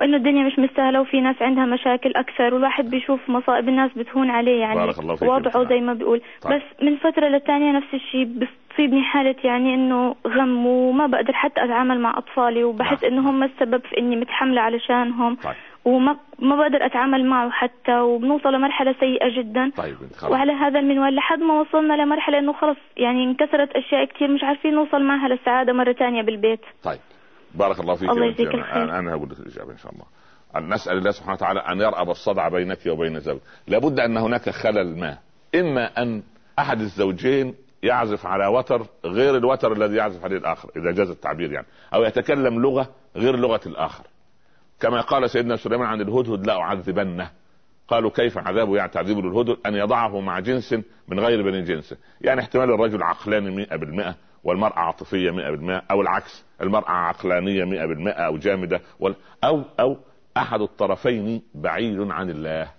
وإنه 0.01 0.17
الدنيا 0.17 0.45
مش 0.45 0.59
مستاهلة 0.59 1.01
وفي 1.01 1.21
ناس 1.21 1.37
عندها 1.43 1.65
مشاكل 1.67 2.13
أكثر 2.17 2.55
والواحد 2.55 2.91
بيشوف 2.91 3.21
مصائب 3.29 3.69
الناس 3.69 3.91
بتهون 3.97 4.31
عليه 4.31 4.61
يعني 4.61 4.75
بارك 4.75 4.99
الله 4.99 5.15
فيك 5.15 5.29
وضعه 5.29 5.69
زي 5.69 5.81
ما 5.81 5.95
بيقول 5.95 6.21
طيب. 6.43 6.53
بس 6.53 6.63
من 6.83 6.97
فترة 6.97 7.29
للتانية 7.29 7.73
نفس 7.73 7.95
الشيء 7.95 8.25
بتصيبني 8.25 9.03
حالة 9.03 9.35
يعني 9.45 9.75
إنه 9.75 10.15
غم 10.27 10.67
وما 10.67 11.07
بقدر 11.07 11.33
حتى 11.33 11.65
أتعامل 11.65 12.01
مع 12.01 12.19
أطفالي 12.19 12.65
وبحس 12.65 13.05
نعم. 13.05 13.13
إنه 13.13 13.31
هم 13.31 13.43
السبب 13.43 13.81
في 13.85 13.99
إني 13.99 14.17
متحملة 14.17 14.61
علشانهم 14.61 15.35
طيب. 15.35 15.55
وما 15.85 16.17
ما 16.39 16.57
بقدر 16.57 16.87
أتعامل 16.87 17.25
معه 17.25 17.51
حتى 17.51 18.01
وبنوصل 18.01 18.55
لمرحلة 18.55 18.95
سيئة 19.01 19.29
جدا 19.29 19.71
طيب 19.77 19.97
وعلى 20.31 20.53
هذا 20.53 20.79
المنوال 20.79 21.15
لحد 21.15 21.39
ما 21.39 21.61
وصلنا 21.61 21.95
لمرحلة 21.95 22.39
إنه 22.39 22.53
خلص 22.53 22.79
يعني 22.97 23.25
انكسرت 23.25 23.77
أشياء 23.77 24.05
كثير 24.05 24.29
مش 24.29 24.45
عارفين 24.45 24.75
نوصل 24.75 25.03
معها 25.03 25.29
للسعادة 25.29 25.73
مرة 25.73 25.93
ثانية 25.93 26.23
بالبيت 26.23 26.61
طيب 26.85 26.99
بارك 27.55 27.81
الله 27.81 27.95
فيك 27.95 28.11
الله 28.11 28.27
يجزيك 28.27 28.55
الخير. 28.55 28.99
أنا, 28.99 29.15
هقول 29.15 29.31
لك 29.31 29.41
الإجابة 29.41 29.73
إن 29.73 29.79
شاء 29.79 29.93
الله. 29.93 30.05
أن 30.57 30.75
نسأل 30.75 30.99
الله 30.99 31.11
سبحانه 31.11 31.33
وتعالى 31.33 31.61
أن 31.61 31.81
يرأب 31.81 32.11
الصدع 32.11 32.49
بينك 32.49 32.79
وبين 32.87 33.21
زوجك. 33.21 33.41
لابد 33.67 34.01
أن 34.01 34.17
هناك 34.17 34.51
خلل 34.51 34.99
ما. 34.99 35.19
إما 35.55 36.03
أن 36.03 36.23
أحد 36.59 36.81
الزوجين 36.81 37.55
يعزف 37.83 38.27
على 38.27 38.47
وتر 38.47 38.87
غير 39.05 39.37
الوتر 39.37 39.73
الذي 39.73 39.97
يعزف 39.97 40.25
عليه 40.25 40.37
الآخر 40.37 40.71
إذا 40.77 40.91
جاز 40.91 41.11
التعبير 41.11 41.53
يعني. 41.53 41.67
أو 41.95 42.03
يتكلم 42.03 42.63
لغة 42.63 42.89
غير 43.17 43.37
لغة 43.37 43.61
الآخر. 43.67 44.05
كما 44.81 45.01
قال 45.01 45.31
سيدنا 45.31 45.57
سليمان 45.57 45.87
عن 45.87 46.01
الهدهد 46.01 46.47
لا 46.47 46.61
أعذبنه. 46.61 47.31
قالوا 47.89 48.11
كيف 48.11 48.39
عذابه 48.39 48.77
يعني 48.77 48.91
تعذيبه 48.91 49.23
للهدهد 49.23 49.57
أن 49.67 49.75
يضعه 49.75 50.21
مع 50.21 50.39
جنس 50.39 50.75
من 51.09 51.21
غير 51.21 51.43
بني 51.43 51.63
جنسه 51.63 51.97
يعني 52.21 52.41
احتمال 52.41 52.71
الرجل 52.71 53.03
عقلاني 53.03 53.51
مئة 53.51 53.77
بالمئة. 53.77 54.15
والمرأة 54.45 54.79
عاطفية 54.79 55.31
مئة 55.31 55.51
بالمئة 55.51 55.83
أو 55.91 56.01
العكس 56.01 56.45
المرأة 56.61 56.91
عقلانية 56.91 57.65
مئة 57.65 57.87
بالمئة 57.87 58.27
أو 58.27 58.39
جامدة 58.39 58.81
أو 59.45 59.63
أو 59.81 59.97
أحد 60.37 60.61
الطرفين 60.61 61.43
بعيد 61.55 62.01
عن 62.01 62.31
الله. 62.31 62.71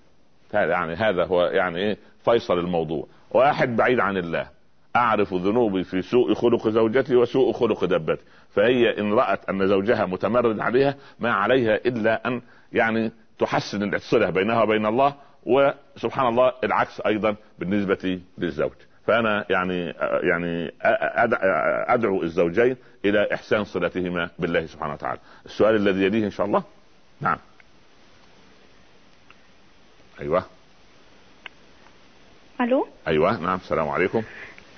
يعني 0.53 0.93
هذا 0.93 1.26
هو 1.26 1.45
يعني 1.45 1.78
إيه؟ 1.80 1.97
فيصل 2.26 2.59
الموضوع. 2.59 3.07
واحد 3.32 3.76
بعيد 3.76 3.99
عن 3.99 4.18
الله. 4.18 4.47
أعرف 4.95 5.34
ذنوبي 5.34 5.84
في 5.84 6.01
سوء 6.01 6.34
خلق 6.34 6.70
زوجتي 6.70 7.16
وسوء 7.16 7.51
خلق 7.51 7.86
دبتي. 7.86 8.22
فهي 8.49 8.99
إن 8.99 9.14
رأت 9.14 9.49
أن 9.49 9.68
زوجها 9.68 10.05
متمرد 10.05 10.59
عليها 10.59 10.95
ما 11.20 11.32
عليها 11.32 11.76
إلا 11.76 12.28
أن 12.28 12.41
يعني 12.74 13.12
تحسن 13.39 13.93
الصله 13.93 14.30
بينها 14.30 14.64
وبين 14.64 14.86
الله 14.86 15.16
وسبحان 15.43 16.28
الله 16.28 16.51
العكس 16.64 17.01
أيضا 17.01 17.36
بالنسبة 17.59 18.20
للزوج. 18.38 18.72
فأنا 19.12 19.45
يعني 19.49 19.93
يعني 20.24 20.74
أدعو 21.93 22.24
الزوجين 22.24 22.76
إلى 23.05 23.34
إحسان 23.34 23.64
صلتهما 23.64 24.30
بالله 24.39 24.66
سبحانه 24.66 24.93
وتعالى. 24.93 25.20
السؤال 25.45 25.76
الذي 25.76 26.03
يليه 26.03 26.26
إن 26.26 26.32
شاء 26.32 26.45
الله؟ 26.45 26.64
نعم. 27.22 27.38
أيوه. 30.22 30.45
ألو؟ 32.62 32.88
أيوه. 33.07 33.39
نعم. 33.39 33.55
السلام 33.55 33.89
عليكم. 33.89 34.24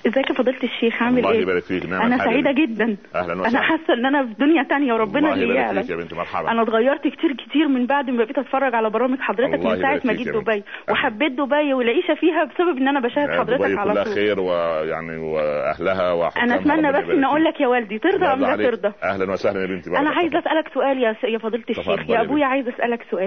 ازيك 0.06 0.30
يا 0.30 0.34
فضيلة 0.34 0.58
الشيخ؟ 0.62 1.02
عامل 1.02 1.18
الله 1.18 1.30
إيه؟ 1.32 1.40
يبارك 1.42 1.62
فيك 1.62 1.86
نعم 1.86 2.02
أنا 2.02 2.16
سعيدة. 2.18 2.52
جدا. 2.52 2.96
أهلا 3.14 3.32
أنا 3.32 3.42
وسهلا 3.42 3.60
حاسة 3.62 3.94
إن 3.94 4.06
أنا 4.06 4.26
في 4.26 4.34
دنيا 4.38 4.62
تانية 4.62 4.92
وربنا 4.92 5.18
الله 5.18 5.32
اللي 5.32 5.44
يبارك 5.44 5.66
فيك 5.80 5.90
يعلم 5.90 6.00
يا 6.00 6.04
بنت 6.04 6.14
مرحبا. 6.14 6.50
أنا 6.50 6.62
اتغيرت 6.62 7.00
كتير 7.08 7.32
كتير 7.32 7.68
من 7.68 7.86
بعد 7.86 8.10
ما 8.10 8.24
بقيت 8.24 8.38
أتفرج 8.38 8.74
على 8.74 8.90
برامج 8.90 9.18
حضرتك 9.20 9.54
الله 9.54 9.74
من 9.74 9.82
ساعة 9.82 10.00
ما 10.04 10.12
جيت. 10.12 10.28
دبي. 10.28 10.62
وحبيت 10.90 11.32
دبي 11.32 11.74
والعيشة 11.74 12.14
فيها 12.14 12.44
بسبب 12.44 12.76
إن 12.78 12.88
أنا 12.88 13.00
بشاهد 13.00 13.28
يعني 13.28 13.40
حضرتك 13.40 13.78
على 13.78 14.04
طول. 14.04 14.14
خير 14.14 14.40
ويعني 14.40 15.16
وأهلها 15.16 16.12
وحكامها 16.12 16.44
أنا 16.44 16.54
أتمنى 16.54 16.92
بس 16.92 17.10
إن 17.10 17.24
أقول. 17.24 17.44
لك 17.44 17.60
يا 17.60 17.66
والدي 17.66 17.98
ترضى 17.98 18.32
الله 18.32 18.54
أم 18.54 18.60
لا. 18.60 18.70
ترضى؟ 18.70 18.92
أهلا 19.02 19.32
وسهلا 19.32 19.60
يا 19.60 19.66
بنتي 19.66 19.90
أنا 19.90 20.10
عايزة 20.10 20.28
الله. 20.28 20.40
أسألك 20.40 20.68
سؤال 20.74 20.98
يا 21.02 21.16
يا 21.24 21.38
فضيلة 21.38 21.64
الشيخ. 21.70 21.88
يا 21.88 22.14
يا 22.14 22.20
أبويا. 22.20 22.46
عايزه 22.46 22.74
أسألك 22.74 23.02
سؤال. 23.10 23.24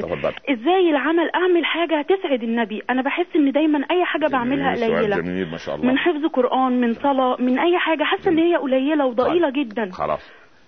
إزاي 0.49 0.89
العمل؟ 0.89 1.29
أعمل 1.35 1.65
حاجة 1.65 2.01
تسعد 2.01 2.43
النبي. 2.43 2.81
أنا 2.89 3.01
بحس 3.01 3.25
إن 3.35 3.51
دايما 3.51 3.79
أي 3.91 4.05
حاجة 4.05 4.27
بعملها 4.27 4.75
قليلة. 4.75 5.15
الله. 5.19 5.77
من 5.83 5.97
حفظ 5.97 6.25
قرآن 6.33 6.66
من 6.69 6.93
صلاه 6.93 7.37
من 7.39 7.59
أي 7.59 7.77
حاجة. 7.77 8.03
حاسة 8.03 8.31
إن 8.31 8.37
هي 8.37 8.55
قليلة 8.55 9.05
وضئيلة 9.05 9.49
طيب. 9.49 9.69
جدا. 9.69 9.91
خلاص. 9.91 10.21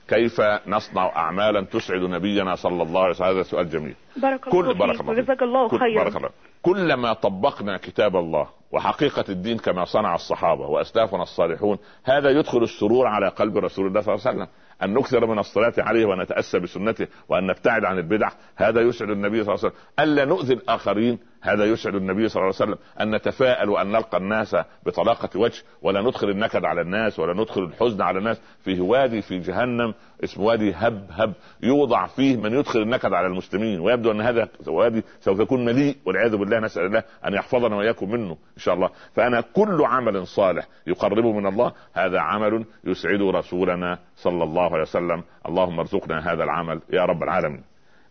كيف 0.07 0.41
نصنع 0.67 1.15
اعمالا 1.15 1.61
تسعد 1.61 2.01
نبينا 2.01 2.55
صلى 2.55 2.83
الله 2.83 3.01
عليه 3.01 3.09
وسلم؟ 3.09 3.27
هذا 3.27 3.43
سؤال 3.43 3.69
جميل. 3.69 3.95
بارك 4.17 4.39
كل 4.39 4.57
الله 4.59 4.73
بارك 4.73 5.01
الله 5.01 5.13
فيك. 5.13 5.19
وجزاك 5.19 5.43
الله 5.43 5.67
خيرا. 5.67 6.03
بارك 6.03 6.15
الله. 6.15 6.29
كلما 6.61 7.13
طبقنا 7.13 7.77
كتاب 7.77 8.15
الله 8.15 8.47
وحقيقة 8.71 9.25
الدين 9.29 9.57
كما 9.57 9.85
صنع 9.85 10.15
الصحابة 10.15 10.67
وأسلافنا 10.67 11.23
الصالحون 11.23 11.77
هذا 12.03 12.29
يدخل 12.29 12.63
السرور 12.63 13.07
على 13.07 13.27
قلب 13.27 13.57
رسول 13.57 13.87
الله 13.87 14.01
صلى 14.01 14.15
الله 14.15 14.27
عليه 14.27 14.37
وسلم. 14.37 14.47
أن 14.83 14.93
نكثر 14.93 15.25
من 15.25 15.39
الصلاة 15.39 15.73
عليه 15.77 16.05
ونتأسى 16.05 16.59
بسنته 16.59 17.07
وأن 17.29 17.47
نبتعد 17.47 17.85
عن 17.85 17.97
البدع 17.97 18.29
هذا 18.55 18.81
يسعد 18.81 19.09
النبي 19.09 19.43
صلى 19.43 19.55
الله 19.55 19.65
عليه 19.65 19.75
وسلم. 19.75 19.81
ألا 19.99 20.25
نؤذي 20.25 20.53
الآخرين 20.53 21.19
هذا 21.41 21.65
يسعد 21.65 21.95
النبي 21.95 22.29
صلى 22.29 22.41
الله 22.41 22.55
عليه 22.59 22.71
وسلم 22.71 22.77
أن 23.01 23.15
نتفاءل 23.15 23.69
وأن 23.69 23.91
نلقى 23.91 24.17
الناس 24.17 24.55
بطلاقة 24.85 25.39
وجه 25.39 25.63
ولا 25.81 26.01
ندخل 26.01 26.29
النكد 26.29 26.65
على 26.65 26.81
الناس 26.81 27.19
ولا 27.19 27.33
ندخل 27.33 27.63
الحزن 27.63 28.01
على 28.01 28.19
الناس. 28.19 28.41
فيه 28.63 28.81
وادي 28.81 29.21
في 29.21 29.39
جهنم 29.39 29.93
اسمه 30.23 30.43
وادي 30.43 30.73
هب 30.73 31.07
هب. 31.11 31.33
يوضع 31.63 32.07
فيه 32.07 32.37
من 32.37 32.53
يدخل 32.53 32.79
النكد 32.79 33.13
على 33.13 33.27
المسلمين 33.27 33.79
ويبدو 33.79 34.11
أن 34.11 34.21
هذا 34.21 34.49
وادي 34.67 35.03
سوف 35.21 35.39
يكون 35.39 35.65
مليء 35.65 35.97
والعياذ 36.05 36.35
بالله 36.35 36.59
نسأل 36.59 36.85
الله 36.85 37.03
أن 37.25 37.33
يحفظنا 37.33 37.75
وإياكم 37.75 38.11
منه 38.11 38.31
إن 38.31 38.61
شاء 38.61 38.75
الله. 38.75 38.89
فأنا 39.13 39.41
كل 39.41 39.85
عمل 39.85 40.27
صالح 40.27 40.67
يقربه 40.87 41.31
من 41.31 41.45
الله 41.45 41.71
هذا 41.93 42.19
عمل 42.19 42.65
يسعد 42.83 43.21
رسولنا 43.21 43.99
صلى 44.15 44.43
الله 44.43 44.73
عليه 44.73 44.81
وسلم. 44.81 45.23
اللهم 45.45 45.79
ارزقنا 45.79 46.33
هذا 46.33 46.43
العمل 46.43 46.81
يا 46.89 47.05
رب 47.05 47.23
العالمين. 47.23 47.63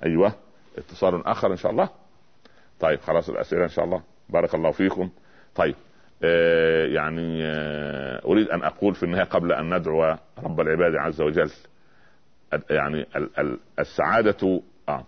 أيوه 0.05 0.33
اتصال 0.79 1.26
آخر 1.26 1.53
إن 1.53 1.57
شاء 1.57 1.72
الله. 1.72 1.89
طيب 2.81 3.01
خلاص 3.01 3.29
الأسئلة 3.29 3.62
إن 3.64 3.68
شاء 3.68 3.85
الله. 3.85 4.03
بارك 4.29 4.55
الله 4.55 4.70
فيكم. 4.70 5.11
طيب 5.55 5.74
آه 6.22 6.87
يعني 6.87 7.45
آه 7.45 8.20
أريد 8.26 8.49
أن 8.49 8.62
أقول 8.62 8.95
في 8.95 9.03
النهاية 9.03 9.24
قبل 9.24 9.53
أن 9.53 9.74
ندعو 9.74 10.16
رب 10.45 10.61
العباد 10.61 10.95
عز 10.97 11.20
وجل 11.20 11.51
يعني 12.70 13.07
ال- 13.16 13.39
ال- 13.41 13.59
السعادة 13.79 14.61
آه 14.89 15.05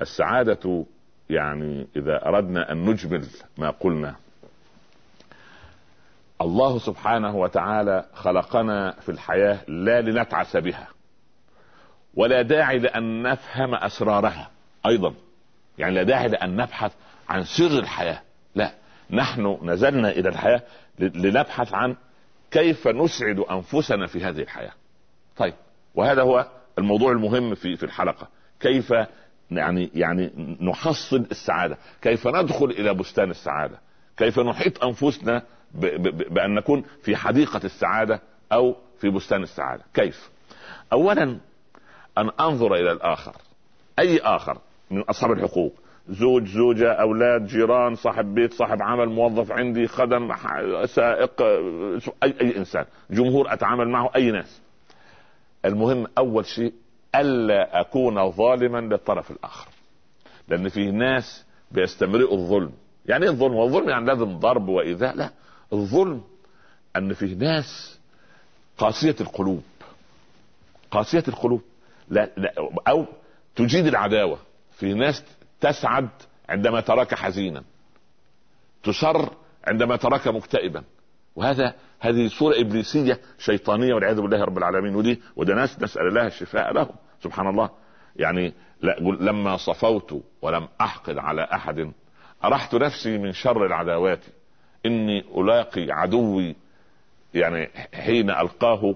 السعادة 0.00 0.84
يعني 1.30 1.86
إذا 1.96 2.26
أردنا 2.26 2.72
أن 2.72 2.84
نجمل 2.84 3.24
ما 3.58 3.70
قلنا. 3.70 4.14
الله 6.40 6.78
سبحانه 6.78 7.36
وتعالى 7.36 8.04
خلقنا 8.14 8.90
في 9.00 9.08
الحياة 9.08 9.58
لا 9.68 10.00
لنتعس 10.00 10.56
بها 10.56 10.88
ولا 12.14 12.42
داعي 12.42 12.78
لأن 12.78 13.22
نفهم 13.22 13.74
أسرارها 13.74 14.50
أيضا. 14.86 15.14
يعني 15.78 15.94
لا 15.94 16.02
داعي 16.02 16.28
لأن 16.28 16.56
نبحث 16.56 16.92
عن 17.28 17.44
سر 17.44 17.66
الحياة. 17.78 18.22
لا 18.54 18.74
نحن 19.10 19.58
نزلنا 19.62 20.10
إلى 20.10 20.28
الحياة 20.28 20.62
ل- 20.98 21.28
لنبحث 21.28 21.74
عن 21.74 21.96
كيف 22.50 22.88
نسعد 22.88 23.38
أنفسنا 23.38 24.06
في 24.06 24.24
هذه 24.24 24.40
الحياة. 24.40 24.72
طيب 25.36 25.54
وهذا 25.94 26.22
هو 26.22 26.46
الموضوع 26.78 27.12
المهم 27.12 27.54
في 27.54 27.76
في 27.76 27.82
الحلقة. 27.82 28.28
كيف 28.60 28.94
يعني 29.50 29.90
يعني 29.94 30.56
نحصل 30.60 31.26
السعادة؟ 31.30 31.78
كيف 32.02 32.26
ندخل 32.26 32.64
إلى 32.66 32.94
بستان 32.94 33.30
السعادة؟ 33.30 33.78
كيف 34.16 34.38
نحيط 34.38 34.84
أنفسنا 34.84 35.42
ب 35.74 35.86
ب 35.86 36.34
بأن 36.34 36.54
نكون 36.54 36.84
في 37.02 37.16
حديقة 37.16 37.60
السعادة 37.64 38.20
أو 38.52 38.76
في 39.00 39.10
بستان 39.10 39.42
السعادة؟ 39.42 39.82
كيف؟ 39.94 40.30
اولا 40.92 41.22
أن 42.18 42.30
أنظر 42.40 42.74
إلى 42.74 42.92
الآخر. 42.92 43.36
أي 43.98 44.18
آخر 44.18 44.58
من 44.90 45.00
أصحاب 45.00 45.32
الحقوق؟ 45.32 45.74
زوج 46.08 46.46
زوجة 46.46 46.92
أولاد 46.92 47.46
جيران 47.46 47.94
صاحب 47.94 48.34
بيت 48.34 48.54
صاحب 48.54 48.82
عمل 48.82 49.08
موظف 49.08 49.52
عندي 49.52 49.86
خدم 49.86 50.32
سائق 50.86 51.42
أي, 52.22 52.34
أي 52.40 52.56
إنسان 52.56 52.84
جمهور 53.10 53.52
أتعامل 53.52 53.88
معه 53.88 54.10
أي 54.16 54.30
ناس. 54.30 54.60
المهم 55.64 56.06
أول 56.18 56.46
شيء 56.46 56.72
ألا 57.14 57.80
أكون 57.80 58.30
ظالما 58.30 58.78
للطرف 58.78 59.30
الآخر 59.30 59.68
لأن 60.48 60.68
في 60.68 60.90
ناس 60.90 61.44
بيستمرئوا 61.70 62.36
الظلم. 62.36 62.72
يعني 63.06 63.24
إيه 63.24 63.30
الظلم؟ 63.30 63.52
هو 63.52 63.80
يعني 63.88 64.06
لازم 64.06 64.38
ضرب 64.38 64.68
وإيذاء؟ 64.68 65.16
لا 65.16 65.30
الظلم 65.72 66.22
أن 66.96 67.12
في 67.12 67.34
ناس 67.34 67.98
قاسية 68.78 69.16
القلوب 69.20 69.62
قاسية 70.90 71.24
القلوب. 71.28 71.62
لا, 72.08 72.30
لا 72.36 72.54
أو 72.88 73.06
تجيد 73.56 73.86
العداوة. 73.86 74.38
في 74.78 74.94
ناس 74.94 75.24
تسعد 75.62 76.08
عندما 76.48 76.80
تراك 76.80 77.14
حزينا. 77.14 77.62
تسر 78.82 79.28
عندما 79.64 79.96
تراك 79.96 80.28
مكتئبا. 80.28 80.84
وهذا 81.36 81.74
هذه 82.00 82.28
صورة 82.28 82.60
إبليسية 82.60 83.20
شيطانية 83.38 83.94
والعياذ 83.94 84.20
بالله 84.20 84.44
رب 84.44 84.58
العالمين. 84.58 84.94
ودي 84.94 85.22
وده 85.36 85.54
ناس 85.54 85.82
نسأل 85.82 86.08
الله 86.08 86.26
الشفاء 86.26 86.72
لهم. 86.72 86.94
سبحان 87.22 87.46
الله. 87.46 87.70
يعني 88.16 88.52
لما 89.20 89.56
صفوت 89.56 90.22
ولم 90.42 90.68
أحقد 90.80 91.18
على 91.18 91.48
أحد. 91.52 91.92
أرحت 92.44 92.74
نفسي 92.74 93.18
من 93.18 93.32
شر 93.32 93.66
العداوات. 93.66 94.20
إني 94.86 95.24
ألاقي 95.36 95.86
عدوي. 95.90 96.56
يعني 97.34 97.70
حين 97.94 98.30
ألقاه 98.30 98.94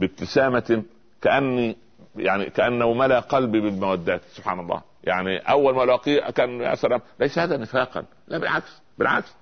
بابتسامة 0.00 0.82
كأني 1.22 1.76
يعني 2.16 2.50
كأنه 2.50 2.92
ملا 2.92 3.20
قلبي 3.20 3.60
بالمودات. 3.60 4.22
سبحان 4.24 4.60
الله. 4.60 4.87
يعني 5.04 5.38
أول 5.38 5.74
ما 5.74 5.84
ألاقيه 5.84 6.20
كان 6.30 6.60
يا 6.60 6.74
سلام 6.74 7.00
ليس 7.20 7.38
هذا 7.38 7.56
نفاقا 7.56 8.04
لا 8.28 8.38
بالعكس 8.38 8.82
بالعكس. 8.98 9.36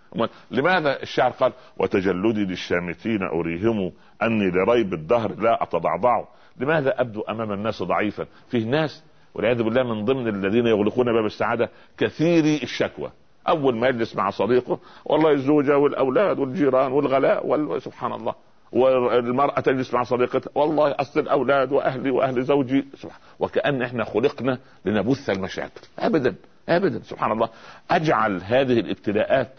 لماذا 0.51 1.03
الشاعر 1.03 1.31
قال 1.31 1.53
وتجلدي 1.79 2.45
للشامتين 2.45 3.23
أريهم 3.23 3.93
أني 4.23 4.51
لريب 4.51 4.93
الدهر 4.93 5.35
لا 5.35 5.63
أتضعضع 5.63 6.25
لماذا 6.61 7.01
أبدو 7.01 7.21
أمام 7.21 7.53
الناس 7.53 7.83
ضعيفا؟ 7.83 8.27
فيه 8.51 8.67
ناس 8.67 9.05
والعياذ 9.35 9.63
بالله 9.63 9.83
من 9.83 10.05
ضمن 10.05 10.29
الذين 10.29 10.67
يغلقون 10.67 11.07
باب 11.13 11.25
السعادة 11.25 11.71
كثيري 11.99 12.63
الشكوى. 12.63 13.11
أول 13.49 13.77
ما 13.77 13.89
يجلس 13.89 14.17
مع 14.17 14.31
صديقه 14.31 14.79
والله 15.05 15.31
الزوجة 15.31 15.79
والأولاد 15.79 16.39
والجيران 16.39 16.93
والغلاء 16.93 17.47
وال... 17.47 17.83
سبحان 17.83 18.13
الله. 18.13 18.35
والمرأة 18.73 19.61
تجلس 19.61 19.95
مع 19.95 20.03
صديقتها 20.03 20.51
والله 20.55 20.95
أصل 20.99 21.21
الأولاد 21.21 21.73
وأهلي 21.73 22.11
وأهل 22.11 22.43
زوجي. 22.43 22.85
سبحان 22.95 23.21
وكأن 23.39 23.83
إحنا 23.83 24.05
خلقنا 24.05 24.59
لنبث 24.85 25.31
المشاكل. 25.31 25.81
أبدا 25.99 26.35
أبدا 26.69 27.01
سبحان 27.03 27.33
الله. 27.33 27.49
أجعل 27.91 28.41
هذه 28.45 28.81
الابتلاءات 28.81 29.53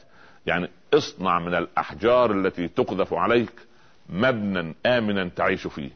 يعني 0.45 0.69
اصنع 0.93 1.39
من 1.39 1.55
الأحجار 1.55 2.31
التي 2.31 2.67
تقذف 2.67 3.13
عليك 3.13 3.53
مبنى 4.09 4.75
آمنا 4.85 5.29
تعيش 5.35 5.67
فيه. 5.67 5.89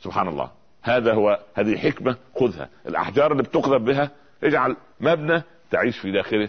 سبحان 0.00 0.28
الله. 0.28 0.50
هذا 0.82 1.14
هو 1.14 1.38
هذه 1.54 1.76
حكمة 1.76 2.16
خذها. 2.40 2.68
الأحجار 2.86 3.32
اللي 3.32 3.42
بتقذف 3.42 3.82
بها 3.82 4.10
اجعل 4.44 4.76
مبنى 5.00 5.42
تعيش 5.70 5.98
في 5.98 6.12
داخله 6.12 6.48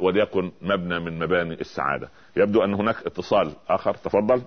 وليكن 0.00 0.52
مبنى 0.62 1.00
من 1.00 1.18
مباني 1.18 1.54
السعادة. 1.54 2.08
يبدو 2.36 2.64
أن 2.64 2.74
هناك 2.74 3.06
اتصال 3.06 3.52
آخر. 3.68 3.94
تفضل. 3.94 4.42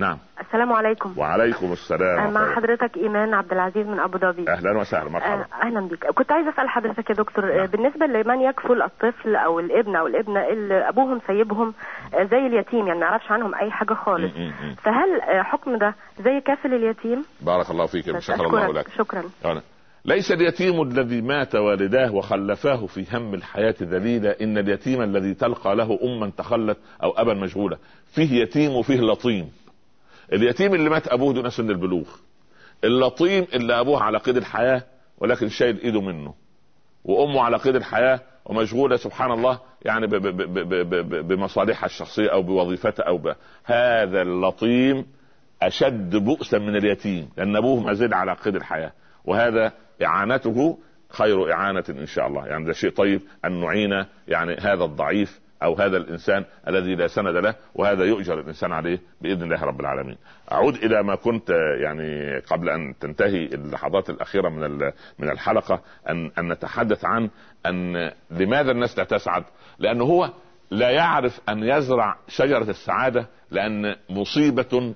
نعم. 0.00 0.18
السلام 0.40 0.72
عليكم. 0.72 1.14
وعليكم 1.18 1.72
السلام 1.72 2.32
مع 2.32 2.40
ورحمة 2.40 2.54
حضرتك 2.56 2.96
إيمان 2.96 3.34
عبد 3.34 3.52
العزيز 3.52 3.86
من 3.86 4.00
أبو 4.00 4.18
ظبي. 4.18 4.48
أهلا 4.48 4.78
وسهلا 4.80 5.10
مرحبا. 5.10 5.42
آه، 5.42 5.46
أهلا 5.66 5.80
بك. 5.80 6.06
كنت 6.06 6.32
عايزة 6.32 6.50
أسأل 6.50 6.68
حضرتك 6.68 7.10
يا 7.10 7.14
دكتور 7.14 7.52
آه، 7.52 7.56
نعم. 7.56 7.66
بالنسبة 7.66 8.06
لمن 8.06 8.40
يكفل 8.40 8.82
الطفل 8.82 9.36
أو 9.36 9.60
الابن 9.60 9.96
أو 9.96 10.06
الابنة 10.06 10.40
اللي 10.48 10.88
أبوهم 10.88 11.20
سايبهم 11.26 11.74
زي 12.30 12.46
اليتيم 12.46 12.86
يعني 12.86 13.00
ما 13.00 13.06
يعرفش 13.06 13.30
عنهم 13.30 13.54
أي 13.54 13.70
حاجة 13.70 13.94
خالص. 13.94 14.32
م- 14.36 14.40
م- 14.40 14.70
م. 14.70 14.74
فهل 14.74 15.20
حكم 15.44 15.78
ده 15.78 15.94
زي 16.20 16.40
كافل 16.40 16.74
اليتيم؟ 16.74 17.24
بارك 17.40 17.70
الله 17.70 17.86
فيك 17.86 18.18
شكر 18.18 18.46
الله. 18.46 18.72
لك. 18.72 18.88
شكرا. 18.98 19.22
يعني 19.44 19.60
ليس 20.04 20.32
اليتيم 20.32 20.82
الذي 20.82 21.20
مات 21.22 21.54
والداه 21.54 22.14
وخلفاه 22.14 22.86
في 22.86 23.06
هم 23.16 23.34
الحياة 23.34 23.74
ذليلا. 23.82 24.40
إن 24.42 24.58
اليتيم 24.58 25.02
الذي 25.02 25.34
تلقى 25.34 25.76
له 25.76 25.98
أما 26.02 26.30
تخلت 26.38 26.78
أو 27.02 27.10
أبا 27.10 27.34
مشغولة 27.34 27.76
فيه 28.14 28.42
يتيم 28.42 28.70
وفيه 28.76 29.00
لطيم. 29.00 29.50
اليتيم 30.32 30.74
اللي 30.74 30.90
مات 30.90 31.08
أبوه 31.08 31.32
دون 31.32 31.50
سن 31.50 31.70
البلوغ 31.70 32.08
اللطيم 32.84 33.46
اللي 33.54 33.80
أبوه 33.80 34.02
على 34.02 34.18
قيد 34.18 34.36
الحياة 34.36 34.82
ولكن 35.18 35.48
شايل 35.48 35.80
إيده 35.80 36.00
منه 36.00 36.34
وأمه 37.04 37.42
على 37.42 37.56
قيد 37.56 37.76
الحياة 37.76 38.20
ومشغولة 38.44 38.96
سبحان 38.96 39.30
الله 39.32 39.60
يعني 39.82 40.06
بمصالحها 41.22 41.86
الشخصية 41.86 42.32
أو 42.32 42.42
بوظيفتها 42.42 43.02
أو 43.02 43.18
ب... 43.18 43.34
هذا 43.64 44.22
اللطيم 44.22 45.06
أشد 45.62 46.16
بؤسا 46.16 46.58
من 46.58 46.76
اليتيم 46.76 47.28
لأن 47.36 47.56
أبوه 47.56 47.80
ما 47.80 47.92
زال 47.92 48.14
على 48.14 48.32
قيد 48.32 48.56
الحياة 48.56 48.92
وهذا 49.24 49.72
إعانته 50.02 50.78
خير 51.08 51.52
إعانة 51.52 51.84
إن 51.88 52.06
شاء 52.06 52.26
الله 52.26 52.46
يعني 52.46 52.64
ده 52.64 52.72
شيء 52.72 52.90
طيب 52.90 53.20
أن 53.44 53.60
نعين 53.60 54.04
يعني 54.28 54.54
هذا 54.60 54.84
الضعيف 54.84 55.39
أو 55.62 55.74
هذا 55.74 55.96
الإنسان 55.96 56.44
الذي 56.68 56.94
لا 56.94 57.06
سند 57.06 57.36
له 57.36 57.54
وهذا 57.74 58.04
يؤجر 58.04 58.40
الإنسان 58.40 58.72
عليه 58.72 59.00
بإذن 59.20 59.42
الله 59.42 59.64
رب 59.64 59.80
العالمين. 59.80 60.16
أعود 60.52 60.74
إلى 60.74 61.02
ما 61.02 61.14
كنت 61.14 61.50
يعني 61.82 62.38
قبل 62.38 62.68
أن 62.68 62.94
تنتهي 63.00 63.44
اللحظات 63.44 64.10
الأخيرة 64.10 64.48
من 64.48 64.78
من 65.18 65.30
الحلقة 65.30 65.82
أن 66.08 66.30
أن 66.38 66.52
نتحدث 66.52 67.04
عن 67.04 67.30
أن 67.66 68.10
لماذا 68.30 68.70
الناس 68.70 68.98
لا 68.98 69.04
تسعد؟ 69.04 69.44
لأنه 69.78 70.04
هو 70.04 70.30
لا 70.70 70.90
يعرف 70.90 71.40
أن 71.48 71.62
يزرع 71.64 72.16
شجرة 72.28 72.70
السعادة 72.70 73.26
لأن 73.50 73.96
مصيبة 74.10 74.94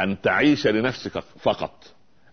أن 0.00 0.20
تعيش 0.20 0.66
لنفسك 0.66 1.18
فقط. 1.18 1.84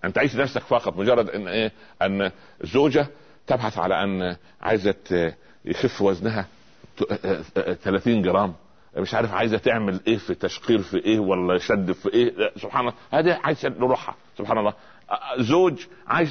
أن 0.05 0.13
تعيش 0.13 0.35
لنفسك 0.35 0.61
فقط 0.61 0.97
مجرد 0.97 1.29
إن 1.29 1.47
إيه؟ 1.47 1.71
أن 2.01 2.31
زوجة 2.61 3.07
تبحث 3.47 3.77
على 3.77 4.03
أن 4.03 4.35
عايزة 4.61 5.33
يخف 5.65 6.01
وزنها 6.01 6.45
30 7.83 8.21
جرام. 8.21 8.53
مش 8.97 9.13
عارف 9.13 9.33
عايزة 9.33 9.57
تعمل 9.57 9.99
إيه 10.07 10.17
في 10.17 10.35
تشقير 10.35 10.79
في 10.79 10.97
إيه 10.97 11.19
ولا 11.19 11.57
شد 11.57 11.91
في 11.91 12.13
إيه. 12.13 12.51
سبحان 12.55 12.81
الله. 12.81 12.93
هذه 13.11 13.39
عايزة 13.43 13.69
لروحها 13.69 14.15
سبحان 14.37 14.57
الله. 14.57 14.73
زوج 15.37 15.85
عايش 16.07 16.29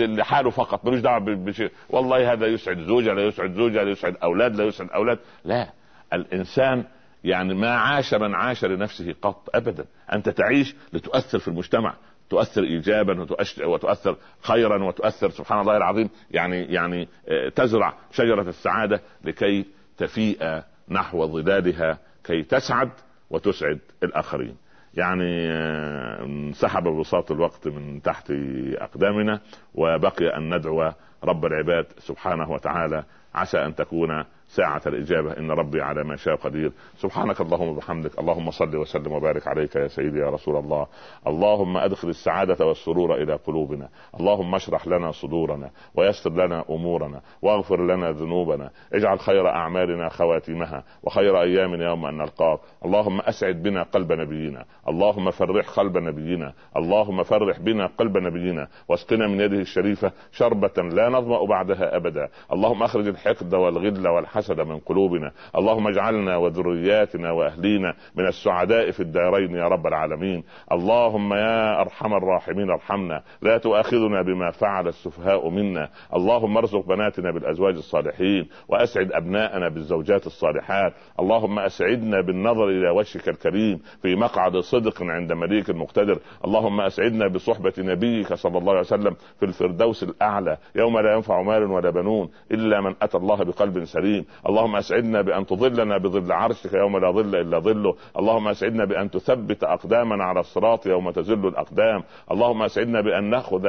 لحاله 0.00 0.50
فقط. 0.50 0.84
ملوش 0.84 1.00
دعوة 1.00 1.18
بشيء. 1.18 1.70
والله 1.90 2.32
هذا 2.32 2.46
يسعد 2.46 2.78
زوجة 2.78 3.12
لا 3.12 3.22
يسعد 3.22 3.54
زوجة 3.54 3.82
لا 3.82 3.90
يسعد 3.90 4.16
أولاد 4.22 4.56
لا 4.56 4.64
يسعد 4.64 4.90
أولاد. 4.90 5.18
لا. 5.44 5.72
الإنسان 6.12 6.84
يعني 7.24 7.54
ما 7.54 7.70
عاش 7.70 8.14
من 8.14 8.34
عاش 8.34 8.64
لنفسه 8.64 9.14
قط 9.22 9.48
ابدا. 9.54 9.84
أنت 10.12 10.28
تعيش 10.28 10.74
لتؤثر 10.92 11.38
في 11.38 11.48
المجتمع. 11.48 11.94
تؤثر 12.30 12.62
ايجابا 12.62 13.26
وتؤثر 13.64 14.16
خيرا 14.42 14.84
وتؤثر 14.84 15.30
سبحان 15.30 15.60
الله 15.60 15.76
العظيم 15.76 16.10
يعني 16.30 16.62
يعني 16.62 17.08
آه، 17.28 17.48
تزرع 17.48 17.94
شجرة 18.12 18.42
السعادة 18.48 19.00
لكي 19.24 19.64
تفيء 19.96 20.62
نحو 20.88 21.26
ظلالها 21.26 21.98
كي 22.24 22.42
تسعد 22.42 22.90
وتسعد 23.30 23.78
الآخرين. 24.02 24.56
يعني 24.94 25.52
آه، 25.52 26.24
انسحب 26.24 26.82
بساط 26.88 27.32
الوقت 27.32 27.68
من 27.68 28.02
تحت 28.02 28.32
أقدامنا 28.74 29.40
وبقي 29.74 30.36
أن 30.36 30.54
ندعو 30.54 30.92
رب 31.24 31.44
العباد 31.44 31.86
سبحانه 31.98 32.50
وتعالى 32.50 33.04
عسى 33.34 33.58
أن 33.58 33.74
تكون 33.74 34.24
ساعة 34.48 34.82
الإجابة. 34.86 35.38
إن 35.38 35.50
ربي 35.50 35.82
على 35.82 36.04
ما 36.04 36.16
شاء 36.16 36.36
قدير. 36.36 36.72
سبحانك 36.96 37.40
اللهم 37.40 37.68
وبحمدك. 37.68 38.18
اللهم 38.18 38.50
صل 38.50 38.76
وسلم 38.76 39.12
وبارك 39.12 39.48
عليك 39.48 39.76
يا 39.76 39.88
سيدي 39.88 40.18
يا 40.18 40.30
رسول 40.30 40.56
الله. 40.56 40.86
اللهم 41.26 41.76
أدخل 41.76 42.08
السعادة 42.08 42.66
والسرور 42.66 43.14
إلى 43.14 43.34
قلوبنا. 43.34 43.88
اللهم 44.20 44.54
اشرح 44.54 44.86
لنا 44.86 45.10
صدورنا 45.10 45.70
ويسر 45.94 46.30
لنا 46.30 46.64
أمورنا 46.70 47.20
واغفر 47.42 47.86
لنا 47.86 48.10
ذنوبنا. 48.10 48.70
اجعل 48.92 49.18
خير 49.18 49.48
أعمالنا 49.48 50.08
خواتمها 50.08 50.84
وخير 51.02 51.42
أيامنا 51.42 51.84
يوم 51.84 52.06
أن 52.06 52.18
نلقاك. 52.18 52.60
اللهم 52.84 53.20
أسعد 53.20 53.62
بنا 53.62 53.82
قلب 53.82 54.12
نبينا. 54.12 54.64
اللهم 54.88 55.30
فرح 55.30 55.70
قلب 55.70 55.98
نبينا. 55.98 56.52
اللهم 56.76 57.22
فرح 57.22 57.60
بنا 57.60 57.86
قلب 57.86 58.16
نبينا. 58.16 58.68
واسقنا 58.88 59.26
من 59.26 59.40
يده 59.40 59.60
الشريفة 59.60 60.12
شربة 60.32 60.82
لا 60.82 61.08
نظمأ 61.08 61.46
بعدها 61.46 61.96
أبدا. 61.96 62.28
اللهم 62.52 62.82
أخرج 62.82 63.08
الحقد 63.08 63.54
والغل 63.54 64.08
والحسد 64.08 64.37
الحسد 64.38 64.60
من 64.60 64.78
قلوبنا. 64.78 65.32
اللهم 65.56 65.86
اجعلنا 65.86 66.36
وذرياتنا 66.36 67.30
وأهلينا 67.30 67.94
من 68.14 68.26
السعداء 68.26 68.90
في 68.90 69.00
الدارين 69.00 69.50
يا 69.50 69.68
رب 69.68 69.86
العالمين. 69.86 70.44
اللهم 70.72 71.34
يا 71.34 71.80
أرحم 71.80 72.14
الراحمين 72.14 72.70
ارحمنا. 72.70 73.22
لا 73.42 73.58
تؤاخذنا 73.58 74.22
بما 74.22 74.50
فعل 74.50 74.88
السفهاء 74.88 75.48
منا. 75.48 75.88
اللهم 76.14 76.56
ارزق 76.56 76.86
بناتنا 76.86 77.30
بالأزواج 77.30 77.74
الصالحين 77.74 78.48
وأسعد 78.68 79.12
أبناءنا 79.12 79.68
بالزوجات 79.68 80.26
الصالحات. 80.26 80.92
اللهم 81.20 81.58
أسعدنا 81.58 82.20
بالنظر 82.20 82.68
إلى 82.68 82.90
وجهك 82.90 83.28
الكريم 83.28 83.78
في 84.02 84.16
مقعد 84.16 84.56
صدق 84.56 85.02
عند 85.02 85.32
مليك 85.32 85.70
مقتدر. 85.70 86.18
اللهم 86.44 86.80
أسعدنا 86.80 87.28
بصحبة 87.28 87.72
نبيك 87.78 88.34
صلى 88.34 88.58
الله 88.58 88.70
عليه 88.70 88.80
وسلم 88.80 89.16
في 89.38 89.46
الفردوس 89.46 90.02
الأعلى. 90.02 90.56
يوم 90.74 90.98
لا 90.98 91.14
ينفع 91.14 91.42
مال 91.42 91.62
ولا 91.62 91.90
بنون 91.90 92.30
إلا 92.52 92.80
من 92.80 92.94
أتى 93.02 93.16
الله 93.16 93.44
بقلب 93.44 93.84
سليم. 93.84 94.24
اللهم 94.48 94.76
أسعدنا 94.76 95.22
بأن 95.22 95.46
تظلنا 95.46 95.98
بظل 95.98 96.32
عرشك 96.32 96.74
يوم 96.74 96.98
لا 96.98 97.10
ظل 97.10 97.36
إلا 97.36 97.58
ظله. 97.58 97.94
اللهم 98.18 98.48
أسعدنا 98.48 98.84
بأن 98.84 99.10
تثبت 99.10 99.64
أقدامنا 99.64 100.24
على 100.24 100.40
الصراط 100.40 100.86
يوم 100.86 101.10
تزل 101.10 101.46
الأقدام. 101.46 102.02
اللهم 102.30 102.62
أسعدنا 102.62 103.00
بأن 103.00 103.30
نأخذ 103.30 103.66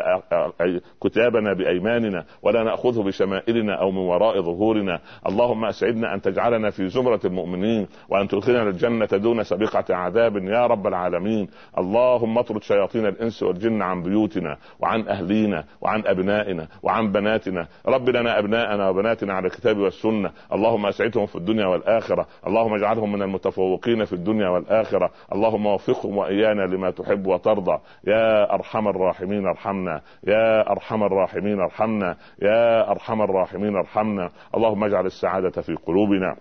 كتابنا 1.03 1.53
بأيماننا 1.53 2.25
ولا 2.41 2.63
نأخذه 2.63 3.01
بشمائلنا 3.01 3.73
أو 3.73 3.91
من 3.91 3.97
وراء 3.97 4.41
ظهورنا. 4.41 4.99
اللهم 5.27 5.65
أسعدنا 5.65 6.13
أن 6.13 6.21
تجعلنا 6.21 6.69
في 6.69 6.87
زمرة 6.87 7.19
المؤمنين 7.25 7.87
وأن 8.09 8.27
تدخلنا 8.27 8.63
الجنة 8.63 9.05
دون 9.05 9.43
سابقه 9.43 9.95
عذاب 9.95 10.37
يا 10.37 10.65
رب 10.65 10.87
العالمين. 10.87 11.47
اللهم 11.77 12.37
اطرد 12.37 12.63
شياطين 12.63 13.05
الإنس 13.05 13.43
والجن 13.43 13.81
عن 13.81 14.03
بيوتنا 14.03 14.57
وعن 14.79 15.07
أهلينا 15.07 15.63
وعن 15.81 16.03
أبنائنا 16.05 16.67
وعن 16.83 17.11
بناتنا. 17.11 17.67
رب 17.87 18.09
لنا 18.09 18.39
أبناءنا 18.39 18.89
وبناتنا 18.89 19.33
على 19.33 19.47
الكتاب 19.47 19.77
والسنة. 19.77 20.31
اللهم 20.53 20.85
اسعدهم 20.85 21.25
في 21.25 21.35
الدنيا 21.35 21.67
والآخرة. 21.67 22.27
اللهم 22.47 22.73
اجعلهم 22.73 23.11
من 23.11 23.21
المتفوقين 23.21 24.05
في 24.05 24.13
الدنيا 24.13 24.49
والآخرة. 24.49 25.11
اللهم 25.33 25.65
وفقهم 25.65 26.17
وإيانا 26.17 26.61
لما 26.61 26.91
تحب 26.91 27.27
وترضى. 27.27 27.79
يا 28.07 28.53
أرحم 28.53 28.87
الراحمين 28.87 29.47
ارحمنا. 29.47 30.01
يا 30.27 30.71
أرحم 30.71 31.03
الراحمين 31.03 31.59
ارحمنا. 31.59 32.17
يا 32.41 32.91
أرحم 32.91 33.21
الراحمين 33.21 33.75
ارحمنا. 33.75 34.29
اللهم 34.55 34.83
اجعل 34.83 35.05
السعادة 35.05 35.61
في 35.61 35.75
قلوبنا 35.75 36.35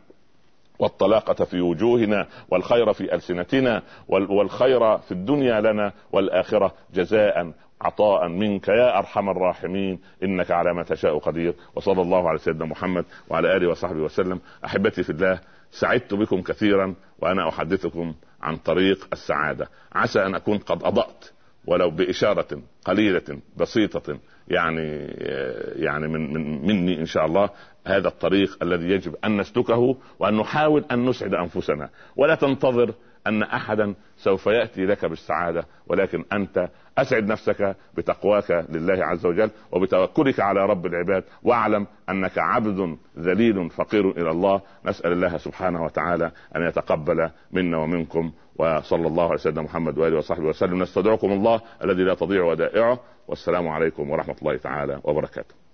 والطلاقة 0.78 1.44
في 1.44 1.60
وجوهنا 1.60 2.26
والخير 2.50 2.92
في 2.92 3.14
ألسنتنا 3.14 3.82
والخير 4.08 4.98
في 4.98 5.12
الدنيا 5.12 5.60
لنا 5.60 5.92
والآخرة 6.12 6.72
جزاء 6.94 7.52
عطاء 7.80 8.28
منك 8.28 8.68
يا 8.68 8.98
أرحم 8.98 9.28
الراحمين 9.28 10.00
إنك 10.22 10.50
على 10.50 10.74
ما 10.74 10.82
تشاء 10.82 11.18
قدير. 11.18 11.54
وصلى 11.74 12.02
الله 12.02 12.28
على 12.28 12.38
سيدنا 12.38 12.64
محمد 12.64 13.04
وعلى 13.28 13.56
آله 13.56 13.68
وصحبه 13.68 14.00
وسلم. 14.00 14.40
أحبتي 14.64 15.02
في 15.02 15.10
الله 15.10 15.40
سعدت 15.70 16.14
بكم 16.14 16.42
كثيرا 16.42 16.94
وأنا 17.18 17.48
أحدثكم 17.48 18.14
عن 18.42 18.56
طريق 18.56 19.08
السعادة. 19.12 19.68
عسى 19.92 20.26
أن 20.26 20.34
أكون 20.34 20.58
قد 20.58 20.82
أضأت 20.82 21.24
ولو 21.66 21.90
بإشارة 21.90 22.62
قليلة 22.84 23.38
بسيطة 23.56 24.18
يعني 24.48 25.06
يعني 25.76 26.08
من, 26.08 26.32
من 26.32 26.66
مني 26.66 27.00
إن 27.00 27.06
شاء 27.06 27.26
الله. 27.26 27.50
هذا 27.86 28.08
الطريق 28.08 28.58
الذي 28.62 28.90
يجب 28.90 29.14
أن 29.24 29.40
نسلكه 29.40 29.96
وأن 30.18 30.36
نحاول 30.36 30.84
أن 30.92 31.04
نسعد 31.04 31.34
أنفسنا. 31.34 31.90
ولا 32.16 32.34
تنتظر 32.34 32.94
أن 33.26 33.42
احدا 33.42 33.94
سوف 34.16 34.46
يأتي 34.46 34.86
لك 34.86 35.04
بالسعادة 35.04 35.66
ولكن 35.86 36.24
أنت 36.32 36.68
أسعد 36.98 37.26
نفسك 37.26 37.76
بتقواك 37.94 38.66
لله 38.68 39.04
عز 39.04 39.26
وجل 39.26 39.50
وبتوكلك 39.72 40.40
على 40.40 40.66
رب 40.66 40.86
العباد 40.86 41.24
واعلم 41.42 41.86
أنك 42.10 42.38
عبد 42.38 42.96
ذليل 43.18 43.70
فقير 43.70 44.10
إلى 44.10 44.30
الله. 44.30 44.60
نسأل 44.86 45.12
الله 45.12 45.36
سبحانه 45.38 45.84
وتعالى 45.84 46.30
أن 46.56 46.62
يتقبل 46.68 47.30
منا 47.52 47.78
ومنكم 47.78 48.32
وصلى 48.56 49.06
الله 49.06 49.28
على 49.28 49.38
سيدنا 49.38 49.62
محمد 49.62 49.98
وآله 49.98 50.16
وصحبه 50.16 50.46
وسلم. 50.46 50.82
نستودعكم 50.82 51.32
الله 51.32 51.60
الذي 51.84 52.02
لا 52.02 52.14
تضيع 52.14 52.44
ودائعه. 52.44 53.00
والسلام 53.28 53.68
عليكم 53.68 54.10
ورحمة 54.10 54.36
الله 54.42 54.56
تعالى 54.56 55.00
وبركاته. 55.04 55.67